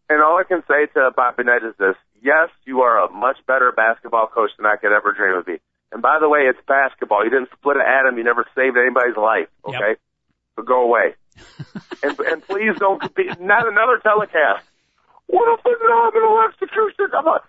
And 0.09 0.21
all 0.21 0.37
I 0.37 0.43
can 0.43 0.63
say 0.67 0.87
to 0.93 1.11
Bobby 1.15 1.43
Knight 1.43 1.63
is 1.63 1.75
this: 1.77 1.95
Yes, 2.21 2.49
you 2.65 2.81
are 2.81 3.05
a 3.05 3.11
much 3.11 3.37
better 3.45 3.71
basketball 3.71 4.27
coach 4.27 4.51
than 4.57 4.65
I 4.65 4.75
could 4.75 4.91
ever 4.91 5.13
dream 5.13 5.35
of 5.37 5.45
being. 5.45 5.59
And 5.93 6.01
by 6.01 6.19
the 6.19 6.27
way, 6.29 6.41
it's 6.47 6.59
basketball. 6.67 7.23
You 7.23 7.29
didn't 7.29 7.49
split 7.57 7.77
an 7.77 7.83
atom. 7.85 8.17
You 8.17 8.23
never 8.23 8.45
saved 8.55 8.77
anybody's 8.77 9.15
life. 9.17 9.47
Yep. 9.67 9.75
Okay, 9.81 9.99
so 10.55 10.63
go 10.63 10.81
away. 10.83 11.15
and 12.03 12.19
and 12.19 12.43
please 12.47 12.77
don't 12.79 12.99
compete. 12.99 13.39
Not 13.39 13.67
another 13.67 13.99
telecast. 13.99 14.65
What 15.27 15.47
a 15.47 15.61
phenomenal 15.61 16.43
execution! 16.49 17.07
Come 17.11 17.27
on. 17.27 17.39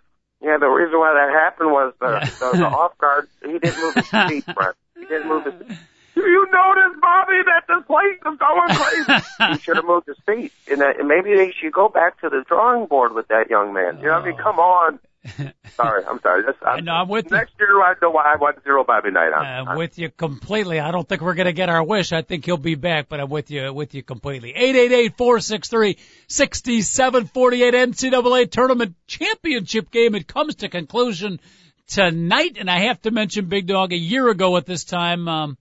Yeah, 0.41 0.59
the 0.59 0.67
reason 0.67 0.99
why 0.99 1.15
that 1.15 1.31
happened 1.33 1.71
was 1.71 1.95
the, 2.01 2.19
the, 2.41 2.59
the 2.59 2.67
off 2.79 2.99
guard. 2.99 3.29
He 3.45 3.59
didn't 3.59 3.81
move 3.81 3.95
his 3.95 4.09
feet, 4.09 4.47
Brent. 4.55 4.77
He 4.99 5.05
didn't 5.07 5.29
move 5.29 5.45
his. 5.45 5.55
Seat. 5.55 5.79
Do 6.15 6.21
you 6.21 6.47
notice, 6.53 6.99
Bobby, 7.01 7.41
that 7.47 7.65
this 7.69 7.87
place 7.87 8.19
is 8.21 8.39
going 8.39 8.69
crazy? 8.69 9.55
he 9.55 9.59
should 9.61 9.77
have 9.77 9.87
moved 9.87 10.07
his 10.07 10.19
feet, 10.27 10.53
and, 10.71 10.81
that, 10.83 10.99
and 11.01 11.09
maybe 11.09 11.35
they 11.35 11.53
should 11.53 11.73
go 11.73 11.89
back 11.89 12.21
to 12.21 12.29
the 12.29 12.45
drawing 12.47 12.87
board 12.87 13.15
with 13.15 13.29
that 13.29 13.49
young 13.49 13.73
man. 13.73 13.99
You 13.99 14.07
know, 14.07 14.13
what 14.13 14.23
I 14.23 14.27
mean, 14.27 14.37
oh. 14.39 14.43
come 14.43 14.59
on. 14.59 14.99
Sorry, 15.77 16.05
I'm 16.05 16.21
sorry. 16.21 16.43
That's, 16.45 16.59
I 16.65 16.81
know, 16.81 16.93
I'm 16.93 17.09
with 17.09 17.31
you. 17.31 17.37
next 17.37 17.55
year. 17.59 17.81
I 17.81 17.95
know 18.03 18.17
I 18.17 18.37
want 18.37 18.63
zero 18.65 18.83
Bobby 18.83 19.13
Knight 19.13 19.33
on. 19.33 19.69
I'm 19.69 19.79
with 19.79 19.97
you 19.97 20.11
completely. 20.11 20.81
I 20.81 20.91
don't 20.91 21.09
think 21.09 21.21
we're 21.21 21.35
going 21.35 21.47
to 21.47 21.53
get 21.53 21.69
our 21.69 21.83
wish. 21.83 22.13
I 22.13 22.23
think 22.23 22.45
he'll 22.45 22.57
be 22.57 22.75
back, 22.75 23.09
but 23.09 23.21
I'm 23.21 23.31
with 23.31 23.51
you 23.51 23.73
with 23.73 23.95
you 23.95 24.03
completely. 24.03 24.53
Eight 24.55 24.75
eight 24.75 24.91
eight 24.91 25.17
four 25.17 25.39
six 25.39 25.69
three 25.69 25.99
sixty 26.27 26.83
seven 26.83 27.27
forty 27.27 27.63
eight 27.63 27.75
NCAA 27.75 28.51
tournament 28.51 28.97
championship 29.07 29.93
game. 29.93 30.17
It 30.17 30.27
comes 30.27 30.57
to 30.57 30.69
conclusion 30.69 31.39
tonight, 31.87 32.57
and 32.59 32.69
I 32.69 32.81
have 32.81 33.01
to 33.03 33.13
mention 33.13 33.47
Big 33.47 33.69
Dog. 33.69 33.93
A 33.93 33.97
year 33.97 34.29
ago 34.29 34.57
at 34.57 34.67
this 34.67 34.83
time, 34.85 35.29
um, 35.29 35.59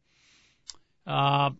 uh, 1.05 1.51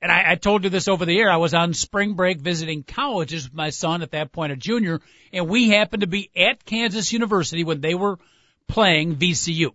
and 0.00 0.12
I, 0.12 0.32
I 0.32 0.34
told 0.36 0.64
you 0.64 0.70
this 0.70 0.88
over 0.88 1.04
the 1.04 1.18
air. 1.18 1.30
I 1.30 1.36
was 1.36 1.54
on 1.54 1.74
spring 1.74 2.14
break 2.14 2.38
visiting 2.38 2.82
colleges 2.82 3.44
with 3.44 3.54
my 3.54 3.70
son 3.70 4.02
at 4.02 4.12
that 4.12 4.32
point, 4.32 4.52
a 4.52 4.56
junior, 4.56 5.00
and 5.32 5.48
we 5.48 5.70
happened 5.70 6.02
to 6.02 6.06
be 6.06 6.30
at 6.36 6.64
Kansas 6.64 7.12
University 7.12 7.64
when 7.64 7.80
they 7.80 7.94
were 7.94 8.18
playing 8.66 9.16
VCU. 9.16 9.72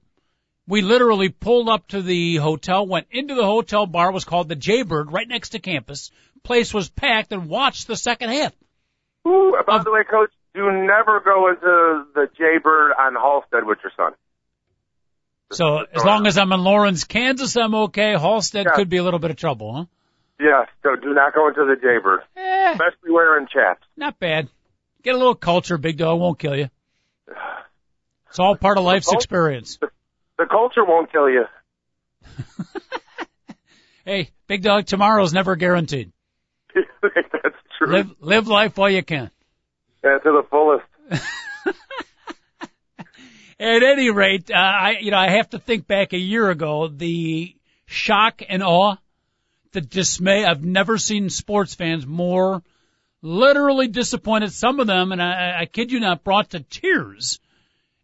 We 0.68 0.82
literally 0.82 1.30
pulled 1.30 1.68
up 1.68 1.88
to 1.90 2.02
the 2.02 2.38
hotel, 2.38 2.88
went 2.88 3.08
into 3.12 3.36
the 3.36 3.46
hotel 3.46 3.86
bar, 3.86 4.12
was 4.12 4.24
called 4.24 4.48
the 4.48 4.56
Jaybird, 4.56 5.12
right 5.12 5.28
next 5.28 5.50
to 5.50 5.60
campus. 5.60 6.10
Place 6.44 6.74
was 6.74 6.90
packed 6.90 7.34
and 7.34 7.50
watched 7.50 7.88
the 7.88 7.98
second 7.98 8.30
half. 8.30 8.54
Ooh, 9.28 9.58
by 9.68 9.84
the 9.84 9.92
way, 9.92 10.04
Coach, 10.04 10.32
do 10.54 10.72
never 10.72 11.20
go 11.20 11.50
into 11.50 12.06
the 12.14 12.30
Jaybird 12.38 12.94
on 12.98 13.16
Halsted 13.16 13.66
with 13.66 13.80
your 13.84 13.92
son. 13.98 14.14
So 15.52 15.86
as 15.94 16.04
long 16.04 16.26
as 16.28 16.38
I'm 16.38 16.52
in 16.52 16.62
Lawrence, 16.64 17.04
Kansas, 17.04 17.56
I'm 17.56 17.76
okay. 17.76 18.14
Halsted 18.14 18.66
Yeah. 18.66 18.72
could 18.72 18.90
be 18.90 18.98
a 18.98 19.04
little 19.04 19.20
bit 19.20 19.32
of 19.32 19.38
trouble, 19.38 19.74
huh? 19.74 19.86
Yes, 20.40 20.68
so 20.82 20.96
do 20.96 21.14
not 21.14 21.34
go 21.34 21.48
into 21.48 21.64
the 21.66 21.76
Jaybird, 21.82 22.22
Eh, 22.36 22.72
especially 22.72 23.12
wearing 23.12 23.48
chaps. 23.48 23.84
not 23.96 24.20
bad. 24.20 24.50
Get 25.04 25.16
a 25.16 25.18
little 25.18 25.36
culture, 25.36 25.78
big 25.78 25.98
dog 25.98 26.20
won't 26.20 26.40
kill 26.40 26.56
you. 26.56 26.70
It's 28.30 28.40
all 28.40 28.56
part 28.56 28.78
of 28.78 28.84
life's 28.84 29.12
experience. 29.14 29.78
The 30.38 30.46
culture 30.48 30.84
won't 30.86 31.12
kill 31.12 31.30
you. 31.30 31.46
Hey, 34.06 34.32
big 34.48 34.64
dog, 34.64 34.86
tomorrow's 34.86 35.32
never 35.34 35.56
guaranteed. 35.56 36.12
That's 36.74 37.56
true. 37.78 37.88
Live, 37.88 38.14
live 38.20 38.48
life 38.50 38.76
while 38.78 38.90
you 38.90 39.02
can. 39.02 39.32
Yeah, 40.04 40.18
to 40.18 40.42
the 40.42 40.44
fullest. 40.50 40.84
At 43.60 43.82
any 43.84 44.10
rate, 44.10 44.52
uh, 44.52 44.56
I 44.58 44.98
you 45.00 45.12
know 45.12 45.18
I 45.18 45.30
have 45.30 45.50
to 45.52 45.60
think 45.60 45.88
back 45.88 46.12
a 46.12 46.18
year 46.18 46.50
ago. 46.50 46.90
The 46.90 47.56
shock 47.86 48.42
and 48.50 48.62
awe, 48.62 48.98
the 49.74 49.82
dismay. 49.82 50.46
I've 50.46 50.64
never 50.64 50.98
seen 50.98 51.30
sports 51.30 51.76
fans 51.76 52.06
more 52.06 52.64
literally 53.22 53.88
disappointed. 53.88 54.52
Some 54.52 54.80
of 54.80 54.88
them, 54.88 55.12
and 55.12 55.22
I, 55.22 55.62
I 55.62 55.66
kid 55.66 55.92
you 55.92 56.00
not, 56.00 56.24
brought 56.24 56.52
to 56.52 56.60
tears 56.60 57.40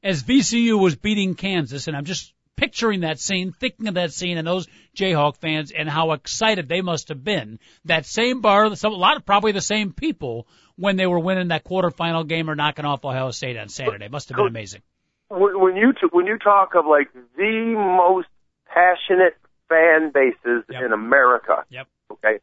as 0.03 0.23
VCU 0.23 0.79
was 0.79 0.95
beating 0.95 1.35
Kansas. 1.35 1.87
And 1.87 1.95
I'm 1.95 2.05
just 2.05 2.33
picturing 2.55 3.01
that 3.01 3.19
scene, 3.19 3.51
thinking 3.51 3.87
of 3.87 3.93
that 3.93 4.11
scene, 4.11 4.37
and 4.37 4.47
those 4.47 4.67
Jayhawk 4.95 5.37
fans, 5.37 5.71
and 5.71 5.89
how 5.89 6.11
excited 6.11 6.67
they 6.67 6.81
must 6.81 7.09
have 7.09 7.23
been. 7.23 7.59
That 7.85 8.05
same 8.05 8.41
bar, 8.41 8.75
some, 8.75 8.93
a 8.93 8.97
lot 8.97 9.17
of 9.17 9.25
probably 9.25 9.51
the 9.51 9.61
same 9.61 9.93
people 9.93 10.47
when 10.75 10.95
they 10.95 11.07
were 11.07 11.19
winning 11.19 11.49
that 11.49 11.63
quarterfinal 11.63 12.27
game 12.27 12.49
or 12.49 12.55
knocking 12.55 12.85
off 12.85 13.05
Ohio 13.05 13.31
State 13.31 13.57
on 13.57 13.69
Saturday. 13.69 14.07
Must 14.07 14.29
have 14.29 14.37
been 14.37 14.47
amazing. 14.47 14.81
When 15.29 15.75
you 15.75 15.93
t- 15.93 16.07
when 16.11 16.25
you 16.25 16.37
talk 16.37 16.73
of 16.73 16.85
like 16.87 17.13
the 17.13 17.75
most 17.77 18.27
passionate 18.65 19.35
fan 19.69 20.11
bases 20.11 20.63
Yep. 20.69 20.83
in 20.83 20.93
America, 20.93 21.65
Yep. 21.69 21.87
Okay, 22.11 22.39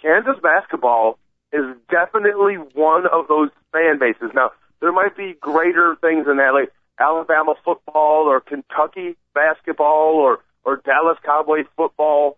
Kansas 0.00 0.36
basketball 0.42 1.18
is 1.52 1.64
definitely 1.90 2.54
one 2.54 3.06
of 3.06 3.26
those 3.28 3.50
fan 3.72 3.98
bases. 3.98 4.30
Now 4.34 4.52
there 4.80 4.92
might 4.92 5.16
be 5.16 5.34
greater 5.40 5.96
things 6.00 6.26
in 6.28 6.36
that, 6.36 6.54
like 6.54 6.72
Alabama 6.98 7.54
football 7.64 8.26
or 8.26 8.40
Kentucky 8.40 9.16
basketball 9.34 10.14
or 10.16 10.38
or 10.64 10.76
Dallas 10.76 11.18
Cowboys 11.24 11.66
football, 11.76 12.36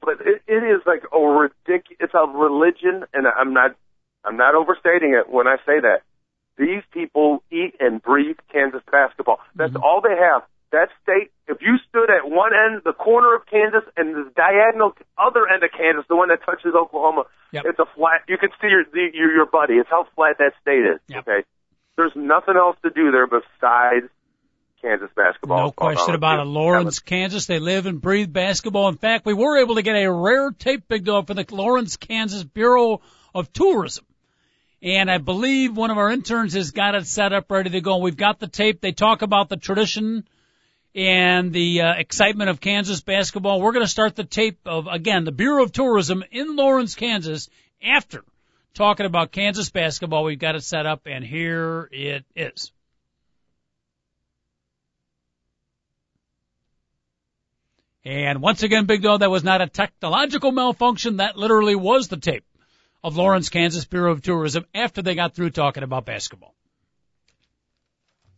but 0.00 0.20
it, 0.20 0.42
it 0.46 0.64
is 0.64 0.80
like 0.86 1.02
a 1.12 1.18
ridiculous. 1.18 1.98
It's 2.00 2.14
a 2.14 2.26
religion, 2.26 3.04
and 3.12 3.26
I'm 3.26 3.52
not 3.52 3.76
I'm 4.24 4.36
not 4.36 4.54
overstating 4.54 5.14
it 5.14 5.30
when 5.32 5.46
I 5.46 5.56
say 5.66 5.80
that. 5.80 6.02
These 6.56 6.82
people 6.92 7.44
eat 7.52 7.76
and 7.78 8.02
breathe 8.02 8.36
Kansas 8.52 8.82
basketball. 8.90 9.38
That's 9.54 9.72
mm-hmm. 9.72 9.82
all 9.82 10.00
they 10.00 10.16
have. 10.16 10.42
That 10.70 10.88
state, 11.02 11.32
if 11.46 11.58
you 11.62 11.78
stood 11.88 12.10
at 12.10 12.28
one 12.28 12.52
end, 12.52 12.82
the 12.84 12.92
corner 12.92 13.34
of 13.34 13.46
Kansas, 13.46 13.88
and 13.96 14.14
the 14.14 14.30
diagonal 14.36 14.92
other 15.16 15.48
end 15.48 15.62
of 15.64 15.70
Kansas, 15.72 16.04
the 16.08 16.16
one 16.16 16.28
that 16.28 16.44
touches 16.44 16.74
Oklahoma, 16.76 17.24
yep. 17.52 17.64
it's 17.66 17.78
a 17.78 17.86
flat. 17.96 18.28
You 18.28 18.36
can 18.36 18.50
see 18.60 18.68
your 18.68 18.84
your 18.92 19.32
your 19.32 19.46
buddy. 19.46 19.74
It's 19.74 19.88
how 19.88 20.06
flat 20.14 20.36
that 20.38 20.52
state 20.60 20.84
is. 20.84 21.00
Yep. 21.08 21.26
Okay, 21.26 21.44
there's 21.96 22.12
nothing 22.14 22.56
else 22.56 22.76
to 22.82 22.90
do 22.90 23.10
there 23.10 23.26
besides 23.26 24.12
Kansas 24.82 25.10
basketball. 25.16 25.66
No 25.66 25.70
question 25.72 26.12
uh, 26.12 26.18
about 26.18 26.40
it. 26.40 26.44
Lawrence, 26.44 26.98
Kansas, 27.00 27.46
they 27.46 27.58
live 27.58 27.86
and 27.86 28.00
breathe 28.00 28.32
basketball. 28.32 28.88
In 28.88 28.96
fact, 28.96 29.26
we 29.26 29.34
were 29.34 29.58
able 29.58 29.76
to 29.76 29.82
get 29.82 29.96
a 29.96 30.10
rare 30.10 30.50
tape, 30.50 30.86
Big 30.88 31.04
Dog, 31.04 31.26
from 31.26 31.36
the 31.36 31.46
Lawrence, 31.50 31.96
Kansas 31.96 32.44
Bureau 32.44 33.00
of 33.34 33.52
Tourism. 33.52 34.04
And 34.82 35.10
I 35.10 35.18
believe 35.18 35.76
one 35.76 35.90
of 35.90 35.98
our 35.98 36.10
interns 36.10 36.54
has 36.54 36.70
got 36.70 36.94
it 36.94 37.06
set 37.06 37.32
up 37.32 37.50
ready 37.50 37.70
to 37.70 37.80
go. 37.80 37.96
We've 37.98 38.16
got 38.16 38.38
the 38.38 38.46
tape. 38.46 38.80
They 38.80 38.92
talk 38.92 39.22
about 39.22 39.48
the 39.48 39.56
tradition 39.56 40.28
and 40.94 41.52
the 41.52 41.82
uh, 41.82 41.92
excitement 41.94 42.50
of 42.50 42.60
Kansas 42.60 43.00
basketball. 43.00 43.60
We're 43.60 43.72
going 43.72 43.84
to 43.84 43.90
start 43.90 44.16
the 44.16 44.24
tape 44.24 44.58
of, 44.66 44.86
again, 44.86 45.24
the 45.24 45.32
Bureau 45.32 45.62
of 45.62 45.72
Tourism 45.72 46.24
in 46.30 46.56
Lawrence, 46.56 46.94
Kansas 46.94 47.48
after 47.82 48.24
talking 48.74 49.06
about 49.06 49.32
Kansas 49.32 49.70
basketball. 49.70 50.24
We've 50.24 50.38
got 50.38 50.54
it 50.54 50.62
set 50.62 50.86
up 50.86 51.02
and 51.06 51.24
here 51.24 51.88
it 51.92 52.24
is. 52.34 52.72
And 58.04 58.40
once 58.40 58.62
again, 58.62 58.86
Big 58.86 59.02
Dog, 59.02 59.20
that 59.20 59.30
was 59.30 59.44
not 59.44 59.60
a 59.60 59.66
technological 59.66 60.50
malfunction. 60.50 61.18
That 61.18 61.36
literally 61.36 61.74
was 61.74 62.08
the 62.08 62.16
tape 62.16 62.44
of 63.04 63.16
Lawrence, 63.16 63.50
Kansas 63.50 63.84
Bureau 63.84 64.12
of 64.12 64.22
Tourism 64.22 64.64
after 64.74 65.02
they 65.02 65.14
got 65.14 65.34
through 65.34 65.50
talking 65.50 65.82
about 65.82 66.06
basketball. 66.06 66.54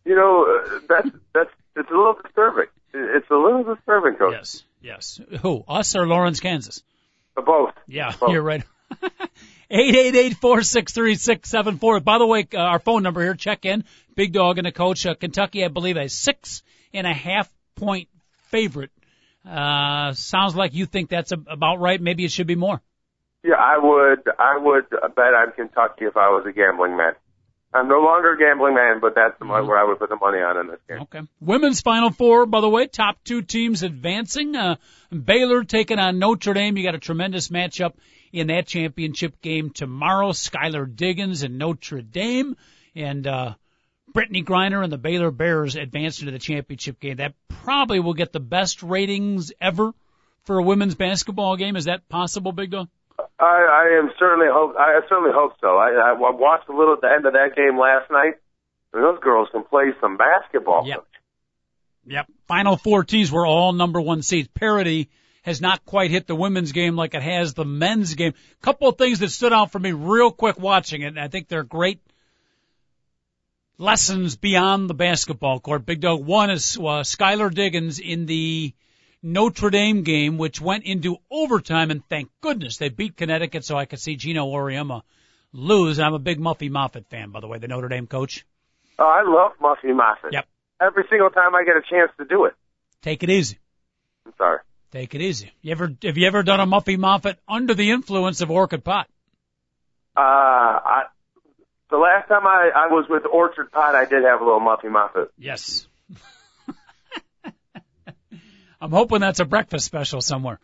You 0.05 0.17
know, 0.17 0.45
uh, 0.45 0.81
that's 0.89 1.11
that's 1.33 1.51
it's 1.81 1.91
a 1.91 1.95
little 1.95 2.17
disturbing. 2.23 2.67
It's 2.93 3.31
a 3.31 3.35
little 3.35 3.75
disturbing, 3.75 4.17
coach. 4.17 4.35
Yes, 4.35 4.63
yes. 4.83 5.21
Who? 5.41 5.65
Us 5.67 5.97
or 5.97 6.07
Lawrence, 6.07 6.41
Kansas? 6.41 6.83
Uh, 7.37 7.43
both. 7.43 7.75
Yeah, 7.87 8.13
both. 8.19 8.31
you're 8.31 8.43
right. 8.43 8.63
Eight 9.73 9.95
eight 9.95 10.17
eight 10.17 10.37
four 10.39 10.63
six 10.63 10.93
three 10.93 11.15
six 11.15 11.49
seven 11.49 11.79
four. 11.79 12.01
By 12.01 12.19
the 12.19 12.27
way, 12.27 12.45
uh, 12.53 12.59
our 12.59 12.81
phone 12.81 13.05
number 13.05 13.23
here. 13.23 13.35
Check 13.35 13.65
in. 13.65 13.85
Big 14.17 14.33
Dog 14.33 14.59
and 14.59 14.67
the 14.67 14.73
coach. 14.73 15.07
Uh, 15.07 15.15
Kentucky, 15.15 15.65
I 15.65 15.69
believe, 15.69 15.97
a 15.97 16.09
six 16.09 16.65
and 16.93 17.07
a 17.07 17.13
half 17.13 17.49
point 17.77 18.09
favorite. 18.49 18.91
Uh, 19.49 20.13
sounds 20.13 20.57
like 20.57 20.75
you 20.75 20.87
think 20.87 21.09
that's 21.09 21.31
a, 21.31 21.39
about 21.47 21.79
right. 21.79 22.01
Maybe 22.01 22.25
it 22.25 22.33
should 22.33 22.49
be 22.49 22.57
more. 22.57 22.83
Yeah, 23.45 23.55
I 23.61 23.79
would. 23.79 24.29
I 24.41 24.59
would 24.59 24.91
bet 24.91 25.35
on 25.35 25.53
Kentucky 25.53 26.07
if 26.07 26.17
I 26.17 26.31
was 26.31 26.45
a 26.49 26.53
gambling 26.53 26.97
man. 26.97 27.13
I'm 27.73 27.89
no 27.89 28.01
longer 28.01 28.33
a 28.33 28.39
gambling 28.39 28.75
man, 28.75 28.99
but 29.01 29.15
that's 29.15 29.39
the 29.39 29.45
mm-hmm. 29.45 29.67
where 29.67 29.79
I 29.79 29.85
would 29.85 29.99
put 29.99 30.09
the 30.09 30.17
money 30.17 30.39
on 30.39 30.59
in 30.59 30.67
this 30.67 30.81
game. 30.89 31.03
Okay. 31.03 31.21
Women's 31.41 31.81
Final 31.81 32.11
Four, 32.11 32.47
by 32.47 32.61
the 32.61 32.69
way, 32.69 32.87
top 32.87 33.23
two 33.23 33.43
teams 33.43 33.85
advancing. 33.85 34.57
Uh, 34.57 34.77
Baylor 35.11 35.63
taking 35.63 36.01
on 36.01 36.19
Notre 36.19 36.53
Dame. 36.53 36.77
You 36.77 36.83
got 36.83 36.97
a 36.97 36.99
tremendous 36.99 37.49
matchup 37.49 37.93
in 38.33 38.49
that 38.49 38.67
championship 38.67 39.41
game 39.41 39.71
tomorrow. 39.71 40.31
Skylar 40.33 40.95
Diggins 40.95 41.45
and 41.45 41.59
Notre 41.59 42.03
Dame, 42.03 42.57
and 42.97 43.25
uh, 43.27 43.55
Brittney 44.13 44.45
Griner 44.45 44.83
and 44.83 44.93
the 44.93 44.99
Baylor 44.99 45.31
Bears 45.31 45.77
advanced 45.77 46.21
into 46.21 46.33
the 46.33 46.41
championship 46.41 46.99
game. 46.99 47.19
That 47.19 47.35
probably 47.63 48.01
will 48.01 48.15
get 48.15 48.33
the 48.33 48.41
best 48.41 48.83
ratings 48.83 49.53
ever 49.61 49.93
for 50.43 50.59
a 50.59 50.63
women's 50.63 50.97
basketball 50.97 51.57
game. 51.57 51.77
Is 51.77 51.85
that 51.85 52.09
possible, 52.09 52.51
Big 52.51 52.73
Dog? 52.73 52.89
I, 53.39 53.45
I 53.45 53.99
am 53.99 54.11
certainly 54.19 54.47
hope. 54.51 54.77
I 54.79 55.01
certainly 55.09 55.33
hope 55.33 55.53
so. 55.61 55.77
I, 55.77 56.13
I 56.13 56.13
watched 56.19 56.69
a 56.69 56.77
little 56.77 56.95
at 56.95 57.01
the 57.01 57.11
end 57.11 57.27
of 57.27 57.33
that 57.35 57.57
game 57.57 57.79
last 57.79 58.11
night. 58.11 58.35
Those 58.93 59.19
girls 59.21 59.49
can 59.53 59.65
play 59.65 59.93
some 60.01 60.17
basketball. 60.17 60.87
Yep. 60.87 61.07
Yep. 62.07 62.27
Final 62.47 62.77
four 62.77 63.05
teams 63.05 63.31
were 63.31 63.47
all 63.47 63.73
number 63.73 64.01
one 64.01 64.23
seeds. 64.23 64.49
Parity 64.49 65.09
has 65.43 65.61
not 65.61 65.85
quite 65.85 66.11
hit 66.11 66.27
the 66.27 66.35
women's 66.35 66.73
game 66.73 66.97
like 66.97 67.15
it 67.15 67.23
has 67.23 67.55
the 67.55 67.65
men's 67.65 68.15
game. 68.15 68.35
Couple 68.63 68.89
of 68.89 68.99
things 68.99 69.21
that 69.21 69.31
stood 69.31 69.53
out 69.53 69.73
for 69.73 69.79
me 69.79 69.93
real 69.93 70.31
quick 70.31 70.59
watching 70.59 71.03
it, 71.03 71.07
and 71.07 71.21
I 71.21 71.29
think 71.29 71.49
they're 71.49 71.63
great 71.63 72.01
lessons 73.79 74.37
beyond 74.37 74.91
the 74.91 74.95
basketball 74.95 75.61
court. 75.61 75.87
Big 75.87 76.01
Dog. 76.01 76.25
One 76.25 76.51
is 76.51 76.77
uh, 76.77 77.03
Skylar 77.03 77.53
Diggins 77.53 77.99
in 77.99 78.27
the 78.27 78.75
Notre 79.23 79.71
Dame 79.71 80.03
game, 80.03 80.39
which 80.39 80.61
went 80.61 80.85
into 80.85 81.19
overtime, 81.31 81.91
and 81.91 82.03
thank 82.09 82.31
goodness 82.41 82.79
they 82.79 82.89
beat 82.89 83.17
Connecticut 83.17 83.65
so 83.65 83.77
I 83.77 83.85
could 83.85 84.01
see 84.01 84.17
Geno 84.17 84.47
Auriemma 84.47 85.03
lose. 85.53 86.01
I'm 86.01 86.15
a 86.15 86.19
big 86.19 86.41
Muffy 86.41 86.71
Moffat 86.71 87.07
fan, 87.09 87.31
by 87.31 87.41
the 87.41 87.47
way, 87.47 87.59
the 87.59 87.69
Notre 87.69 87.89
Dame 87.89 88.07
coach. 88.07 88.47
Oh, 88.99 89.05
I 89.05 89.23
love 89.29 89.53
Muffy 89.61 89.95
Moffat. 89.95 90.33
Yep. 90.33 90.47
Every 90.81 91.05
single 91.11 91.31
time 91.31 91.55
I 91.55 91.65
get 91.65 91.77
a 91.77 91.83
chance 91.83 92.11
to 92.19 92.25
do 92.25 92.47
it. 92.47 92.55
Take 93.03 93.23
it 93.23 93.31
easy. 93.31 93.59
I'm 94.27 94.33
sorry. 94.39 94.59
Take 94.93 95.15
it 95.15 95.21
easy. 95.21 95.53
You 95.63 95.73
ever 95.73 95.95
have 96.03 96.17
you 96.17 96.27
ever 96.27 96.43
done 96.43 96.61
a 96.61 96.67
Muffy 96.67 96.99
Moffat 96.99 97.39
under 97.49 97.75
the 97.75 97.91
influence 97.91 98.41
of 98.41 98.51
Orchid 98.51 98.83
Pot? 98.83 99.07
Uh, 100.17 100.21
I, 100.21 101.03
the 101.91 101.97
last 101.97 102.29
time 102.29 102.47
I, 102.47 102.71
I 102.75 102.87
was 102.89 103.07
with 103.09 103.25
Orchard 103.31 103.71
Pot, 103.71 103.95
I 103.95 104.05
did 104.05 104.25
have 104.25 104.41
a 104.41 104.45
little 104.45 104.61
Muffy 104.61 104.91
Moffat. 104.91 105.31
Yes. 105.39 105.87
I'm 108.81 108.91
hoping 108.91 109.21
that's 109.21 109.41
a 109.41 109.45
breakfast 109.45 109.85
special 109.85 110.21
somewhere. 110.21 110.59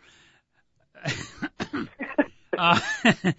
uh, 2.59 2.81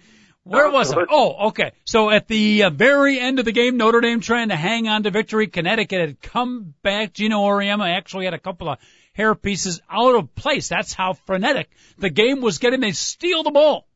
where 0.44 0.70
was 0.70 0.92
I? 0.92 1.04
Oh, 1.10 1.48
okay. 1.48 1.72
So 1.84 2.10
at 2.10 2.28
the 2.28 2.64
uh, 2.64 2.70
very 2.70 3.18
end 3.18 3.38
of 3.40 3.44
the 3.44 3.52
game, 3.52 3.76
Notre 3.76 4.00
Dame 4.00 4.20
trying 4.20 4.50
to 4.50 4.56
hang 4.56 4.86
on 4.86 5.02
to 5.02 5.10
victory. 5.10 5.48
Connecticut 5.48 6.00
had 6.00 6.22
come 6.22 6.74
back. 6.82 7.12
Geno 7.12 7.40
Auriemma 7.40 7.88
actually 7.96 8.26
had 8.26 8.34
a 8.34 8.38
couple 8.38 8.68
of 8.68 8.78
hair 9.14 9.34
pieces 9.34 9.80
out 9.90 10.14
of 10.14 10.34
place. 10.36 10.68
That's 10.68 10.94
how 10.94 11.14
frenetic 11.14 11.68
the 11.98 12.10
game 12.10 12.40
was 12.40 12.58
getting. 12.58 12.80
They 12.80 12.92
steal 12.92 13.42
the 13.42 13.50
ball. 13.50 13.87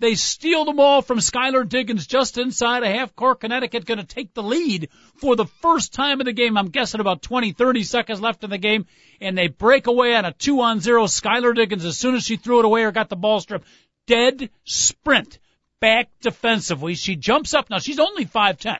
They 0.00 0.14
steal 0.14 0.64
the 0.64 0.72
ball 0.72 1.02
from 1.02 1.18
Skylar 1.18 1.68
Diggins 1.68 2.06
just 2.06 2.38
inside 2.38 2.82
a 2.82 2.88
half 2.88 3.14
court. 3.14 3.40
Connecticut 3.40 3.84
going 3.84 3.98
to 3.98 4.04
take 4.04 4.32
the 4.32 4.42
lead 4.42 4.88
for 5.16 5.36
the 5.36 5.44
first 5.44 5.92
time 5.92 6.20
in 6.20 6.24
the 6.24 6.32
game. 6.32 6.56
I'm 6.56 6.70
guessing 6.70 7.02
about 7.02 7.20
20, 7.20 7.52
30 7.52 7.84
seconds 7.84 8.18
left 8.18 8.42
in 8.42 8.48
the 8.48 8.56
game. 8.56 8.86
And 9.20 9.36
they 9.36 9.48
break 9.48 9.86
away 9.86 10.16
on 10.16 10.24
a 10.24 10.32
two 10.32 10.62
on 10.62 10.80
zero. 10.80 11.04
Skylar 11.04 11.54
Diggins, 11.54 11.84
as 11.84 11.98
soon 11.98 12.14
as 12.14 12.24
she 12.24 12.36
threw 12.36 12.60
it 12.60 12.64
away 12.64 12.84
or 12.84 12.92
got 12.92 13.10
the 13.10 13.16
ball 13.16 13.40
stripped, 13.40 13.68
dead 14.06 14.48
sprint 14.64 15.38
back 15.80 16.08
defensively. 16.22 16.94
She 16.94 17.16
jumps 17.16 17.52
up. 17.52 17.68
Now 17.68 17.78
she's 17.78 18.00
only 18.00 18.24
5'10. 18.24 18.78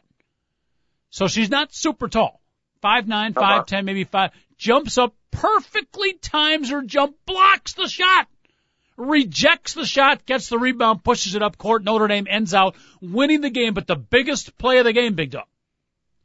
So 1.10 1.28
she's 1.28 1.50
not 1.50 1.74
super 1.74 2.08
tall. 2.08 2.40
5'9, 2.82 3.34
5'10, 3.34 3.84
maybe 3.84 4.04
5. 4.04 4.30
Jumps 4.56 4.96
up 4.96 5.14
perfectly 5.30 6.14
times 6.14 6.70
her 6.70 6.80
jump, 6.80 7.14
blocks 7.26 7.74
the 7.74 7.88
shot 7.88 8.26
rejects 8.96 9.74
the 9.74 9.84
shot, 9.84 10.26
gets 10.26 10.48
the 10.48 10.58
rebound, 10.58 11.02
pushes 11.02 11.34
it 11.34 11.42
up 11.42 11.58
court. 11.58 11.82
Notre 11.84 12.08
Dame 12.08 12.26
ends 12.28 12.54
out 12.54 12.76
winning 13.00 13.40
the 13.40 13.50
game, 13.50 13.74
but 13.74 13.86
the 13.86 13.96
biggest 13.96 14.56
play 14.58 14.78
of 14.78 14.84
the 14.84 14.92
game, 14.92 15.14
Big 15.14 15.30
Dog. 15.30 15.46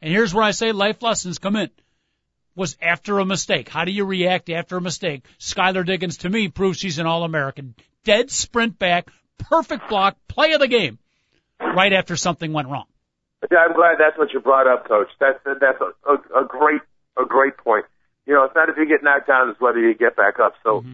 And 0.01 0.11
here's 0.11 0.33
where 0.33 0.43
I 0.43 0.51
say 0.51 0.71
life 0.71 1.01
lessons 1.01 1.39
come 1.39 1.55
in. 1.55 1.69
Was 2.55 2.77
after 2.81 3.19
a 3.19 3.25
mistake. 3.25 3.67
How 3.67 3.83
do 3.83 3.91
you 3.91 4.05
react 4.05 4.49
after 4.49 4.77
a 4.77 4.81
mistake? 4.81 5.25
Skylar 5.39 5.85
Diggins 5.85 6.17
to 6.19 6.29
me 6.29 6.47
proves 6.47 6.79
she's 6.79 6.99
an 6.99 7.05
All-American. 7.05 7.75
Dead 8.05 8.31
sprint 8.31 8.79
back, 8.79 9.09
perfect 9.37 9.89
block, 9.89 10.15
play 10.29 10.53
of 10.53 10.61
the 10.61 10.67
game. 10.67 10.97
Right 11.59 11.91
after 11.91 12.15
something 12.15 12.53
went 12.53 12.69
wrong. 12.69 12.85
I'm 13.43 13.73
glad 13.73 13.97
that's 13.99 14.17
what 14.17 14.31
you 14.33 14.39
brought 14.39 14.67
up, 14.67 14.87
Coach. 14.87 15.09
That's 15.19 15.39
that's 15.45 15.79
a, 15.81 16.11
a, 16.11 16.43
a 16.43 16.47
great 16.47 16.81
a 17.17 17.25
great 17.25 17.57
point. 17.57 17.85
You 18.25 18.33
know, 18.33 18.45
it's 18.45 18.55
not 18.55 18.69
if 18.69 18.77
you 18.77 18.87
get 18.87 19.03
knocked 19.03 19.27
down, 19.27 19.49
it's 19.49 19.59
whether 19.59 19.79
you 19.79 19.93
get 19.93 20.15
back 20.15 20.39
up. 20.39 20.53
So 20.63 20.79
mm-hmm 20.79 20.93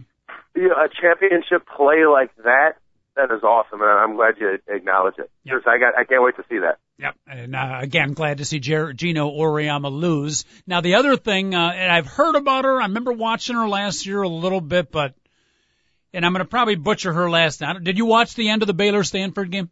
a 0.56 0.88
championship 1.00 1.66
play 1.76 2.06
like 2.06 2.34
that, 2.44 2.76
that 3.16 3.30
is 3.30 3.42
awesome, 3.42 3.80
and 3.82 3.90
I'm 3.90 4.16
glad 4.16 4.34
you 4.38 4.58
acknowledge 4.68 5.18
it. 5.18 5.30
Yep. 5.44 5.62
I 5.66 5.78
got, 5.78 5.98
I 5.98 6.04
can't 6.04 6.22
wait 6.22 6.36
to 6.36 6.44
see 6.48 6.58
that. 6.58 6.78
Yep, 6.98 7.14
and 7.26 7.56
uh, 7.56 7.78
again, 7.80 8.14
glad 8.14 8.38
to 8.38 8.44
see 8.44 8.58
Jer- 8.58 8.92
Geno 8.92 9.30
Auriemma 9.30 9.90
lose. 9.90 10.44
Now, 10.66 10.80
the 10.80 10.94
other 10.94 11.16
thing, 11.16 11.54
uh, 11.54 11.72
and 11.74 11.92
I've 11.92 12.06
heard 12.06 12.36
about 12.36 12.64
her. 12.64 12.80
I 12.80 12.86
remember 12.86 13.12
watching 13.12 13.56
her 13.56 13.68
last 13.68 14.06
year 14.06 14.22
a 14.22 14.28
little 14.28 14.60
bit, 14.60 14.90
but 14.90 15.14
and 16.14 16.24
I'm 16.24 16.32
going 16.32 16.44
to 16.44 16.48
probably 16.48 16.76
butcher 16.76 17.12
her 17.12 17.28
last 17.30 17.60
night. 17.60 17.82
Did 17.82 17.98
you 17.98 18.06
watch 18.06 18.34
the 18.34 18.50
end 18.50 18.62
of 18.62 18.66
the 18.66 18.74
Baylor 18.74 19.02
Stanford 19.02 19.50
game? 19.50 19.70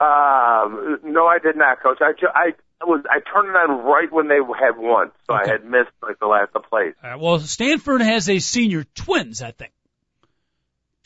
Um, 0.00 0.98
no, 1.04 1.26
I 1.26 1.38
did 1.42 1.56
not, 1.56 1.82
Coach. 1.82 1.98
I, 2.00 2.12
I 2.34 2.52
was 2.84 3.02
I 3.10 3.18
turned 3.18 3.48
it 3.48 3.56
on 3.56 3.84
right 3.84 4.12
when 4.12 4.28
they 4.28 4.36
had 4.36 4.76
won, 4.76 5.10
so 5.26 5.34
okay. 5.34 5.50
I 5.50 5.52
had 5.52 5.64
missed 5.64 5.90
like 6.00 6.20
the 6.20 6.26
last 6.26 6.52
the 6.52 6.60
plays. 6.60 6.94
Uh, 7.02 7.16
well, 7.18 7.40
Stanford 7.40 8.02
has 8.02 8.28
a 8.28 8.38
senior 8.38 8.84
twins, 8.94 9.42
I 9.42 9.50
think 9.50 9.72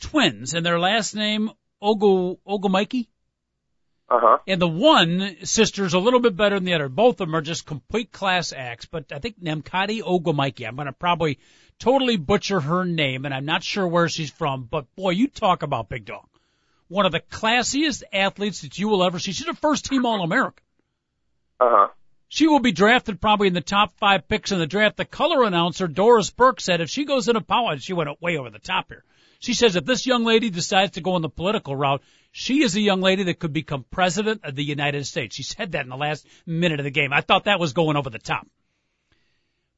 twins, 0.03 0.53
and 0.53 0.65
their 0.65 0.79
last 0.79 1.15
name 1.15 1.49
Ogo 1.81 2.37
Ogomiki. 2.47 3.07
Uh 4.09 4.19
huh. 4.21 4.37
And 4.47 4.61
the 4.61 4.67
one 4.67 5.37
sister's 5.43 5.93
a 5.93 5.99
little 5.99 6.19
bit 6.19 6.35
better 6.35 6.55
than 6.55 6.65
the 6.65 6.73
other. 6.73 6.89
Both 6.89 7.21
of 7.21 7.27
them 7.27 7.35
are 7.35 7.41
just 7.41 7.65
complete 7.65 8.11
class 8.11 8.53
acts, 8.53 8.85
but 8.85 9.11
I 9.11 9.19
think 9.19 9.41
Nemkati 9.41 10.01
Ogomiki, 10.01 10.67
I'm 10.67 10.75
going 10.75 10.87
to 10.87 10.93
probably 10.93 11.39
totally 11.79 12.17
butcher 12.17 12.59
her 12.59 12.85
name, 12.85 13.25
and 13.25 13.33
I'm 13.33 13.45
not 13.45 13.63
sure 13.63 13.87
where 13.87 14.09
she's 14.09 14.29
from, 14.29 14.67
but 14.69 14.93
boy, 14.95 15.11
you 15.11 15.27
talk 15.27 15.63
about 15.63 15.89
Big 15.89 16.05
Dog. 16.05 16.27
One 16.89 17.05
of 17.05 17.11
the 17.11 17.21
classiest 17.21 18.03
athletes 18.11 18.61
that 18.61 18.77
you 18.77 18.87
will 18.89 19.03
ever 19.03 19.17
see. 19.17 19.31
She's 19.31 19.47
a 19.47 19.53
first 19.53 19.85
team 19.85 20.05
All 20.05 20.21
American. 20.21 20.63
Uh 21.59 21.69
huh. 21.69 21.87
She 22.27 22.47
will 22.47 22.59
be 22.59 22.71
drafted 22.71 23.21
probably 23.21 23.47
in 23.47 23.53
the 23.53 23.61
top 23.61 23.93
five 23.99 24.27
picks 24.27 24.51
in 24.51 24.59
the 24.59 24.67
draft. 24.67 24.97
The 24.97 25.05
color 25.05 25.43
announcer, 25.43 25.87
Doris 25.87 26.29
Burke, 26.29 26.59
said 26.59 26.81
if 26.81 26.89
she 26.89 27.05
goes 27.05 27.27
in 27.27 27.35
a 27.35 27.41
power, 27.41 27.77
she 27.77 27.93
went 27.93 28.21
way 28.21 28.37
over 28.37 28.49
the 28.49 28.59
top 28.59 28.89
here. 28.89 29.03
She 29.43 29.53
says 29.53 29.75
if 29.75 29.83
this 29.83 30.05
young 30.05 30.23
lady 30.23 30.49
decides 30.49 30.93
to 30.93 31.01
go 31.01 31.15
on 31.15 31.21
the 31.21 31.27
political 31.27 31.75
route, 31.75 32.01
she 32.31 32.63
is 32.63 32.77
a 32.77 32.81
young 32.81 33.01
lady 33.01 33.23
that 33.23 33.39
could 33.39 33.51
become 33.51 33.83
president 33.91 34.45
of 34.45 34.55
the 34.55 34.63
United 34.63 35.05
States. 35.05 35.35
She 35.35 35.43
said 35.43 35.73
that 35.73 35.83
in 35.83 35.89
the 35.89 35.97
last 35.97 36.25
minute 36.45 36.79
of 36.79 36.85
the 36.85 36.91
game. 36.91 37.11
I 37.11 37.19
thought 37.19 37.43
that 37.43 37.59
was 37.59 37.73
going 37.73 37.97
over 37.97 38.09
the 38.09 38.19
top. 38.19 38.47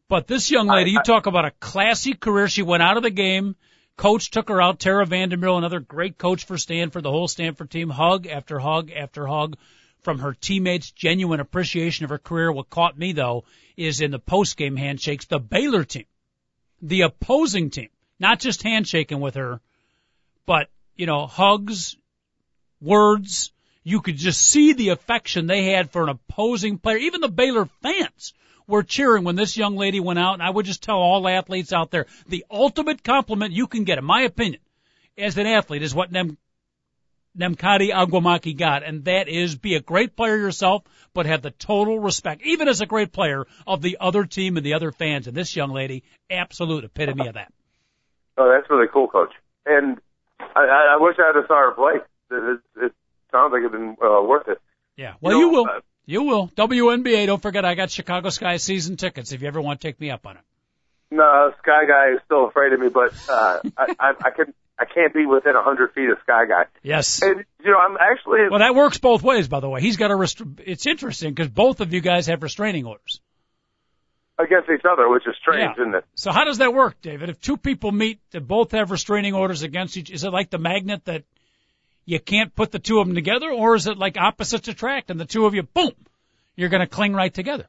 But 0.07 0.27
this 0.27 0.51
young 0.51 0.67
lady, 0.67 0.91
you 0.91 1.01
talk 1.01 1.25
about 1.25 1.45
a 1.45 1.51
classy 1.59 2.13
career. 2.13 2.47
She 2.47 2.61
went 2.61 2.83
out 2.83 2.97
of 2.97 3.01
the 3.01 3.09
game. 3.09 3.55
Coach 3.97 4.29
took 4.29 4.49
her 4.49 4.61
out. 4.61 4.79
Tara 4.79 5.03
VanDerveer, 5.07 5.57
another 5.57 5.79
great 5.79 6.19
coach 6.19 6.45
for 6.45 6.59
Stanford, 6.59 7.01
the 7.01 7.09
whole 7.09 7.27
Stanford 7.27 7.71
team, 7.71 7.89
hug 7.89 8.27
after 8.27 8.59
hug 8.59 8.91
after 8.91 9.25
hug 9.25 9.57
from 10.03 10.19
her 10.19 10.33
teammates, 10.33 10.91
genuine 10.91 11.39
appreciation 11.39 12.03
of 12.03 12.11
her 12.11 12.19
career. 12.19 12.51
What 12.51 12.69
caught 12.69 12.99
me 12.99 13.13
though 13.13 13.45
is 13.75 13.99
in 13.99 14.11
the 14.11 14.19
post 14.19 14.57
game 14.57 14.75
handshakes, 14.75 15.25
the 15.25 15.39
Baylor 15.39 15.85
team, 15.85 16.05
the 16.83 17.01
opposing 17.01 17.71
team, 17.71 17.89
not 18.19 18.39
just 18.39 18.63
handshaking 18.63 19.19
with 19.19 19.35
her, 19.35 19.59
but, 20.45 20.69
you 20.95 21.05
know, 21.05 21.27
hugs, 21.27 21.97
words. 22.81 23.51
You 23.83 24.01
could 24.01 24.17
just 24.17 24.41
see 24.41 24.73
the 24.73 24.89
affection 24.89 25.45
they 25.45 25.65
had 25.65 25.91
for 25.91 26.03
an 26.03 26.09
opposing 26.09 26.79
player. 26.79 26.97
Even 26.97 27.21
the 27.21 27.29
Baylor 27.29 27.65
fans 27.83 28.33
were 28.67 28.83
cheering 28.83 29.23
when 29.23 29.35
this 29.35 29.57
young 29.57 29.75
lady 29.75 29.99
went 29.99 30.19
out. 30.19 30.33
And 30.33 30.43
I 30.43 30.49
would 30.49 30.65
just 30.65 30.81
tell 30.81 30.97
all 30.97 31.27
athletes 31.27 31.71
out 31.71 31.91
there, 31.91 32.07
the 32.27 32.45
ultimate 32.49 33.03
compliment 33.03 33.53
you 33.53 33.67
can 33.67 33.83
get, 33.83 33.99
in 33.99 34.05
my 34.05 34.21
opinion, 34.21 34.61
as 35.17 35.37
an 35.37 35.45
athlete 35.45 35.83
is 35.83 35.93
what 35.93 36.11
Nem, 36.11 36.37
Nemkati 37.37 37.91
Agwamaki 37.91 38.57
got. 38.57 38.83
And 38.83 39.05
that 39.05 39.27
is 39.27 39.55
be 39.55 39.75
a 39.75 39.81
great 39.81 40.15
player 40.15 40.37
yourself, 40.37 40.83
but 41.13 41.27
have 41.27 41.43
the 41.43 41.51
total 41.51 41.99
respect, 41.99 42.41
even 42.43 42.67
as 42.67 42.81
a 42.81 42.87
great 42.87 43.11
player, 43.11 43.45
of 43.67 43.83
the 43.83 43.97
other 43.99 44.25
team 44.25 44.57
and 44.57 44.65
the 44.65 44.73
other 44.73 44.91
fans. 44.91 45.27
And 45.27 45.37
this 45.37 45.55
young 45.55 45.71
lady, 45.71 46.03
absolute 46.29 46.85
epitome 46.85 47.27
of 47.27 47.35
that. 47.35 47.53
Oh, 48.37 48.49
that's 48.49 48.69
really 48.69 48.87
cool, 48.91 49.07
Coach. 49.07 49.33
And 49.65 49.99
I, 50.39 50.95
I 50.95 50.97
wish 50.99 51.15
I 51.19 51.27
had 51.27 51.43
a 51.43 51.47
saw 51.47 51.55
her 51.55 51.71
play. 51.71 52.01
It, 52.31 52.59
it, 52.77 52.85
it 52.85 52.91
sounds 53.31 53.53
like 53.53 53.61
it's 53.63 53.71
been 53.71 53.95
uh, 54.01 54.21
worth 54.21 54.47
it. 54.47 54.59
Yeah. 54.97 55.13
Well, 55.21 55.33
you, 55.33 55.39
know, 55.39 55.47
you 55.47 55.53
will. 55.53 55.65
Uh, 55.65 55.79
you 56.05 56.23
will. 56.23 56.47
WNBA. 56.49 57.25
Don't 57.27 57.41
forget, 57.41 57.65
I 57.65 57.75
got 57.75 57.91
Chicago 57.91 58.29
Sky 58.29 58.57
season 58.57 58.97
tickets. 58.97 59.31
If 59.31 59.41
you 59.41 59.47
ever 59.47 59.61
want 59.61 59.81
to 59.81 59.87
take 59.87 59.99
me 59.99 60.11
up 60.11 60.25
on 60.25 60.37
it. 60.37 60.43
No, 61.11 61.53
Sky 61.61 61.85
Guy 61.87 62.15
is 62.15 62.21
still 62.25 62.47
afraid 62.47 62.73
of 62.73 62.79
me, 62.79 62.89
but 62.89 63.13
uh, 63.29 63.59
I, 63.77 63.95
I, 63.99 64.13
I 64.25 64.29
can. 64.31 64.53
I 64.77 64.83
can't 64.83 65.13
be 65.13 65.25
within 65.25 65.55
a 65.55 65.63
hundred 65.63 65.93
feet 65.93 66.09
of 66.09 66.17
Sky 66.23 66.45
Guy. 66.47 66.65
Yes. 66.83 67.21
And 67.21 67.45
you 67.63 67.71
know, 67.71 67.77
I'm 67.77 67.95
actually. 67.95 68.49
Well, 68.49 68.59
that 68.59 68.75
works 68.75 68.97
both 68.97 69.23
ways, 69.23 69.47
by 69.47 69.61
the 69.61 69.69
way. 69.69 69.79
He's 69.79 69.95
got 69.95 70.11
a. 70.11 70.15
Rest- 70.15 70.41
it's 70.65 70.85
interesting 70.85 71.33
because 71.33 71.47
both 71.47 71.79
of 71.79 71.93
you 71.93 72.01
guys 72.01 72.27
have 72.27 72.43
restraining 72.43 72.85
orders 72.85 73.21
against 74.37 74.69
each 74.69 74.85
other, 74.89 75.09
which 75.09 75.25
is 75.27 75.35
strange, 75.41 75.75
yeah. 75.77 75.83
isn't 75.83 75.95
it? 75.95 76.05
So 76.15 76.31
how 76.31 76.45
does 76.45 76.57
that 76.57 76.73
work, 76.73 77.01
David? 77.01 77.29
If 77.29 77.39
two 77.39 77.57
people 77.57 77.91
meet 77.91 78.19
that 78.31 78.41
both 78.41 78.71
have 78.71 78.91
restraining 78.91 79.33
orders 79.33 79.63
against 79.63 79.95
each, 79.97 80.09
is 80.09 80.23
it 80.23 80.31
like 80.31 80.49
the 80.49 80.57
magnet 80.57 81.05
that 81.05 81.23
you 82.05 82.19
can't 82.19 82.53
put 82.55 82.71
the 82.71 82.79
two 82.79 82.99
of 82.99 83.07
them 83.07 83.15
together, 83.15 83.49
or 83.49 83.75
is 83.75 83.87
it 83.87 83.97
like 83.97 84.17
opposites 84.17 84.67
attract 84.67 85.09
and 85.09 85.19
the 85.19 85.25
two 85.25 85.45
of 85.45 85.55
you, 85.55 85.63
boom, 85.63 85.93
you're 86.55 86.69
going 86.69 86.81
to 86.81 86.87
cling 86.87 87.13
right 87.13 87.33
together? 87.33 87.67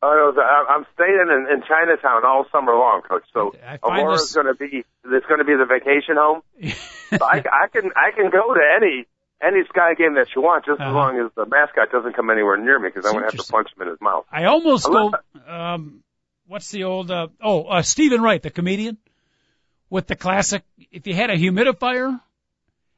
Oh, 0.00 0.32
no, 0.34 0.42
I'm 0.42 0.86
staying 0.94 1.26
in, 1.28 1.52
in 1.52 1.62
Chinatown 1.66 2.24
all 2.24 2.46
summer 2.52 2.72
long, 2.72 3.02
Coach. 3.02 3.24
So 3.34 3.52
Aurora's 3.82 4.20
this... 4.20 4.32
going 4.32 4.46
to 4.46 4.54
be 4.54 4.84
it's 5.04 5.26
going 5.26 5.38
to 5.38 5.44
be 5.44 5.56
the 5.56 5.66
vacation 5.66 6.14
home. 6.16 6.42
so 7.10 7.18
I, 7.20 7.42
I 7.52 7.66
can 7.72 7.90
I 7.96 8.12
can 8.14 8.30
go 8.30 8.54
to 8.54 8.60
any 8.76 9.06
any 9.42 9.64
Sky 9.68 9.94
game 9.94 10.14
that 10.14 10.34
you 10.34 10.42
want, 10.42 10.64
just 10.64 10.80
uh-huh. 10.80 10.90
as 10.90 10.94
long 10.94 11.18
as 11.18 11.30
the 11.34 11.46
mascot 11.46 11.90
doesn't 11.90 12.14
come 12.14 12.30
anywhere 12.30 12.56
near 12.56 12.78
me, 12.78 12.88
because 12.88 13.06
I'm 13.06 13.12
going 13.12 13.24
to 13.24 13.36
have 13.36 13.46
to 13.46 13.52
punch 13.52 13.68
him 13.76 13.82
in 13.82 13.88
his 13.88 14.00
mouth. 14.00 14.24
I 14.30 14.44
almost 14.44 14.86
go. 14.86 15.12
Um, 15.46 16.02
what's 16.46 16.70
the 16.70 16.84
old? 16.84 17.10
Uh, 17.10 17.28
oh, 17.40 17.64
uh, 17.64 17.82
Steven 17.82 18.20
Wright, 18.20 18.42
the 18.42 18.50
comedian, 18.50 18.98
with 19.90 20.06
the 20.06 20.16
classic. 20.16 20.64
If 20.90 21.06
you 21.06 21.14
had 21.14 21.30
a 21.30 21.36
humidifier 21.36 22.20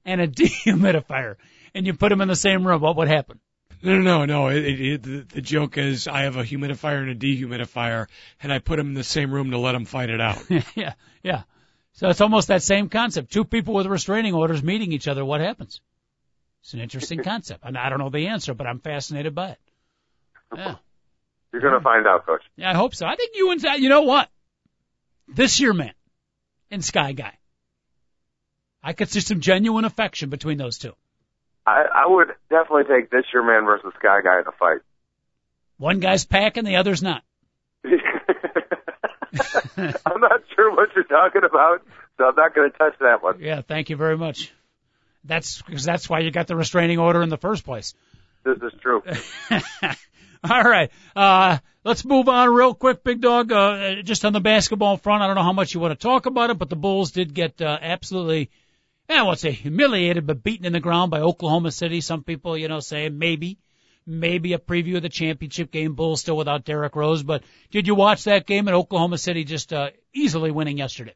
and 0.04 0.20
a 0.20 0.28
dehumidifier, 0.28 1.36
and 1.74 1.86
you 1.86 1.94
put 1.94 2.08
them 2.08 2.20
in 2.20 2.28
the 2.28 2.36
same 2.36 2.66
room, 2.66 2.80
what 2.80 2.96
would 2.96 3.08
happen? 3.08 3.40
No, 3.82 3.98
no, 3.98 4.24
no. 4.26 4.48
It, 4.48 4.64
it, 4.64 4.80
it, 4.80 5.02
the, 5.02 5.26
the 5.34 5.40
joke 5.40 5.78
is 5.78 6.06
I 6.06 6.22
have 6.22 6.36
a 6.36 6.44
humidifier 6.44 7.00
and 7.00 7.10
a 7.10 7.14
dehumidifier, 7.14 8.06
and 8.42 8.52
I 8.52 8.58
put 8.58 8.76
them 8.76 8.88
in 8.88 8.94
the 8.94 9.04
same 9.04 9.32
room 9.32 9.52
to 9.52 9.58
let 9.58 9.72
them 9.72 9.86
fight 9.86 10.10
it 10.10 10.20
out. 10.20 10.42
yeah, 10.74 10.94
yeah. 11.22 11.42
So 11.92 12.08
it's 12.08 12.20
almost 12.20 12.48
that 12.48 12.62
same 12.62 12.88
concept. 12.88 13.32
Two 13.32 13.44
people 13.44 13.74
with 13.74 13.86
restraining 13.86 14.34
orders 14.34 14.62
meeting 14.62 14.92
each 14.92 15.08
other. 15.08 15.24
What 15.24 15.40
happens? 15.40 15.80
It's 16.62 16.74
an 16.74 16.80
interesting 16.80 17.22
concept. 17.22 17.64
And 17.64 17.76
I 17.76 17.88
don't 17.88 17.98
know 17.98 18.10
the 18.10 18.28
answer, 18.28 18.54
but 18.54 18.66
I'm 18.66 18.80
fascinated 18.80 19.34
by 19.34 19.50
it. 19.50 19.58
Yeah. 20.56 20.76
You're 21.52 21.62
going 21.62 21.74
to 21.74 21.80
find 21.80 22.06
out, 22.06 22.26
Coach. 22.26 22.42
Yeah, 22.56 22.70
I 22.70 22.74
hope 22.74 22.94
so. 22.94 23.06
I 23.06 23.16
think 23.16 23.32
you 23.34 23.50
and 23.50 23.62
you 23.82 23.88
know 23.88 24.02
what? 24.02 24.28
This 25.26 25.58
year, 25.58 25.72
man, 25.72 25.94
and 26.70 26.84
Sky 26.84 27.12
Guy. 27.12 27.36
I 28.82 28.92
could 28.92 29.08
see 29.08 29.20
some 29.20 29.40
genuine 29.40 29.84
affection 29.84 30.30
between 30.30 30.58
those 30.58 30.78
two. 30.78 30.92
I, 31.66 31.84
I 31.92 32.06
would 32.06 32.28
definitely 32.48 32.84
take 32.84 33.10
this 33.10 33.24
year 33.32 33.44
man 33.44 33.64
versus 33.64 33.92
Sky 33.98 34.20
Guy 34.22 34.40
in 34.40 34.46
a 34.46 34.52
fight. 34.52 34.80
One 35.76 35.98
guy's 35.98 36.24
packing, 36.24 36.64
the 36.64 36.76
other's 36.76 37.02
not. 37.02 37.22
I'm 39.76 40.20
not 40.20 40.42
sure 40.54 40.74
what 40.74 40.90
you're 40.94 41.04
talking 41.04 41.42
about, 41.44 41.82
so 42.16 42.26
I'm 42.26 42.34
not 42.36 42.54
going 42.54 42.70
to 42.70 42.78
touch 42.78 42.94
that 43.00 43.22
one. 43.22 43.40
Yeah, 43.40 43.62
thank 43.62 43.90
you 43.90 43.96
very 43.96 44.16
much. 44.16 44.52
That's 45.24 45.62
because 45.62 45.84
that's 45.84 46.08
why 46.08 46.20
you 46.20 46.30
got 46.30 46.46
the 46.46 46.56
restraining 46.56 46.98
order 46.98 47.22
in 47.22 47.28
the 47.28 47.36
first 47.36 47.64
place. 47.64 47.94
This 48.44 48.58
is 48.62 48.72
true. 48.80 49.02
All 50.42 50.62
right. 50.62 50.90
Uh, 51.14 51.58
let's 51.84 52.04
move 52.04 52.28
on 52.28 52.48
real 52.48 52.74
quick, 52.74 53.04
big 53.04 53.20
dog. 53.20 53.52
Uh, 53.52 53.96
just 54.02 54.24
on 54.24 54.32
the 54.32 54.40
basketball 54.40 54.96
front, 54.96 55.22
I 55.22 55.26
don't 55.26 55.36
know 55.36 55.42
how 55.42 55.52
much 55.52 55.74
you 55.74 55.80
want 55.80 55.98
to 55.98 56.02
talk 56.02 56.26
about 56.26 56.50
it, 56.50 56.58
but 56.58 56.70
the 56.70 56.76
Bulls 56.76 57.10
did 57.10 57.34
get, 57.34 57.60
uh, 57.60 57.78
absolutely, 57.80 58.50
I 59.08 59.22
won't 59.22 59.38
say 59.38 59.50
humiliated, 59.50 60.26
but 60.26 60.42
beaten 60.42 60.64
in 60.64 60.72
the 60.72 60.80
ground 60.80 61.10
by 61.10 61.20
Oklahoma 61.20 61.70
City. 61.70 62.00
Some 62.00 62.24
people, 62.24 62.56
you 62.56 62.68
know, 62.68 62.80
say 62.80 63.10
maybe, 63.10 63.58
maybe 64.06 64.54
a 64.54 64.58
preview 64.58 64.96
of 64.96 65.02
the 65.02 65.10
championship 65.10 65.70
game. 65.70 65.94
Bulls 65.94 66.22
still 66.22 66.36
without 66.36 66.64
Derrick 66.64 66.96
Rose, 66.96 67.22
but 67.22 67.42
did 67.70 67.86
you 67.86 67.94
watch 67.94 68.24
that 68.24 68.46
game 68.46 68.66
at 68.68 68.74
Oklahoma 68.74 69.18
City 69.18 69.44
just, 69.44 69.74
uh, 69.74 69.90
easily 70.14 70.50
winning 70.50 70.78
yesterday? 70.78 71.14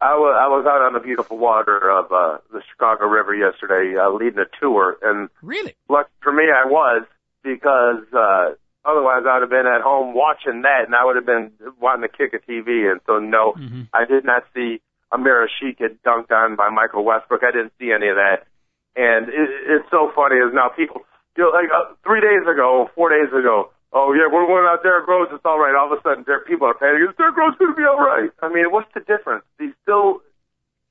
I 0.00 0.16
was 0.16 0.32
I 0.32 0.48
was 0.48 0.64
out 0.64 0.80
on 0.80 0.94
the 0.94 1.00
beautiful 1.00 1.36
water 1.36 1.76
of 1.90 2.10
uh, 2.10 2.38
the 2.50 2.62
Chicago 2.72 3.04
River 3.04 3.34
yesterday, 3.34 3.98
uh, 4.00 4.08
leading 4.10 4.38
a 4.38 4.48
tour, 4.58 4.96
and 5.02 5.28
really, 5.42 5.76
luck 5.88 6.08
for 6.22 6.32
me, 6.32 6.44
I 6.48 6.64
was 6.66 7.04
because 7.44 8.04
uh, 8.16 8.56
otherwise 8.84 9.28
I 9.28 9.34
would 9.36 9.42
have 9.42 9.50
been 9.50 9.68
at 9.68 9.82
home 9.82 10.14
watching 10.14 10.62
that, 10.62 10.86
and 10.86 10.94
I 10.94 11.04
would 11.04 11.16
have 11.16 11.26
been 11.26 11.52
wanting 11.78 12.08
to 12.08 12.16
kick 12.16 12.32
a 12.32 12.40
TV. 12.40 12.90
And 12.90 13.00
so, 13.06 13.18
no, 13.18 13.52
mm-hmm. 13.52 13.92
I 13.92 14.06
did 14.06 14.24
not 14.24 14.44
see 14.54 14.80
Omer 15.12 15.48
Asik 15.48 15.78
get 15.78 16.02
dunked 16.02 16.32
on 16.32 16.56
by 16.56 16.70
Michael 16.70 17.04
Westbrook. 17.04 17.42
I 17.44 17.52
didn't 17.52 17.72
see 17.78 17.92
any 17.92 18.08
of 18.08 18.16
that, 18.16 18.48
and 18.96 19.28
it, 19.28 19.48
it's 19.68 19.90
so 19.90 20.12
funny 20.16 20.36
is 20.36 20.54
now 20.54 20.70
people, 20.70 21.02
you 21.36 21.44
know, 21.44 21.50
like 21.50 21.68
uh, 21.68 21.92
three 22.04 22.20
days 22.20 22.48
ago, 22.48 22.88
four 22.94 23.10
days 23.10 23.28
ago, 23.28 23.68
oh 23.92 24.12
yeah, 24.12 24.26
we're 24.32 24.46
going 24.46 24.66
out 24.66 24.82
Derrick 24.82 25.06
Rose, 25.06 25.28
it's 25.32 25.44
all 25.44 25.58
right. 25.58 25.74
All 25.74 25.92
of 25.92 25.98
a 25.98 26.02
sudden, 26.02 26.24
there 26.26 26.40
people 26.40 26.66
are 26.66 26.74
panicking. 26.74 27.16
Derrick 27.16 27.36
Rose 27.36 27.54
going 27.58 27.72
to 27.72 27.76
be 27.76 27.84
all 27.84 28.00
right? 28.00 28.30
I 28.42 28.48
mean, 28.48 28.70
what's 28.70 28.92
the 28.94 29.00
difference? 29.00 29.44
He's 29.58 29.74
still 29.82 30.22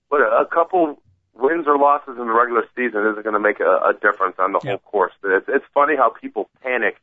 what 0.10 0.22
a, 0.22 0.46
couple 0.46 1.02
wins 1.34 1.66
or 1.68 1.78
losses 1.78 2.18
in 2.20 2.26
the 2.28 2.34
regular 2.34 2.66
season 2.76 3.08
isn't 3.12 3.24
going 3.24 3.34
to 3.34 3.40
make 3.40 3.60
a, 3.60 3.90
a 3.90 3.94
difference 3.94 4.36
on 4.40 4.52
the 4.52 4.60
yep. 4.64 4.82
whole 4.82 4.92
course. 4.92 5.14
It's, 5.24 5.46
it's 5.48 5.66
funny 5.74 5.96
how 5.96 6.10
people 6.10 6.50
panic 6.64 6.98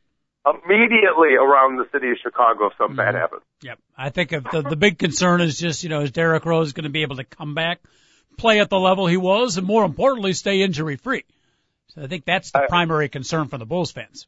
immediately 0.45 1.35
around 1.35 1.77
the 1.77 1.87
city 1.91 2.11
of 2.11 2.17
Chicago 2.21 2.67
if 2.67 2.73
something 2.77 2.95
mm-hmm. 2.95 3.13
bad 3.13 3.15
happens. 3.15 3.41
Yep, 3.63 3.79
I 3.97 4.09
think 4.09 4.33
if 4.33 4.43
the 4.51 4.61
the 4.61 4.75
big 4.75 4.99
concern 4.99 5.41
is 5.41 5.57
just 5.57 5.83
you 5.83 5.89
know 5.89 6.01
is 6.01 6.11
Derrick 6.11 6.45
Rose 6.45 6.73
going 6.73 6.83
to 6.83 6.89
be 6.89 7.01
able 7.01 7.17
to 7.17 7.23
come 7.23 7.55
back, 7.55 7.81
play 8.37 8.59
at 8.59 8.69
the 8.69 8.79
level 8.79 9.07
he 9.07 9.17
was, 9.17 9.57
and 9.57 9.65
more 9.65 9.83
importantly, 9.83 10.33
stay 10.33 10.61
injury 10.61 10.95
free. 10.95 11.25
So 11.89 12.03
I 12.03 12.07
think 12.07 12.25
that's 12.25 12.51
the 12.51 12.63
I, 12.63 12.67
primary 12.67 13.09
concern 13.09 13.47
for 13.47 13.57
the 13.57 13.65
Bulls 13.65 13.91
fans. 13.91 14.27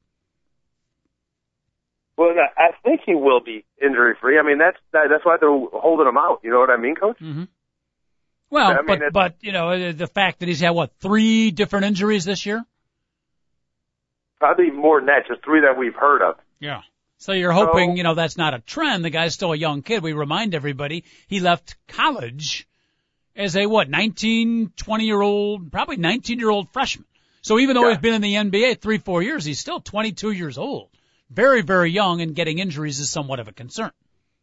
Well, 2.20 2.36
I 2.58 2.72
think 2.84 3.00
he 3.06 3.16
will 3.16 3.40
be 3.40 3.64
injury 3.82 4.14
free. 4.20 4.38
I 4.38 4.42
mean, 4.42 4.58
that's 4.58 4.76
that, 4.92 5.08
that's 5.10 5.24
why 5.24 5.38
they're 5.40 5.50
holding 5.50 6.06
him 6.06 6.18
out. 6.18 6.42
You 6.44 6.52
know 6.52 6.60
what 6.60 6.70
I 6.70 6.76
mean, 6.76 6.96
Coach? 6.96 7.18
Mm-hmm. 7.22 7.46
Well, 8.50 8.72
I 8.72 8.82
mean, 8.82 9.00
but 9.00 9.14
but 9.14 9.36
you 9.40 9.54
know 9.54 9.94
the 9.94 10.06
fact 10.06 10.40
that 10.40 10.50
he's 10.50 10.60
had 10.60 10.72
what 10.72 10.92
three 11.00 11.52
different 11.52 11.86
injuries 11.86 12.26
this 12.26 12.46
year? 12.46 12.66
Probably 14.38 14.70
more 14.70 15.00
than 15.00 15.06
that, 15.06 15.28
just 15.30 15.46
three 15.46 15.62
that 15.62 15.78
we've 15.78 15.96
heard 15.96 16.22
of. 16.22 16.36
Yeah. 16.60 16.82
So 17.20 17.32
you're 17.32 17.54
hoping, 17.54 17.92
so, 17.92 17.96
you 17.96 18.04
know, 18.04 18.16
that's 18.16 18.36
not 18.38 18.54
a 18.54 18.60
trend. 18.60 19.06
The 19.06 19.10
guy's 19.10 19.34
still 19.34 19.54
a 19.54 19.58
young 19.58 19.82
kid. 19.82 20.04
We 20.04 20.12
remind 20.12 20.56
everybody 20.56 21.06
he 21.28 21.40
left 21.40 21.78
college 21.88 22.68
as 23.34 23.56
a 23.56 23.66
what, 23.66 23.90
19, 23.90 24.74
20 24.76 25.06
year 25.06 25.22
old, 25.22 25.72
probably 25.72 25.96
19 25.98 26.38
year 26.38 26.50
old 26.50 26.70
freshman. 26.70 27.06
So 27.42 27.60
even 27.60 27.76
though 27.76 27.84
Yeah. 27.88 27.92
he's 27.92 28.02
been 28.02 28.14
in 28.14 28.22
the 28.22 28.36
NBA 28.36 28.82
three, 28.82 28.98
four 28.98 29.22
years, 29.24 29.46
he's 29.46 29.60
still 29.60 29.80
22 29.80 30.32
years 30.32 30.58
old. 30.58 30.90
Very, 31.30 31.62
very 31.62 31.92
young 31.92 32.22
and 32.22 32.36
getting 32.36 32.60
injuries 32.60 33.00
is 33.00 33.10
somewhat 33.10 33.40
of 33.40 33.48
a 33.48 33.52
concern. 33.52 33.92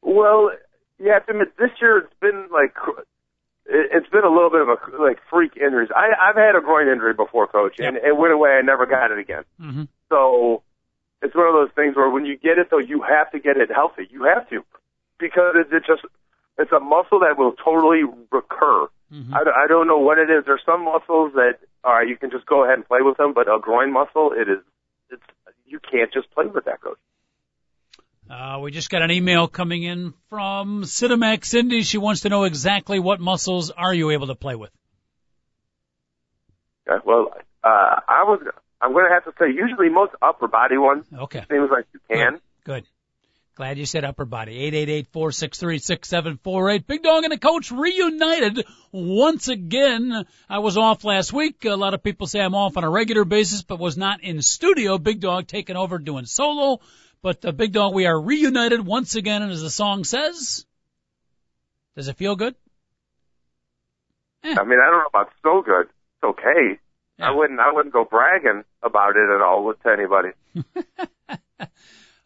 Well, 0.03 0.51
you 0.99 1.11
have 1.13 1.27
to 1.27 1.33
admit, 1.33 1.57
this 1.59 1.71
year 1.81 1.99
it's 1.99 2.15
been 2.21 2.49
like 2.53 2.75
it- 3.67 3.91
it's 3.93 4.09
been 4.09 4.25
a 4.25 4.31
little 4.31 4.51
bit 4.51 4.61
of 4.63 4.69
a 4.69 5.03
like 5.03 5.19
freak 5.29 5.57
injuries. 5.57 5.91
I 5.95 6.11
I've 6.29 6.37
had 6.37 6.55
a 6.55 6.61
groin 6.61 6.89
injury 6.89 7.15
before, 7.15 7.49
coach, 7.49 7.75
and 7.81 7.97
it 7.97 8.17
went 8.17 8.33
away. 8.33 8.51
I 8.51 8.63
never 8.63 8.87
got 8.87 9.11
it 9.11 9.19
again. 9.19 9.43
hmm 9.59 9.83
So 10.09 10.63
it's 11.23 11.35
one 11.35 11.49
of 11.49 11.55
those 11.55 11.73
things 11.75 11.97
where 11.97 12.09
when 12.09 12.25
you 12.25 12.37
get 12.37 12.59
it, 12.59 12.69
though, 12.71 12.79
you 12.79 13.03
have 13.03 13.31
to 13.33 13.41
get 13.41 13.57
it 13.57 13.71
healthy. 13.73 14.07
You 14.11 14.25
have 14.25 14.49
to 14.51 14.65
because 15.19 15.57
it, 15.57 15.73
it 15.75 15.83
just 15.87 16.03
it's 16.59 16.71
a 16.73 16.79
muscle 16.81 17.21
that 17.21 17.37
will 17.37 17.53
totally 17.53 18.03
recur. 18.31 18.87
hmm 19.11 19.35
I, 19.35 19.43
don't- 19.45 19.57
I 19.57 19.67
don't 19.67 19.89
know 19.89 19.99
what 19.99 20.19
it 20.19 20.31
is. 20.31 20.45
There's 20.47 20.63
some 20.65 20.85
muscles 20.85 21.33
that 21.35 21.59
all 21.83 21.93
right, 21.95 22.09
you 22.09 22.17
can 22.17 22.31
just 22.31 22.47
go 22.47 22.63
ahead 22.65 22.77
and 22.79 22.87
play 22.87 23.01
with 23.03 23.17
them, 23.17 23.33
but 23.35 23.49
a 23.49 23.59
groin 23.61 23.93
muscle, 23.93 24.31
it 24.33 24.49
is 24.49 24.59
it's 25.11 25.23
you 25.67 25.81
can't 25.81 26.13
just 26.13 26.31
play 26.33 26.47
with 26.47 26.65
that, 26.65 26.81
coach. 26.81 26.99
Uh, 28.29 28.59
we 28.61 28.71
just 28.73 28.91
got 28.91 29.03
an 29.03 29.11
email 29.11 29.47
coming 29.47 29.85
in 29.85 30.13
from 30.31 30.83
Cinemax 30.83 31.45
Cindy. 31.45 31.83
She 31.83 31.99
wants 31.99 32.23
to 32.23 32.29
know 32.29 32.45
exactly 32.45 32.99
what 32.99 33.21
muscles 33.21 33.71
are 33.71 33.95
you 33.95 34.11
able 34.11 34.27
to 34.29 34.35
play 34.35 34.57
with? 34.57 34.71
Okay, 36.89 37.03
well, 37.07 37.33
uh, 37.63 38.01
I 38.09 38.25
was 38.25 38.41
I'm 38.81 38.93
going 38.93 39.07
to 39.09 39.15
have 39.15 39.25
to 39.25 39.33
say 39.39 39.47
usually 39.53 39.89
most 39.89 40.13
upper 40.21 40.49
body 40.49 40.77
ones 40.77 41.07
Okay. 41.17 41.45
seems 41.51 41.71
like 41.71 41.87
you 41.93 42.01
can. 42.11 42.41
Good. 42.65 42.85
Glad 43.57 43.79
you 43.79 43.87
said 43.87 44.05
upper 44.05 44.27
body. 44.27 44.59
Eight 44.59 44.75
eight 44.75 44.91
eight 44.91 45.07
four 45.15 45.33
six 45.33 45.59
three 45.59 45.79
six 45.79 46.09
seven 46.09 46.39
four 46.45 46.69
eight. 46.69 46.87
Big 46.87 47.03
Dog 47.03 47.25
and 47.25 47.33
the 47.33 47.39
coach 47.39 47.71
reunited 47.71 48.67
once 48.93 49.49
again. 49.49 50.27
I 50.47 50.59
was 50.59 50.77
off 50.77 51.05
last 51.05 51.33
week. 51.33 51.65
A 51.65 51.75
lot 51.75 51.95
of 51.95 52.03
people 52.03 52.27
say 52.27 52.41
I'm 52.41 52.55
off 52.55 52.77
on 52.77 52.85
a 52.85 52.91
regular 52.91 53.25
basis, 53.25 53.63
but 53.63 53.79
was 53.79 53.97
not 53.97 54.23
in 54.23 54.43
studio. 54.43 54.99
Big 54.99 55.21
Dog 55.21 55.47
taking 55.47 55.75
over 55.75 55.99
doing 55.99 56.27
solo. 56.27 56.81
But 57.23 57.47
uh, 57.47 57.53
Big 57.53 57.73
Dog, 57.73 57.95
we 57.95 58.05
are 58.05 58.21
reunited 58.21 58.85
once 58.85 59.15
again, 59.15 59.41
and 59.41 59.51
as 59.51 59.63
the 59.63 59.71
song 59.71 60.05
says, 60.05 60.67
does 61.97 62.09
it 62.09 62.19
feel 62.19 62.37
good? 62.37 62.55
I 64.45 64.49
mean, 64.65 64.79
I 64.79 64.91
don't 64.91 64.99
know 64.99 65.07
about 65.09 65.33
so 65.43 65.63
good. 65.63 65.87
It's 65.87 66.25
okay. 66.25 66.79
Yeah. 67.19 67.29
I 67.29 67.31
wouldn't 67.31 67.59
I 67.59 67.73
wouldn't 67.73 67.95
go 67.95 68.05
bragging 68.05 68.65
about 68.83 69.17
it 69.17 69.35
at 69.35 69.41
all 69.41 69.73
to 69.73 69.91
anybody. 69.91 70.29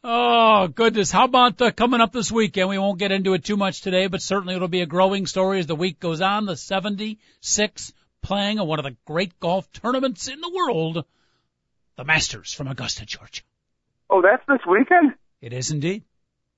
Oh 0.02 0.68
goodness! 0.68 1.10
How 1.10 1.24
about 1.24 1.60
uh, 1.60 1.72
coming 1.72 2.00
up 2.00 2.12
this 2.12 2.32
weekend? 2.32 2.70
We 2.70 2.78
won't 2.78 2.98
get 2.98 3.12
into 3.12 3.34
it 3.34 3.44
too 3.44 3.56
much 3.56 3.82
today, 3.82 4.06
but 4.06 4.22
certainly 4.22 4.54
it'll 4.54 4.68
be 4.68 4.80
a 4.80 4.86
growing 4.86 5.26
story 5.26 5.58
as 5.58 5.66
the 5.66 5.76
week 5.76 6.00
goes 6.00 6.22
on. 6.22 6.46
The 6.46 6.56
76 6.56 7.92
playing 8.22 8.58
in 8.58 8.66
one 8.66 8.78
of 8.78 8.84
the 8.84 8.96
great 9.04 9.38
golf 9.40 9.70
tournaments 9.72 10.28
in 10.28 10.40
the 10.40 10.50
world, 10.50 11.04
the 11.96 12.04
Masters 12.04 12.54
from 12.54 12.68
Augusta, 12.68 13.04
Georgia. 13.04 13.42
Oh, 14.08 14.22
that's 14.22 14.42
this 14.48 14.66
weekend. 14.66 15.14
It 15.42 15.52
is 15.52 15.70
indeed 15.70 16.04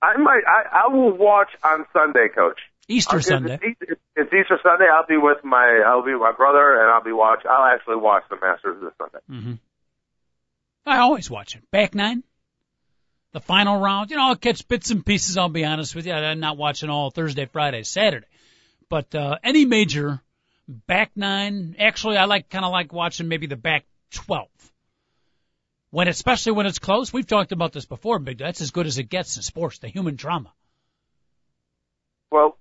I 0.03 0.17
might 0.17 0.43
I 0.47 0.85
I 0.85 0.93
will 0.93 1.17
watch 1.17 1.51
on 1.65 1.87
Sunday, 1.93 2.29
Coach. 2.35 2.61
Easter 2.89 3.21
Sunday. 3.21 3.55
It's 3.55 3.65
Easter, 3.65 3.99
it's 4.17 4.33
Easter 4.33 4.59
Sunday. 4.63 4.87
I'll 4.93 5.07
be 5.07 5.17
with 5.17 5.45
my 5.45 5.83
I'll 5.87 6.05
be 6.05 6.13
with 6.13 6.21
my 6.21 6.33
brother 6.33 6.81
and 6.81 6.91
I'll 6.91 7.05
be 7.05 7.13
watch. 7.13 7.45
I'll 7.49 7.73
actually 7.73 7.97
watch 7.97 8.25
the 8.29 8.37
Masters 8.41 8.83
this 8.83 8.93
Sunday. 8.99 9.19
Mm-hmm. 9.31 9.55
I 10.85 10.99
always 10.99 11.31
watch 11.31 11.55
it. 11.55 11.63
Back 11.71 11.95
nine, 11.95 12.25
the 13.33 13.41
final 13.41 13.81
round. 13.81 14.11
You 14.11 14.17
know, 14.17 14.29
I'll 14.29 14.37
catch 14.37 14.67
bits 14.69 14.91
and 14.91 15.05
pieces. 15.05 15.37
I'll 15.37 15.49
be 15.49 15.65
honest 15.65 15.95
with 15.95 16.07
you. 16.07 16.13
I'm 16.13 16.41
not 16.41 16.57
watching 16.57 16.91
all 16.91 17.11
Thursday, 17.11 17.47
Friday, 17.47 17.83
Saturday, 17.83 18.27
but 18.89 19.15
uh, 19.15 19.39
any 19.43 19.65
major 19.65 20.21
back 20.69 21.11
nine. 21.17 21.77
Actually, 21.79 22.19
I 22.19 22.25
like 22.27 22.49
kind 22.49 22.65
of 22.65 22.73
like 22.73 22.93
watching 22.93 23.29
maybe 23.29 23.47
the 23.47 23.57
back 23.57 23.85
twelve. 24.11 24.49
When 25.91 26.09
especially 26.09 26.53
when 26.53 26.67
it's 26.67 26.79
close, 26.79 27.13
we've 27.13 27.27
talked 27.27 27.53
about 27.53 27.73
this 27.73 27.85
before, 27.85 28.19
Big. 28.19 28.39
That's 28.39 28.61
as 28.63 28.71
good 28.71 28.87
as 28.87 28.99
it 28.99 29.05
gets 29.05 29.37
in 29.37 29.43
sports. 29.43 29.79
The 29.79 29.89
human 29.89 30.17
drama. 30.17 30.53
Well, 32.31 32.57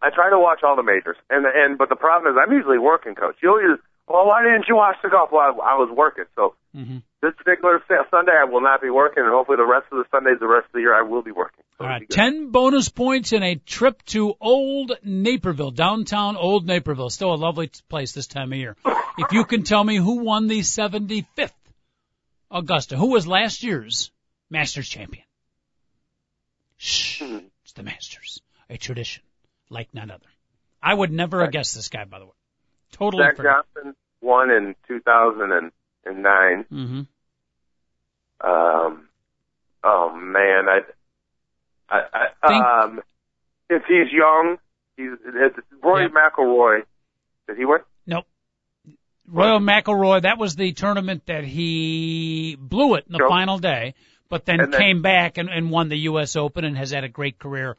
I 0.00 0.10
try 0.10 0.30
to 0.30 0.38
watch 0.38 0.60
all 0.62 0.76
the 0.76 0.84
majors, 0.84 1.16
and 1.28 1.44
and 1.46 1.78
but 1.78 1.88
the 1.88 1.96
problem 1.96 2.32
is 2.32 2.38
I'm 2.40 2.52
usually 2.52 2.78
working, 2.78 3.14
Coach. 3.14 3.36
You'll 3.42 3.60
use 3.60 3.80
well, 4.08 4.26
why 4.26 4.42
didn't 4.42 4.64
you 4.68 4.76
watch 4.76 4.96
the 5.02 5.08
golf? 5.10 5.30
Well, 5.32 5.40
I, 5.42 5.72
I 5.72 5.74
was 5.76 5.90
working, 5.94 6.24
so 6.34 6.54
Mm-hmm. 6.76 6.98
this 7.22 7.32
particular 7.36 7.82
Sunday 8.10 8.32
I 8.32 8.44
will 8.44 8.60
not 8.60 8.80
be 8.82 8.90
working, 8.90 9.22
and 9.24 9.32
hopefully 9.32 9.56
the 9.56 9.66
rest 9.66 9.86
of 9.90 9.98
the 9.98 10.04
Sundays, 10.10 10.38
the 10.38 10.46
rest 10.46 10.66
of 10.66 10.72
the 10.74 10.80
year, 10.80 10.94
I 10.94 11.02
will 11.02 11.22
be 11.22 11.32
working. 11.32 11.64
So 11.78 11.84
All 11.84 11.90
right, 11.90 12.08
ten 12.08 12.50
bonus 12.50 12.88
points 12.90 13.32
and 13.32 13.42
a 13.42 13.54
trip 13.56 14.02
to 14.06 14.34
Old 14.40 14.92
Naperville, 15.02 15.70
downtown 15.70 16.36
Old 16.36 16.66
Naperville. 16.66 17.10
Still 17.10 17.32
a 17.32 17.36
lovely 17.36 17.70
place 17.88 18.12
this 18.12 18.26
time 18.26 18.52
of 18.52 18.58
year. 18.58 18.76
If 19.16 19.32
you 19.32 19.44
can 19.44 19.64
tell 19.64 19.82
me 19.82 19.96
who 19.96 20.18
won 20.22 20.46
the 20.46 20.60
75th 20.60 21.50
Augusta, 22.52 22.96
who 22.96 23.08
was 23.10 23.26
last 23.26 23.64
year's 23.64 24.12
Masters 24.48 24.88
champion? 24.88 25.24
Shh, 26.76 27.18
Hmm. 27.22 27.38
it's 27.64 27.72
the 27.72 27.82
Masters, 27.82 28.40
a 28.70 28.76
tradition 28.76 29.24
like 29.70 29.92
none 29.92 30.10
other. 30.12 30.26
I 30.80 30.94
would 30.94 31.10
never 31.10 31.40
have 31.42 31.50
guessed 31.50 31.74
this 31.74 31.88
guy, 31.88 32.04
by 32.04 32.20
the 32.20 32.26
way. 32.26 32.32
Totally. 32.92 33.24
Zach 33.24 33.36
forgot. 33.36 33.66
Johnson 33.74 33.94
won 34.20 34.50
in 34.50 34.74
2009. 34.88 36.64
Mm-hmm. 36.72 37.00
Um, 38.40 39.08
oh 39.84 40.14
man, 40.16 40.68
I, 40.68 40.80
I, 41.90 42.00
I 42.42 42.48
Think- 42.48 42.64
um, 42.64 43.00
if 43.70 43.82
he's 43.86 44.12
young, 44.12 44.56
he's 44.96 45.10
it's 45.26 45.56
Roy 45.82 46.02
Yep. 46.02 46.12
McIlroy. 46.12 46.82
Did 47.48 47.56
he 47.58 47.64
win? 47.64 47.80
Nope. 48.06 48.24
Rory 49.26 49.58
McIlroy, 49.58 50.22
that 50.22 50.38
was 50.38 50.56
the 50.56 50.72
tournament 50.72 51.26
that 51.26 51.44
he 51.44 52.56
blew 52.58 52.94
it 52.94 53.04
in 53.06 53.12
the 53.12 53.18
Sure. 53.18 53.28
final 53.28 53.58
day, 53.58 53.94
but 54.30 54.44
then, 54.46 54.58
then- 54.70 54.72
came 54.72 55.02
back 55.02 55.36
and, 55.38 55.50
and 55.50 55.70
won 55.70 55.88
the 55.88 55.98
U.S. 56.00 56.36
Open 56.36 56.64
and 56.64 56.76
has 56.78 56.90
had 56.92 57.04
a 57.04 57.08
great 57.08 57.38
career 57.38 57.76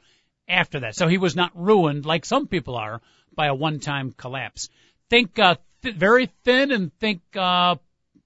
after 0.48 0.82
that. 0.82 0.96
So 0.96 1.08
he 1.08 1.18
was 1.18 1.36
not 1.36 1.52
ruined 1.56 2.06
like 2.06 2.26
some 2.26 2.48
people 2.48 2.76
are 2.76 3.02
by 3.34 3.48
a 3.48 3.54
one-time 3.56 4.12
collapse. 4.12 4.70
Think 5.10 5.40
uh, 5.40 5.56
th- 5.82 5.96
very 5.96 6.28
thin 6.44 6.72
and 6.72 6.94
think 7.00 7.22
uh, 7.36 7.76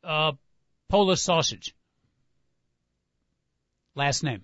uh, 0.04 0.34
Polish 0.90 1.22
sausage. 1.22 1.76
Last 3.96 4.24
name. 4.24 4.44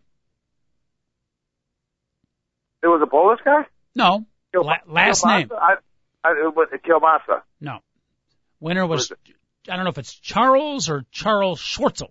It 2.82 2.88
was 2.88 3.02
a 3.04 3.08
Polish 3.08 3.40
guy. 3.44 3.64
No, 3.96 4.26
La- 4.54 4.78
last 4.88 5.24
Kielbasa? 5.24 5.38
name. 5.40 5.50
I, 5.52 5.76
I, 6.24 6.32
it 6.32 6.56
Kielbasa. 6.84 7.42
no. 7.60 7.80
Winner 8.62 8.86
was, 8.86 9.10
What 9.10 9.20
I 9.70 9.76
don't 9.76 9.86
know 9.86 9.90
if 9.92 9.98
it's 9.98 10.14
Charles 10.14 10.90
or 10.90 11.06
Charles 11.12 11.62
Schwartzel. 11.62 12.10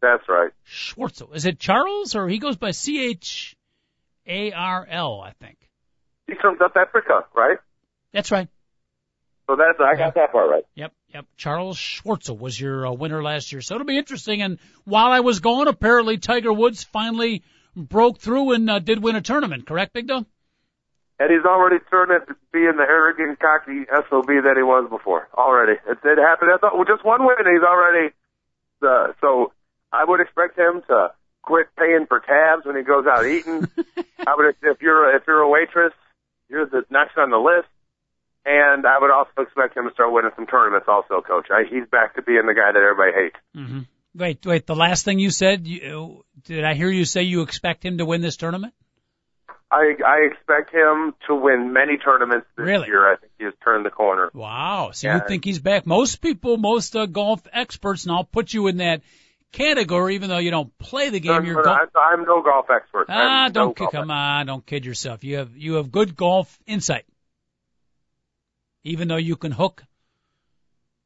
That's 0.00 0.22
right. 0.28 0.50
Schwartzel. 0.66 1.34
Is 1.34 1.46
it 1.46 1.58
Charles 1.58 2.14
or 2.14 2.28
he 2.28 2.38
goes 2.38 2.56
by 2.56 2.70
C 2.70 3.10
H 3.10 3.56
A 4.26 4.52
R 4.52 4.86
L, 4.88 5.20
I 5.20 5.32
think. 5.32 5.56
He's 6.28 6.36
from 6.40 6.56
South 6.60 6.76
Africa, 6.76 7.24
right? 7.34 7.58
That's 8.12 8.30
right. 8.30 8.48
So 9.48 9.56
that's 9.56 9.80
I 9.80 9.96
got 9.96 10.14
that 10.14 10.30
part 10.30 10.50
right. 10.50 10.64
Yep, 10.74 10.92
yep. 11.14 11.26
Charles 11.38 11.78
Schwartzel 11.78 12.38
was 12.38 12.60
your 12.60 12.86
uh, 12.86 12.92
winner 12.92 13.22
last 13.22 13.50
year. 13.50 13.62
So 13.62 13.74
it'll 13.74 13.86
be 13.86 13.96
interesting. 13.96 14.42
And 14.42 14.58
while 14.84 15.10
I 15.10 15.20
was 15.20 15.40
gone, 15.40 15.68
apparently 15.68 16.18
Tiger 16.18 16.52
Woods 16.52 16.84
finally 16.84 17.42
broke 17.74 18.18
through 18.18 18.52
and 18.52 18.68
uh, 18.68 18.78
did 18.78 19.02
win 19.02 19.16
a 19.16 19.22
tournament, 19.22 19.66
correct, 19.66 19.94
Big 19.94 20.06
Dog? 20.06 20.26
And 21.18 21.30
he's 21.32 21.46
already 21.46 21.78
turned 21.90 22.12
into 22.12 22.36
being 22.52 22.74
the 22.76 22.84
arrogant, 22.84 23.40
cocky 23.40 23.86
SOB 23.88 24.26
that 24.44 24.54
he 24.56 24.62
was 24.62 24.86
before. 24.90 25.28
Already, 25.34 25.72
it 25.72 25.98
did 26.02 26.18
happen. 26.18 26.48
That's 26.48 26.62
all, 26.62 26.78
with 26.78 26.88
just 26.88 27.04
one 27.04 27.24
win, 27.24 27.36
and 27.38 27.48
he's 27.48 27.64
already. 27.64 28.14
Uh, 28.82 29.14
so 29.20 29.52
I 29.90 30.04
would 30.04 30.20
expect 30.20 30.58
him 30.58 30.82
to 30.88 31.10
quit 31.42 31.68
paying 31.76 32.06
for 32.06 32.20
tabs 32.20 32.66
when 32.66 32.76
he 32.76 32.82
goes 32.82 33.06
out 33.06 33.26
eating. 33.26 33.66
I 34.26 34.34
would, 34.36 34.54
if 34.62 34.82
you're 34.82 35.16
if 35.16 35.22
you're 35.26 35.40
a 35.40 35.48
waitress, 35.48 35.94
you're 36.48 36.66
the 36.66 36.84
next 36.90 37.16
on 37.16 37.30
the 37.30 37.38
list. 37.38 37.66
And 38.44 38.86
I 38.86 38.98
would 38.98 39.10
also 39.10 39.42
expect 39.42 39.76
him 39.76 39.86
to 39.88 39.92
start 39.92 40.12
winning 40.12 40.30
some 40.36 40.46
tournaments, 40.46 40.86
also, 40.88 41.20
Coach. 41.20 41.48
I, 41.50 41.64
he's 41.68 41.86
back 41.90 42.14
to 42.16 42.22
being 42.22 42.46
the 42.46 42.54
guy 42.54 42.72
that 42.72 42.82
everybody 42.82 43.12
hates. 43.12 43.36
Mm-hmm. 43.56 43.80
Wait, 44.14 44.46
wait. 44.46 44.66
The 44.66 44.74
last 44.74 45.04
thing 45.04 45.18
you 45.18 45.30
said, 45.30 45.66
you, 45.66 46.24
did 46.44 46.64
I 46.64 46.74
hear 46.74 46.90
you 46.90 47.04
say 47.04 47.22
you 47.22 47.42
expect 47.42 47.84
him 47.84 47.98
to 47.98 48.06
win 48.06 48.22
this 48.22 48.36
tournament? 48.36 48.72
I 49.70 49.94
I 50.04 50.30
expect 50.32 50.72
him 50.72 51.14
to 51.26 51.34
win 51.34 51.74
many 51.74 51.98
tournaments 51.98 52.46
this 52.56 52.64
Really? 52.64 52.86
year. 52.86 53.12
I 53.12 53.16
think 53.16 53.32
he 53.38 53.44
has 53.44 53.52
turned 53.62 53.84
the 53.84 53.90
corner. 53.90 54.30
Wow. 54.32 54.92
So 54.92 55.12
you 55.12 55.20
think 55.28 55.44
he's 55.44 55.58
back? 55.58 55.86
Most 55.86 56.22
people, 56.22 56.56
most 56.56 56.96
uh, 56.96 57.04
golf 57.04 57.42
experts, 57.52 58.04
and 58.04 58.12
I'll 58.12 58.24
put 58.24 58.54
you 58.54 58.68
in 58.68 58.78
that 58.78 59.02
category, 59.52 60.14
even 60.14 60.30
though 60.30 60.38
you 60.38 60.50
don't 60.50 60.76
play 60.78 61.10
the 61.10 61.20
game. 61.20 61.32
I'm, 61.32 61.44
You're 61.44 61.62
golf. 61.62 61.78
I'm, 61.94 62.20
I'm 62.20 62.24
no 62.24 62.42
golf 62.42 62.66
expert. 62.70 63.06
Ah, 63.10 63.44
I'm 63.44 63.52
don't 63.52 63.78
no 63.78 63.86
kid, 63.86 63.92
come 63.92 64.10
on, 64.10 64.46
don't 64.46 64.64
kid 64.64 64.86
yourself. 64.86 65.22
You 65.22 65.36
have 65.36 65.54
you 65.54 65.74
have 65.74 65.92
good 65.92 66.16
golf 66.16 66.58
insight. 66.66 67.04
Even 68.84 69.08
though 69.08 69.16
you 69.16 69.36
can 69.36 69.52
hook 69.52 69.84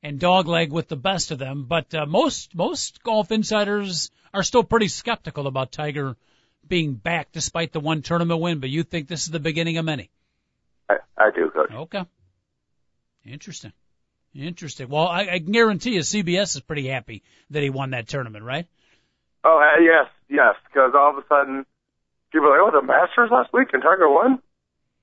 and 0.02 0.20
dogleg 0.20 0.70
with 0.70 0.88
the 0.88 0.96
best 0.96 1.30
of 1.30 1.38
them, 1.38 1.64
but 1.64 1.94
uh, 1.94 2.06
most 2.06 2.54
most 2.54 3.02
golf 3.02 3.30
insiders 3.32 4.10
are 4.34 4.42
still 4.42 4.64
pretty 4.64 4.88
skeptical 4.88 5.46
about 5.46 5.72
Tiger 5.72 6.16
being 6.66 6.94
back 6.94 7.32
despite 7.32 7.72
the 7.72 7.80
one 7.80 8.02
tournament 8.02 8.40
win. 8.40 8.60
But 8.60 8.70
you 8.70 8.82
think 8.82 9.08
this 9.08 9.24
is 9.24 9.30
the 9.30 9.40
beginning 9.40 9.78
of 9.78 9.84
many? 9.84 10.10
I, 10.88 10.96
I 11.16 11.30
do, 11.34 11.50
Coach. 11.50 11.70
Okay. 11.70 12.04
Interesting. 13.24 13.72
Interesting. 14.34 14.88
Well, 14.88 15.06
I, 15.06 15.28
I 15.32 15.38
guarantee 15.38 15.94
you 15.94 16.00
CBS 16.00 16.56
is 16.56 16.60
pretty 16.60 16.88
happy 16.88 17.22
that 17.50 17.62
he 17.62 17.70
won 17.70 17.90
that 17.90 18.08
tournament, 18.08 18.44
right? 18.44 18.66
Oh, 19.44 19.58
uh, 19.58 19.80
yes, 19.80 20.08
yes, 20.28 20.54
because 20.66 20.92
all 20.94 21.10
of 21.10 21.18
a 21.18 21.26
sudden 21.28 21.66
people 22.32 22.48
are 22.48 22.62
like, 22.62 22.72
oh, 22.74 22.80
the 22.80 22.86
Masters 22.86 23.30
last 23.30 23.52
week 23.52 23.68
and 23.72 23.82
Tiger 23.82 24.08
won? 24.08 24.40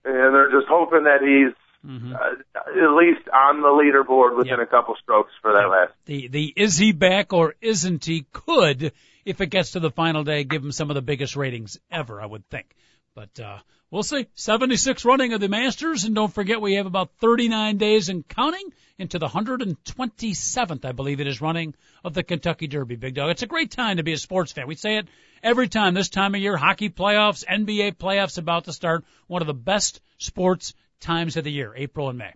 And 0.05 0.34
they're 0.34 0.51
just 0.51 0.67
hoping 0.67 1.03
that 1.03 1.22
he's 1.22 1.53
Mm-hmm. 1.86 2.13
uh, 2.13 2.17
at 2.17 2.93
least 2.95 3.27
on 3.30 3.61
the 3.61 3.67
leaderboard 3.69 4.36
within 4.36 4.59
Yep. 4.59 4.67
a 4.67 4.69
couple 4.69 4.95
strokes 5.01 5.32
for 5.41 5.53
that 5.53 5.69
last. 5.69 5.93
The 6.05 6.27
the 6.27 6.53
is 6.55 6.77
he 6.77 6.91
back 6.91 7.32
or 7.32 7.55
isn't 7.61 8.03
he 8.03 8.25
could, 8.34 8.91
if 9.23 9.39
it 9.39 9.47
gets 9.47 9.71
to 9.71 9.80
the 9.80 9.89
final 9.91 10.23
day, 10.25 10.43
give 10.43 10.61
him 10.63 10.73
some 10.73 10.89
of 10.91 10.95
the 10.95 11.01
biggest 11.01 11.36
ratings 11.38 11.80
ever, 11.89 12.21
I 12.21 12.25
would 12.25 12.47
think. 12.49 12.75
But 13.15 13.39
uh 13.39 13.59
we'll 13.91 14.03
see. 14.03 14.27
76 14.36 15.05
running 15.05 15.32
of 15.34 15.39
the 15.39 15.47
Masters, 15.47 16.03
and 16.03 16.13
don't 16.13 16.34
forget 16.34 16.59
we 16.61 16.75
have 16.75 16.86
about 16.86 17.11
39 17.21 17.77
days 17.77 18.09
and 18.09 18.27
counting 18.27 18.73
into 18.97 19.17
the 19.17 19.30
127th, 19.30 20.86
I 20.86 20.91
believe 20.91 21.21
it 21.21 21.27
is, 21.27 21.41
running 21.41 21.73
of 22.03 22.13
the 22.13 22.23
Kentucky 22.23 22.67
Derby. 22.67 22.97
Big 22.97 23.15
dog. 23.15 23.32
It's 23.32 23.41
a 23.43 23.47
great 23.47 23.71
time 23.71 23.97
to 23.97 24.03
be 24.03 24.13
a 24.13 24.17
sports 24.17 24.51
fan. 24.51 24.67
We 24.67 24.75
say 24.75 24.97
it 24.97 25.07
every 25.41 25.67
time 25.69 25.93
this 25.93 26.09
time 26.09 26.36
of 26.36 26.41
year. 26.41 26.57
Hockey 26.57 26.89
playoffs, 26.89 27.45
NBA 27.45 27.95
playoffs 27.97 28.38
about 28.38 28.65
to 28.65 28.73
start. 28.73 29.05
One 29.27 29.41
of 29.41 29.47
the 29.47 29.53
best 29.53 30.01
sports 30.17 30.73
times 31.00 31.38
of 31.38 31.43
the 31.43 31.52
year, 31.52 31.74
April 31.76 32.10
and 32.10 32.18
May. 32.18 32.34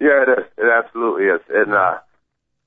Yeah, 0.00 0.24
it 0.26 0.38
is. 0.40 0.44
It 0.58 0.68
absolutely 0.70 1.24
is. 1.26 1.40
And 1.48 1.72
uh, 1.72 1.98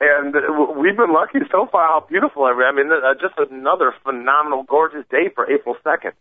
and 0.01 0.35
uh, 0.35 0.73
we've 0.79 0.97
been 0.97 1.13
lucky 1.13 1.39
so 1.51 1.67
far. 1.71 1.87
How 1.87 2.05
beautiful! 2.07 2.47
every- 2.47 2.65
I 2.65 2.71
mean, 2.71 2.89
uh, 2.91 3.13
just 3.21 3.35
another 3.51 3.93
phenomenal, 4.03 4.63
gorgeous 4.63 5.05
day 5.11 5.29
for 5.33 5.49
April 5.51 5.75
second. 5.83 6.13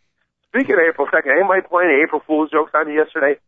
Speaking 0.48 0.74
of 0.74 0.80
April 0.88 1.06
second, 1.12 1.32
anybody 1.32 1.62
playing 1.68 1.90
any 1.92 2.02
April 2.02 2.22
Fool's 2.26 2.50
jokes 2.50 2.72
on 2.74 2.88
you 2.88 2.94
yesterday? 2.94 3.38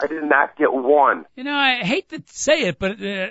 I 0.00 0.06
did 0.08 0.24
not 0.24 0.56
get 0.56 0.72
one. 0.72 1.24
You 1.36 1.44
know, 1.44 1.54
I 1.54 1.76
hate 1.84 2.08
to 2.08 2.22
say 2.26 2.62
it, 2.62 2.78
but 2.80 3.00
uh, 3.00 3.04
uh, 3.06 3.28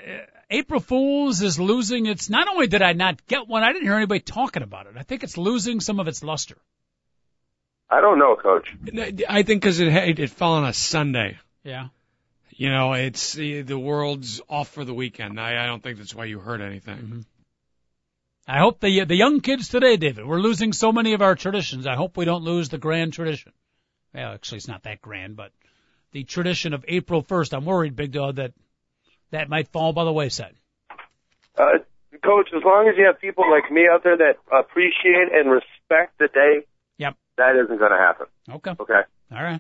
April 0.49 0.79
Fools 0.79 1.41
is 1.41 1.59
losing 1.59 2.05
its. 2.05 2.29
Not 2.29 2.47
only 2.47 2.67
did 2.67 2.81
I 2.81 2.93
not 2.93 3.25
get 3.27 3.47
one, 3.49 3.63
I 3.63 3.73
didn't 3.73 3.83
hear 3.83 3.95
anybody 3.95 4.21
talking 4.21 4.63
about 4.63 4.87
it. 4.87 4.93
I 4.97 5.03
think 5.03 5.23
it's 5.23 5.37
losing 5.37 5.81
some 5.81 5.99
of 5.99 6.07
its 6.07 6.23
luster. 6.23 6.55
I 7.89 7.99
don't 8.01 8.17
know, 8.17 8.35
Coach. 8.35 8.67
I 9.29 9.43
think 9.43 9.61
because 9.61 9.79
it 9.79 9.91
had- 9.91 10.19
it 10.19 10.29
fell 10.29 10.53
on 10.53 10.65
a 10.65 10.73
Sunday. 10.73 11.37
Yeah. 11.63 11.87
You 12.49 12.69
know, 12.69 12.93
it's 12.93 13.33
the 13.33 13.61
the 13.61 13.79
world's 13.79 14.41
off 14.47 14.69
for 14.69 14.85
the 14.85 14.93
weekend. 14.93 15.39
I, 15.39 15.63
I 15.63 15.65
don't 15.65 15.81
think 15.81 15.97
that's 15.97 16.13
why 16.13 16.25
you 16.25 16.39
heard 16.39 16.61
anything. 16.61 16.97
Mm-hmm. 16.97 17.19
I 18.47 18.59
hope 18.59 18.79
the 18.79 19.05
the 19.05 19.15
young 19.15 19.39
kids 19.39 19.69
today, 19.69 19.97
David, 19.97 20.25
we're 20.25 20.39
losing 20.39 20.73
so 20.73 20.91
many 20.91 21.13
of 21.13 21.21
our 21.21 21.35
traditions. 21.35 21.87
I 21.87 21.95
hope 21.95 22.15
we 22.17 22.25
don't 22.25 22.43
lose 22.43 22.69
the 22.69 22.77
grand 22.77 23.13
tradition. 23.13 23.53
Well, 24.13 24.33
actually, 24.33 24.57
it's 24.57 24.67
not 24.67 24.83
that 24.83 25.01
grand, 25.01 25.35
but 25.35 25.51
the 26.11 26.23
tradition 26.23 26.73
of 26.73 26.85
April 26.87 27.23
1st. 27.23 27.53
I'm 27.53 27.65
worried, 27.65 27.95
Big 27.95 28.11
Dog, 28.11 28.35
that 28.35 28.53
that 29.31 29.49
might 29.49 29.69
fall 29.69 29.93
by 29.93 30.03
the 30.03 30.13
wayside. 30.13 30.55
Uh, 31.57 31.79
Coach, 32.23 32.49
as 32.55 32.63
long 32.63 32.87
as 32.87 32.95
you 32.97 33.05
have 33.05 33.19
people 33.19 33.49
like 33.49 33.71
me 33.71 33.87
out 33.91 34.03
there 34.03 34.15
that 34.17 34.37
appreciate 34.51 35.33
and 35.33 35.49
respect 35.49 36.17
the 36.19 36.27
day, 36.27 36.65
Yep. 36.97 37.15
that 37.37 37.55
isn't 37.55 37.79
going 37.79 37.91
to 37.91 37.97
happen. 37.97 38.27
Okay. 38.49 38.71
Okay. 38.79 39.01
All 39.31 39.43
right. 39.43 39.59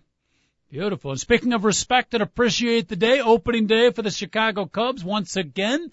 Beautiful. 0.73 1.11
And 1.11 1.19
speaking 1.19 1.53
of 1.53 1.65
respect 1.65 2.15
and 2.15 2.23
appreciate 2.23 2.87
the 2.87 2.95
day, 2.95 3.21
opening 3.21 3.67
day 3.67 3.91
for 3.91 4.01
the 4.01 4.09
Chicago 4.09 4.65
Cubs 4.65 5.03
once 5.03 5.35
again. 5.35 5.91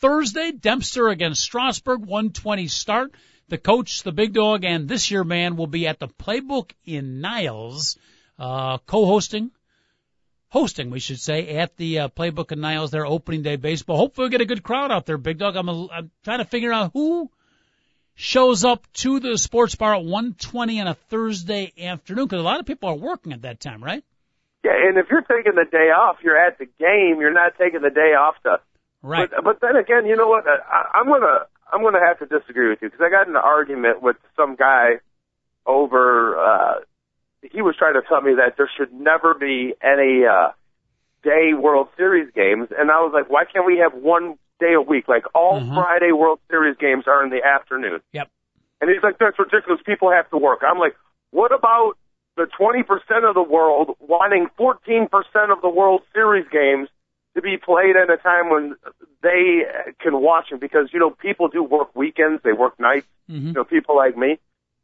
Thursday, 0.00 0.50
Dempster 0.50 1.08
against 1.10 1.42
Strasburg, 1.42 2.00
120 2.00 2.66
start. 2.68 3.14
The 3.48 3.58
coach, 3.58 4.02
the 4.02 4.12
big 4.12 4.32
dog, 4.32 4.64
and 4.64 4.88
this 4.88 5.10
year 5.10 5.24
man 5.24 5.56
will 5.56 5.66
be 5.66 5.86
at 5.86 5.98
the 5.98 6.08
playbook 6.08 6.70
in 6.86 7.20
Niles, 7.20 7.98
uh, 8.38 8.78
co-hosting, 8.86 9.50
hosting, 10.48 10.88
we 10.88 11.00
should 11.00 11.20
say, 11.20 11.58
at 11.58 11.76
the 11.76 11.98
uh, 11.98 12.08
playbook 12.08 12.50
in 12.50 12.62
Niles, 12.62 12.92
their 12.92 13.04
opening 13.04 13.42
day 13.42 13.56
baseball. 13.56 13.98
Hopefully 13.98 14.24
we'll 14.24 14.30
get 14.30 14.40
a 14.40 14.46
good 14.46 14.62
crowd 14.62 14.90
out 14.90 15.04
there, 15.04 15.18
big 15.18 15.36
dog. 15.36 15.54
I'm, 15.54 15.68
a, 15.68 15.88
I'm 15.92 16.10
trying 16.24 16.38
to 16.38 16.46
figure 16.46 16.72
out 16.72 16.92
who 16.94 17.30
shows 18.14 18.64
up 18.64 18.90
to 18.94 19.20
the 19.20 19.36
sports 19.36 19.74
bar 19.74 19.96
at 19.96 20.02
120 20.02 20.80
on 20.80 20.86
a 20.86 20.94
Thursday 20.94 21.74
afternoon, 21.78 22.24
because 22.24 22.40
a 22.40 22.42
lot 22.42 22.60
of 22.60 22.64
people 22.64 22.88
are 22.88 22.96
working 22.96 23.34
at 23.34 23.42
that 23.42 23.60
time, 23.60 23.84
right? 23.84 24.02
Yeah, 24.64 24.72
and 24.88 24.96
if 24.96 25.06
you're 25.10 25.20
taking 25.22 25.54
the 25.54 25.68
day 25.70 25.92
off, 25.92 26.16
you're 26.24 26.40
at 26.40 26.56
the 26.58 26.64
game. 26.64 27.20
You're 27.20 27.32
not 27.34 27.52
taking 27.58 27.82
the 27.82 27.90
day 27.90 28.16
off 28.16 28.34
to. 28.44 28.60
Right. 29.02 29.28
But, 29.30 29.44
but 29.44 29.60
then 29.60 29.76
again, 29.76 30.06
you 30.06 30.16
know 30.16 30.28
what? 30.28 30.44
I, 30.48 30.98
I'm 30.98 31.06
gonna 31.06 31.44
I'm 31.70 31.82
gonna 31.82 32.00
have 32.00 32.18
to 32.20 32.26
disagree 32.26 32.70
with 32.70 32.80
you 32.80 32.88
because 32.88 33.04
I 33.04 33.10
got 33.10 33.28
in 33.28 33.36
an 33.36 33.42
argument 33.44 34.00
with 34.02 34.16
some 34.34 34.56
guy 34.56 35.00
over. 35.66 36.36
uh 36.38 36.74
He 37.42 37.60
was 37.62 37.76
trying 37.78 37.94
to 37.94 38.02
tell 38.08 38.22
me 38.22 38.34
that 38.36 38.56
there 38.56 38.70
should 38.76 38.92
never 38.92 39.34
be 39.34 39.74
any 39.82 40.24
uh 40.24 40.52
day 41.22 41.52
World 41.52 41.88
Series 41.96 42.32
games, 42.34 42.68
and 42.76 42.90
I 42.90 43.00
was 43.00 43.12
like, 43.14 43.28
why 43.30 43.44
can't 43.44 43.66
we 43.66 43.78
have 43.78 43.92
one 43.94 44.36
day 44.60 44.72
a 44.74 44.80
week? 44.80 45.08
Like 45.08 45.24
all 45.34 45.60
Mhm. 45.60 45.74
Friday 45.74 46.12
World 46.12 46.40
Series 46.50 46.76
games 46.78 47.04
are 47.06 47.22
in 47.24 47.30
the 47.30 47.42
afternoon. 47.44 48.00
Yep. 48.12 48.30
And 48.80 48.90
he's 48.90 49.02
like, 49.02 49.18
that's 49.18 49.38
ridiculous. 49.38 49.80
People 49.84 50.10
have 50.10 50.28
to 50.30 50.36
work. 50.38 50.62
I'm 50.66 50.78
like, 50.78 50.96
what 51.30 51.52
about 51.52 51.96
the 52.36 52.46
20% 52.58 53.28
of 53.28 53.34
the 53.34 53.42
world 53.42 53.96
wanting 54.00 54.48
14% 54.58 55.08
of 55.52 55.60
the 55.62 55.68
World 55.68 56.02
Series 56.12 56.46
games 56.50 56.88
to 57.34 57.42
be 57.42 57.56
played 57.56 57.96
at 57.96 58.10
a 58.10 58.16
time 58.16 58.50
when 58.50 58.76
they 59.22 59.62
can 60.00 60.20
watch 60.20 60.50
them? 60.50 60.58
Because, 60.58 60.88
you 60.92 61.00
know, 61.00 61.10
people 61.10 61.48
do 61.48 61.62
work 61.62 61.94
weekends, 61.94 62.42
they 62.42 62.52
work 62.52 62.78
nights, 62.80 63.06
hmm 63.28 63.48
you 63.48 63.52
know, 63.52 63.64
people 63.64 63.96
like 63.96 64.16
me. 64.16 64.38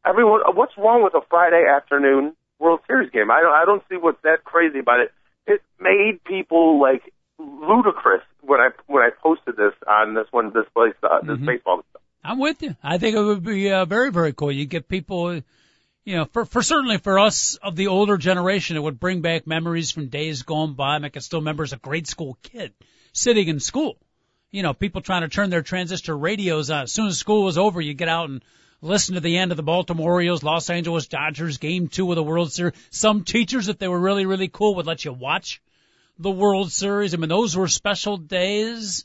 Everyone, 0.06 0.40
what's 0.54 0.76
wrong 0.78 1.02
with 1.02 1.14
a 1.14 1.20
Friday 1.28 1.64
afternoon 1.68 2.34
World 2.58 2.80
Series 2.86 3.10
game? 3.10 3.30
I 3.30 3.40
don't, 3.42 3.52
I 3.54 3.64
don't 3.64 3.82
see 3.90 3.96
what's 3.96 4.22
that 4.22 4.44
crazy 4.44 4.78
about 4.78 5.00
it. 5.00 5.12
It 5.46 5.60
made 5.78 6.22
people 6.24 6.80
like 6.80 7.02
ludicrous 7.38 8.22
when 8.42 8.60
I 8.60 8.68
when 8.86 9.02
I 9.02 9.10
posted 9.22 9.56
this 9.56 9.72
on 9.88 10.14
this 10.14 10.26
one 10.30 10.52
this 10.54 10.64
place 10.74 10.94
uh, 11.02 11.20
this 11.20 11.38
Mhm. 11.38 11.46
baseball 11.46 11.82
stuff. 11.90 12.02
I'm 12.22 12.38
with 12.38 12.62
you. 12.62 12.76
I 12.82 12.98
think 12.98 13.16
it 13.16 13.22
would 13.22 13.42
be 13.44 13.70
uh, 13.72 13.84
very, 13.86 14.10
very 14.10 14.32
cool. 14.34 14.52
You 14.52 14.66
get 14.66 14.88
people, 14.88 15.40
you 16.04 16.16
know, 16.16 16.24
for, 16.26 16.44
for 16.44 16.62
certainly 16.62 16.98
for 16.98 17.18
us 17.18 17.56
of 17.56 17.76
the 17.76 17.88
older 17.88 18.16
generation, 18.16 18.76
it 18.76 18.82
would 18.82 19.00
bring 19.00 19.20
back 19.20 19.46
memories 19.46 19.90
from 19.90 20.08
days 20.08 20.42
gone 20.42 20.74
by. 20.74 20.96
I 20.96 21.08
can 21.08 21.22
still 21.22 21.40
remember 21.40 21.62
as 21.62 21.72
a 21.72 21.76
grade 21.76 22.06
school 22.06 22.38
kid 22.42 22.72
sitting 23.12 23.48
in 23.48 23.60
school. 23.60 23.98
You 24.50 24.62
know, 24.62 24.74
people 24.74 25.02
trying 25.02 25.22
to 25.22 25.28
turn 25.28 25.50
their 25.50 25.62
transistor 25.62 26.16
radios 26.16 26.70
on. 26.70 26.84
As 26.84 26.92
soon 26.92 27.06
as 27.06 27.18
school 27.18 27.44
was 27.44 27.58
over, 27.58 27.80
you 27.80 27.94
get 27.94 28.08
out 28.08 28.28
and 28.28 28.42
listen 28.82 29.14
to 29.14 29.20
the 29.20 29.36
end 29.36 29.52
of 29.52 29.56
the 29.56 29.62
Baltimore 29.62 30.14
Orioles, 30.14 30.42
Los 30.42 30.70
Angeles 30.70 31.06
Dodgers 31.06 31.58
game 31.58 31.88
two 31.88 32.10
of 32.10 32.16
the 32.16 32.22
World 32.22 32.50
Series. 32.50 32.74
Some 32.90 33.24
teachers, 33.24 33.68
if 33.68 33.78
they 33.78 33.88
were 33.88 34.00
really, 34.00 34.26
really 34.26 34.48
cool, 34.48 34.76
would 34.76 34.86
let 34.86 35.04
you 35.04 35.12
watch 35.12 35.62
the 36.18 36.30
World 36.30 36.72
Series. 36.72 37.14
I 37.14 37.18
mean, 37.18 37.28
those 37.28 37.56
were 37.56 37.68
special 37.68 38.16
days. 38.16 39.04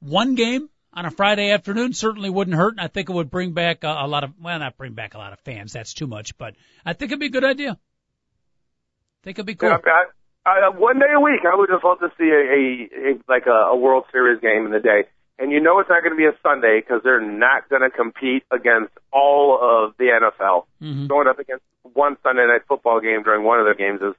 One 0.00 0.34
game 0.34 0.68
on 0.96 1.04
a 1.04 1.10
Friday 1.10 1.50
afternoon 1.50 1.92
certainly 1.92 2.30
wouldn't 2.30 2.56
hurt, 2.56 2.72
and 2.72 2.80
I 2.80 2.88
think 2.88 3.10
it 3.10 3.12
would 3.12 3.30
bring 3.30 3.52
back 3.52 3.84
a, 3.84 3.88
a 3.88 4.08
lot 4.08 4.24
of 4.24 4.32
well, 4.40 4.58
not 4.58 4.78
bring 4.78 4.94
back 4.94 5.14
a 5.14 5.18
lot 5.18 5.34
of 5.34 5.38
fans. 5.40 5.74
That's 5.74 5.92
too 5.92 6.06
much, 6.06 6.36
but 6.38 6.54
I 6.84 6.94
think 6.94 7.12
it'd 7.12 7.20
be 7.20 7.26
a 7.26 7.30
good 7.30 7.44
idea. 7.44 7.72
I 7.72 9.22
think 9.22 9.38
it'd 9.38 9.46
be 9.46 9.54
cool. 9.54 9.68
Yeah, 9.68 10.04
I, 10.46 10.50
I, 10.50 10.68
one 10.70 10.98
day 10.98 11.12
a 11.14 11.20
week, 11.20 11.40
I 11.44 11.54
would 11.54 11.68
just 11.68 11.84
love 11.84 11.98
to 11.98 12.08
see 12.16 12.30
a, 12.30 12.32
a, 12.32 13.10
a 13.10 13.18
like 13.28 13.46
a, 13.46 13.70
a 13.72 13.76
World 13.76 14.04
Series 14.10 14.40
game 14.40 14.64
in 14.64 14.72
the 14.72 14.80
day. 14.80 15.04
And 15.38 15.52
you 15.52 15.60
know 15.60 15.80
it's 15.80 15.90
not 15.90 16.00
going 16.02 16.12
to 16.12 16.16
be 16.16 16.24
a 16.24 16.32
Sunday 16.42 16.80
because 16.80 17.02
they're 17.04 17.20
not 17.20 17.68
going 17.68 17.82
to 17.82 17.90
compete 17.90 18.44
against 18.50 18.92
all 19.12 19.60
of 19.60 19.94
the 19.98 20.06
NFL. 20.06 20.64
hmm 20.80 21.08
Going 21.08 21.28
up 21.28 21.38
against 21.38 21.64
one 21.82 22.16
Sunday 22.22 22.46
night 22.46 22.62
football 22.66 23.00
game 23.00 23.22
during 23.22 23.44
one 23.44 23.60
of 23.60 23.66
their 23.66 23.74
games 23.74 24.00
is 24.00 24.14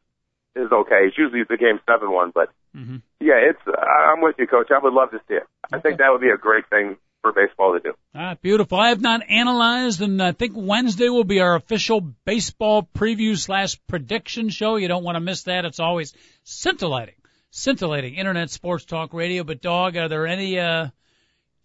is 0.55 0.71
okay. 0.71 1.07
It's 1.07 1.17
usually 1.17 1.41
the 1.49 1.57
game 1.57 1.79
seven 1.89 2.11
one, 2.11 2.31
but 2.35 2.49
hmm 2.77 2.97
yeah, 3.27 3.49
it's. 3.49 3.59
I'm 3.67 4.21
with 4.21 4.35
you, 4.39 4.47
Coach. 4.47 4.67
I 4.71 4.79
would 4.81 4.93
love 4.93 5.11
to 5.11 5.19
see 5.27 5.33
it. 5.33 5.43
I 5.71 5.79
think 5.79 5.97
that 5.97 6.11
would 6.11 6.21
be 6.21 6.29
a 6.29 6.37
great 6.37 6.69
thing 6.69 6.95
for 7.21 7.33
baseball 7.33 7.73
to 7.73 7.79
do. 7.81 7.93
Right, 8.15 8.41
beautiful. 8.41 8.79
I 8.79 8.89
have 8.89 9.01
not 9.01 9.21
analyzed, 9.27 10.01
and 10.01 10.21
I 10.21 10.31
think 10.31 10.53
Wednesday 10.55 11.09
will 11.09 11.25
be 11.25 11.41
our 11.41 11.55
official 11.55 11.99
baseball 11.99 12.87
preview 12.95 13.37
slash 13.37 13.77
prediction 13.87 14.49
show. 14.49 14.77
You 14.77 14.87
don't 14.87 15.03
want 15.03 15.17
to 15.17 15.19
miss 15.19 15.43
that. 15.43 15.65
It's 15.65 15.81
always 15.81 16.13
scintillating, 16.45 17.15
scintillating 17.51 18.15
internet 18.15 18.49
sports 18.49 18.85
talk 18.85 19.13
radio. 19.13 19.43
But 19.43 19.61
dog, 19.61 19.97
are 19.97 20.07
there 20.07 20.25
any 20.25 20.57
uh, 20.57 20.87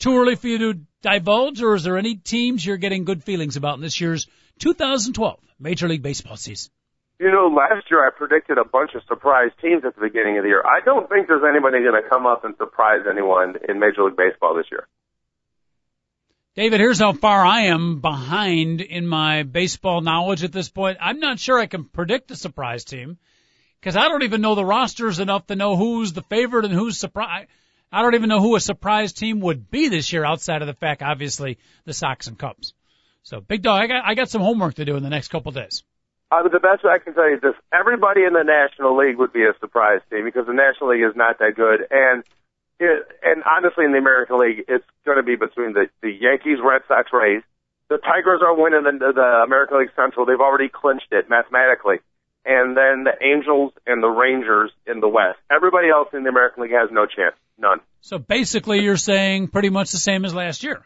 too 0.00 0.18
early 0.18 0.34
for 0.34 0.48
you 0.48 0.58
to 0.58 0.80
divulge, 1.02 1.62
or 1.62 1.76
is 1.76 1.84
there 1.84 1.96
any 1.96 2.16
teams 2.16 2.66
you're 2.66 2.76
getting 2.76 3.04
good 3.04 3.22
feelings 3.22 3.56
about 3.56 3.76
in 3.76 3.82
this 3.82 4.00
year's 4.00 4.26
2012 4.58 5.38
Major 5.60 5.86
League 5.86 6.02
Baseball 6.02 6.36
season? 6.36 6.72
You 7.22 7.30
know, 7.30 7.46
last 7.46 7.88
year 7.88 8.04
I 8.04 8.10
predicted 8.10 8.58
a 8.58 8.64
bunch 8.64 8.96
of 8.96 9.02
surprise 9.06 9.52
teams 9.62 9.84
at 9.86 9.94
the 9.94 10.00
beginning 10.00 10.38
of 10.38 10.42
the 10.42 10.48
year. 10.48 10.64
I 10.66 10.84
don't 10.84 11.08
think 11.08 11.28
there's 11.28 11.44
anybody 11.48 11.78
going 11.78 12.02
to 12.02 12.08
come 12.08 12.26
up 12.26 12.44
and 12.44 12.56
surprise 12.56 13.02
anyone 13.08 13.54
in 13.68 13.78
Major 13.78 14.02
League 14.02 14.16
Baseball 14.16 14.56
this 14.56 14.66
year. 14.72 14.88
David, 16.56 16.80
here's 16.80 16.98
how 16.98 17.12
far 17.12 17.46
I 17.46 17.66
am 17.66 18.00
behind 18.00 18.80
in 18.80 19.06
my 19.06 19.44
baseball 19.44 20.00
knowledge 20.00 20.42
at 20.42 20.50
this 20.50 20.68
point. 20.68 20.98
I'm 21.00 21.20
not 21.20 21.38
sure 21.38 21.60
I 21.60 21.66
can 21.66 21.84
predict 21.84 22.32
a 22.32 22.36
surprise 22.36 22.82
team 22.82 23.18
because 23.78 23.94
I 23.94 24.08
don't 24.08 24.24
even 24.24 24.40
know 24.40 24.56
the 24.56 24.64
rosters 24.64 25.20
enough 25.20 25.46
to 25.46 25.54
know 25.54 25.76
who's 25.76 26.12
the 26.12 26.22
favorite 26.22 26.64
and 26.64 26.74
who's 26.74 26.98
surprise. 26.98 27.46
I 27.92 28.02
don't 28.02 28.16
even 28.16 28.30
know 28.30 28.40
who 28.40 28.56
a 28.56 28.60
surprise 28.60 29.12
team 29.12 29.38
would 29.42 29.70
be 29.70 29.86
this 29.86 30.12
year 30.12 30.24
outside 30.24 30.60
of 30.60 30.66
the 30.66 30.74
fact, 30.74 31.02
obviously, 31.02 31.58
the 31.84 31.92
Sox 31.92 32.26
and 32.26 32.36
Cubs. 32.36 32.74
So, 33.22 33.40
Big 33.40 33.62
Dog, 33.62 33.80
I 33.80 33.86
got, 33.86 34.04
I 34.04 34.14
got 34.14 34.28
some 34.28 34.42
homework 34.42 34.74
to 34.74 34.84
do 34.84 34.96
in 34.96 35.04
the 35.04 35.08
next 35.08 35.28
couple 35.28 35.52
days. 35.52 35.84
Uh, 36.32 36.48
the 36.48 36.60
best 36.60 36.80
I 36.88 36.96
can 36.96 37.12
tell 37.12 37.28
you 37.28 37.36
is 37.36 37.42
this: 37.42 37.54
everybody 37.74 38.24
in 38.24 38.32
the 38.32 38.42
National 38.42 38.96
League 38.96 39.18
would 39.18 39.34
be 39.34 39.44
a 39.44 39.52
surprise 39.60 40.00
team 40.08 40.24
because 40.24 40.46
the 40.46 40.56
National 40.56 40.96
League 40.96 41.04
is 41.04 41.14
not 41.14 41.38
that 41.40 41.52
good, 41.54 41.84
and 41.90 42.24
it, 42.80 43.04
and 43.22 43.42
honestly, 43.44 43.84
in 43.84 43.92
the 43.92 43.98
American 43.98 44.40
League, 44.40 44.64
it's 44.66 44.88
going 45.04 45.18
to 45.18 45.22
be 45.22 45.36
between 45.36 45.74
the 45.74 45.92
the 46.00 46.08
Yankees, 46.08 46.56
Red 46.64 46.88
Sox, 46.88 47.12
Rays. 47.12 47.42
The 47.90 47.98
Tigers 47.98 48.40
are 48.40 48.56
winning 48.56 48.84
the, 48.84 49.12
the 49.12 49.44
American 49.44 49.80
League 49.80 49.92
Central. 49.94 50.24
They've 50.24 50.40
already 50.40 50.70
clinched 50.72 51.12
it 51.12 51.28
mathematically, 51.28 52.00
and 52.46 52.74
then 52.74 53.04
the 53.04 53.12
Angels 53.20 53.74
and 53.86 54.02
the 54.02 54.08
Rangers 54.08 54.72
in 54.86 55.00
the 55.00 55.08
West. 55.08 55.36
Everybody 55.54 55.90
else 55.90 56.08
in 56.14 56.22
the 56.22 56.30
American 56.30 56.62
League 56.62 56.72
has 56.72 56.88
no 56.90 57.04
chance, 57.04 57.36
none. 57.58 57.80
So 58.00 58.16
basically, 58.18 58.80
you're 58.80 58.96
saying 58.96 59.48
pretty 59.48 59.68
much 59.68 59.90
the 59.90 59.98
same 59.98 60.24
as 60.24 60.32
last 60.32 60.64
year. 60.64 60.80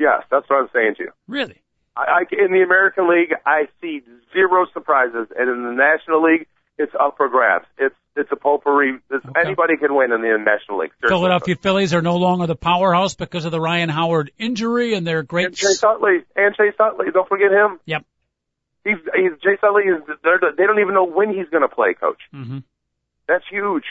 Yes, 0.00 0.24
that's 0.28 0.50
what 0.50 0.58
I'm 0.58 0.70
saying 0.74 0.96
to 0.96 1.04
you. 1.04 1.12
Really? 1.28 1.61
I, 1.96 2.00
I, 2.00 2.20
in 2.32 2.52
the 2.52 2.62
American 2.62 3.08
League, 3.08 3.34
I 3.44 3.68
see 3.80 4.02
zero 4.32 4.66
surprises, 4.72 5.28
and 5.36 5.48
in 5.50 5.64
the 5.64 5.72
National 5.72 6.22
League, 6.22 6.46
it's 6.78 6.92
up 6.98 7.16
for 7.16 7.28
grabs. 7.28 7.66
It's 7.78 7.94
it's 8.16 8.30
a 8.30 8.36
potpourri. 8.36 8.98
It's, 9.10 9.24
Okay. 9.24 9.40
Anybody 9.40 9.76
can 9.78 9.94
win 9.94 10.12
in 10.12 10.20
the 10.20 10.36
National 10.38 10.78
League. 10.80 10.90
Seriously. 11.00 11.08
Philadelphia 11.08 11.56
Phillies 11.56 11.94
are 11.94 12.02
no 12.02 12.16
longer 12.16 12.46
the 12.46 12.54
powerhouse 12.56 13.14
because 13.14 13.44
of 13.46 13.52
the 13.52 13.60
Ryan 13.60 13.88
Howard 13.88 14.30
injury 14.38 14.94
and 14.94 15.06
their 15.06 15.20
And 15.20 15.28
great. 15.28 15.54
Chase 15.54 15.82
Utley, 15.82 16.24
and 16.36 16.54
Chase 16.54 16.74
Utley, 16.78 17.06
don't 17.12 17.28
forget 17.28 17.50
him. 17.50 17.80
Yep. 17.86 18.04
He's, 18.84 18.96
he's 19.14 19.32
Chase 19.42 19.60
Utley 19.62 19.84
is. 19.84 20.02
They're, 20.22 20.40
they 20.56 20.64
don't 20.64 20.80
even 20.80 20.92
know 20.94 21.06
when 21.06 21.32
he's 21.32 21.48
going 21.48 21.62
to 21.62 21.74
play, 21.74 21.94
Coach. 21.94 22.20
hmm 22.32 22.58
That's 23.28 23.44
huge. 23.50 23.84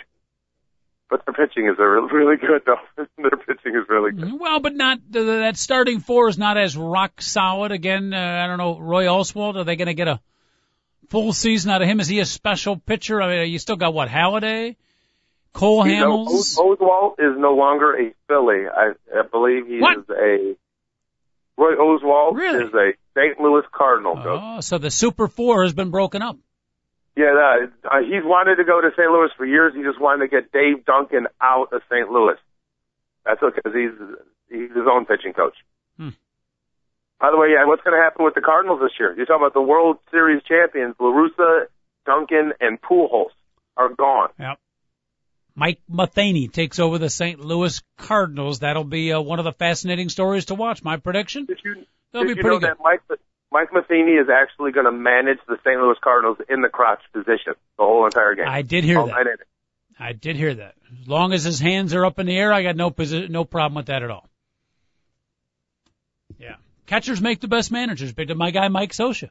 But 1.12 1.24
their 1.26 1.34
pitching 1.45 1.68
is 1.68 1.78
really, 1.78 2.09
really 2.12 2.38
good, 2.38 2.62
though. 2.66 2.80
their 3.18 3.32
pitching 3.32 3.76
is 3.76 3.84
really 3.89 4.14
good. 4.14 4.39
Well, 4.39 4.62
but 4.62 4.74
not 4.74 4.99
the, 5.09 5.22
that 5.24 5.57
starting 5.57 5.99
four 5.99 6.30
is 6.30 6.38
not 6.38 6.57
as 6.57 6.76
rock 6.78 7.22
solid. 7.22 7.74
Again, 7.74 8.14
uh, 8.14 8.18
I 8.43 8.47
don't 8.47 8.57
know. 8.57 8.80
Roy 8.80 9.05
Oswalt, 9.05 9.57
are 9.57 9.66
they 9.66 9.76
going 9.76 9.88
to 9.89 9.93
get 9.93 10.07
a 10.07 10.22
full 11.09 11.34
season 11.34 11.70
out 11.70 11.82
of 11.82 11.89
him? 11.89 11.99
Is 11.99 12.07
he 12.07 12.20
a 12.22 12.26
special 12.26 12.78
pitcher? 12.78 13.22
I 13.22 13.28
mean, 13.41 13.51
you 13.51 13.59
still 13.59 13.76
got 13.76 13.93
what 13.93 14.07
Halladay, 14.07 14.78
Cole 15.51 15.86
You 15.86 15.95
Hamels. 16.01 16.28
Os- 16.28 16.55
Oswalt 16.57 17.16
is 17.20 17.38
no 17.38 17.55
longer 17.55 17.93
a 17.93 18.14
Philly. 18.30 18.64
I, 18.74 18.93
I 19.14 19.22
believe 19.30 19.68
he 19.68 19.80
What? 19.80 19.97
is 19.97 20.05
a. 20.09 20.55
Roy 21.57 21.76
Oswalt 21.76 22.36
Really? 22.36 22.64
is 22.66 22.74
a 22.74 22.91
St. 23.20 23.38
Louis 23.39 23.64
Cardinal. 23.74 24.16
Coach. 24.16 24.41
Oh, 24.41 24.62
so 24.62 24.78
the 24.78 24.89
Super 24.89 25.28
Four 25.28 25.64
has 25.64 25.74
been 25.74 25.91
broken 25.91 26.22
up. 26.22 26.38
Yeah, 27.22 27.38
uh, 27.38 27.88
uh, 27.88 28.01
he's 28.01 28.26
wanted 28.26 28.55
to 28.55 28.63
go 28.63 28.82
to 28.82 28.89
St. 28.97 29.11
Louis 29.11 29.30
for 29.38 29.45
years. 29.45 29.74
He 29.76 29.84
just 29.84 30.01
wanted 30.01 30.26
to 30.26 30.30
get 30.30 30.51
Dave 30.51 30.86
Duncan 30.86 31.28
out 31.39 31.72
of 31.72 31.82
St. 31.88 32.09
Louis. 32.09 32.38
That's 33.26 33.41
okay 33.43 33.61
because 33.63 33.78
he's 33.78 33.93
he's 34.49 34.69
his 34.74 34.88
own 34.89 35.05
pitching 35.05 35.34
coach. 35.34 35.53
Hmm. 35.97 36.17
By 37.19 37.30
the 37.30 37.38
way, 37.38 37.49
yeah, 37.53 37.65
what's 37.65 37.84
going 37.84 37.95
to 37.95 38.01
happen 38.01 38.26
with 38.26 38.34
the 38.34 38.41
Cardinals 38.41 38.80
this 38.82 38.97
year? 38.99 39.13
You're 39.15 39.28
talking 39.28 39.45
about 39.45 39.53
the 39.53 39.61
World 39.61 39.97
Series 40.09 40.41
champions, 40.41 40.95
La 40.99 41.13
Russa, 41.13 41.65
Duncan, 42.07 42.53
and 42.59 42.82
Pujols 42.82 43.30
are 43.78 43.89
gone. 43.89 44.30
Yep. 44.39 44.57
Mike 45.53 45.82
Matheny 45.88 46.47
takes 46.47 46.80
over 46.80 46.97
the 46.97 47.09
St. 47.09 47.39
Louis 47.39 47.84
Cardinals. 47.97 48.59
That'll 48.59 48.84
be 48.84 49.13
uh, 49.13 49.22
one 49.22 49.38
of 49.38 49.45
the 49.45 49.51
fascinating 49.51 50.09
stories 50.09 50.45
to 50.45 50.55
watch. 50.55 50.84
My 50.84 50.97
prediction: 50.97 51.45
Did 51.45 51.59
you 51.63 51.86
That'll 52.11 52.28
did 52.28 52.36
be 52.36 52.39
you 52.39 52.43
pretty 52.43 52.55
know 52.55 52.59
good. 52.59 52.69
that 52.69 52.84
Mike 52.84 53.01
Mike 53.52 53.74
Matheny 53.74 54.14
is 54.14 54.28
actually 54.30 54.72
going 54.72 54.86
to 54.86 54.91
manage 54.91 55.39
the 55.47 55.58
St. 55.66 55.80
Louis 55.80 55.97
Cardinals 56.02 56.38
in 56.49 56.62
the 56.62 56.70
crotch 56.70 57.02
position 57.12 57.54
the 57.78 57.84
whole 57.84 58.06
entire 58.06 58.34
game? 58.36 58.45
I 58.47 58.62
did 58.62 58.84
hear 58.84 58.99
All 58.99 59.08
that. 59.08 59.28
I 59.99 60.14
did 60.14 60.36
hear 60.36 60.54
that. 60.56 60.76
As 61.02 61.08
long 61.08 61.34
as 61.34 61.43
his 61.43 61.60
hands 61.60 61.93
are 61.93 62.06
up 62.06 62.18
in 62.18 62.26
the 62.28 62.38
air, 62.38 62.52
I 62.54 62.64
got 62.64 62.76
no 62.76 62.89
posi- 62.91 63.30
no 63.30 63.43
problem 63.45 63.76
with 63.76 63.88
that 63.88 64.04
at 64.04 64.10
all. 64.10 64.28
Yeah, 66.39 66.56
catchers 66.88 67.22
make 67.22 67.39
the 67.41 67.47
best 67.47 67.72
managers. 67.72 68.14
But 68.14 68.36
my 68.36 68.52
guy 68.52 68.68
Mike 68.70 68.93
Scioscia, 68.93 69.30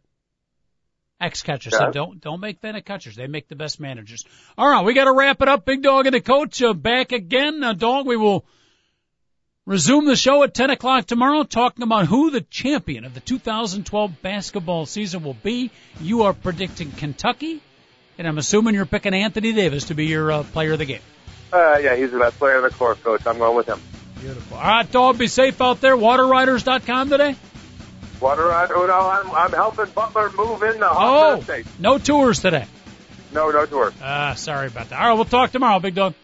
ex-catcher, 1.21 1.71
Yeah. 1.73 1.79
said 1.79 1.93
don't 1.93 2.21
don't 2.21 2.41
make 2.41 2.61
fun 2.61 2.77
of 2.77 2.85
catchers. 2.85 3.17
They 3.17 3.27
make 3.27 3.49
the 3.49 3.57
best 3.57 3.81
managers. 3.81 4.25
All 4.57 4.69
right, 4.71 4.85
we 4.85 4.95
got 4.95 5.05
to 5.05 5.13
wrap 5.13 5.41
it 5.43 5.49
up. 5.49 5.65
Big 5.65 5.83
Dog 5.83 6.07
and 6.07 6.15
the 6.15 6.21
coach 6.21 6.63
uh, 6.63 6.73
back 6.75 7.13
again. 7.13 7.65
Uh, 7.65 7.73
dog, 7.73 8.07
we 8.07 8.17
will 8.17 8.45
resume 9.71 10.05
the 10.05 10.17
show 10.17 10.43
at 10.43 10.53
10 10.53 10.71
o'clock 10.71 11.07
tomorrow, 11.07 11.45
talking 11.45 11.85
about 11.85 12.07
who 12.07 12.33
the 12.33 12.41
champion 12.41 13.05
of 13.05 13.15
the 13.15 13.21
2012 13.21 14.21
basketball 14.21 14.85
season 14.85 15.23
will 15.23 15.37
be. 15.45 15.71
You 16.01 16.25
are 16.25 16.33
predicting 16.33 16.91
Kentucky. 16.91 17.63
And 18.19 18.27
I'm 18.27 18.37
assuming 18.37 18.75
you're 18.75 18.85
picking 18.85 19.15
Anthony 19.15 19.53
Davis 19.53 19.85
to 19.85 19.95
be 19.95 20.07
your 20.07 20.33
uh, 20.33 20.43
player 20.43 20.73
of 20.73 20.81
the 20.81 20.87
game. 20.87 21.01
Uh, 21.53 21.79
yeah, 21.81 21.95
he's 21.95 22.11
the 22.11 22.19
best 22.19 22.37
player 22.39 22.57
in 22.57 22.65
the 22.65 22.71
court, 22.71 23.03
coach. 23.05 23.25
I'm 23.25 23.39
going 23.39 23.57
with 23.57 23.69
him. 23.69 23.81
Beautiful. 24.21 24.57
All 24.57 24.63
right, 24.65 24.91
dog, 24.91 25.19
be 25.19 25.29
safe 25.29 25.61
out 25.61 25.81
there. 25.81 25.97
Wateriders.com 25.97 27.09
today. 27.09 27.37
Water, 28.21 28.51
I, 28.53 28.67
oh, 28.75 28.87
no, 28.87 29.09
I'm, 29.09 29.31
I'm 29.31 29.53
helping 29.53 29.87
Butler 29.95 30.31
move 30.33 30.65
in 30.65 30.81
the 30.81 30.89
Oh, 30.91 31.43
no 31.79 31.99
tours 31.99 32.41
today. 32.41 32.67
No, 33.33 33.51
no 33.51 33.67
tours. 33.67 33.95
Ah, 34.03 34.35
sorry 34.35 34.67
about 34.67 34.91
that. 34.91 35.01
All 35.01 35.09
right, 35.09 35.15
we'll 35.15 35.25
talk 35.25 35.53
tomorrow, 35.53 35.79
big 35.79 35.95
dog. 35.95 36.15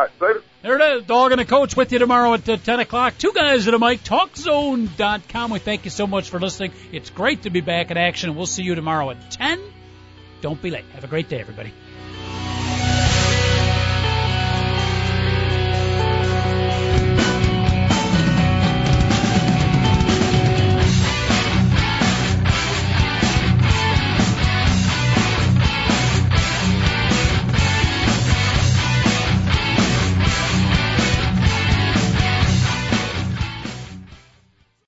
Right, 0.00 0.10
later. 0.18 0.42
There 0.62 0.76
it 0.80 0.96
is. 0.96 1.06
Dog 1.06 1.32
and 1.32 1.42
a 1.42 1.44
coach 1.44 1.76
with 1.76 1.92
you 1.92 1.98
tomorrow 1.98 2.32
at 2.32 2.48
uh, 2.48 2.56
10 2.56 2.80
o'clock. 2.80 3.18
Two 3.18 3.32
guys 3.34 3.68
at 3.68 3.74
a 3.74 3.78
mic. 3.78 4.02
TalkZone.com. 4.02 5.50
We 5.50 5.58
thank 5.58 5.84
you 5.84 5.90
so 5.90 6.06
much 6.06 6.30
for 6.30 6.40
listening. 6.40 6.72
It's 6.90 7.10
great 7.10 7.42
to 7.42 7.50
be 7.50 7.60
back 7.60 7.90
in 7.90 7.98
action. 7.98 8.34
We'll 8.34 8.46
see 8.46 8.62
you 8.62 8.74
tomorrow 8.74 9.10
at 9.10 9.30
10. 9.30 9.60
Don't 10.40 10.60
be 10.62 10.70
late. 10.70 10.86
Have 10.94 11.04
a 11.04 11.06
great 11.06 11.28
day, 11.28 11.38
everybody. 11.38 11.74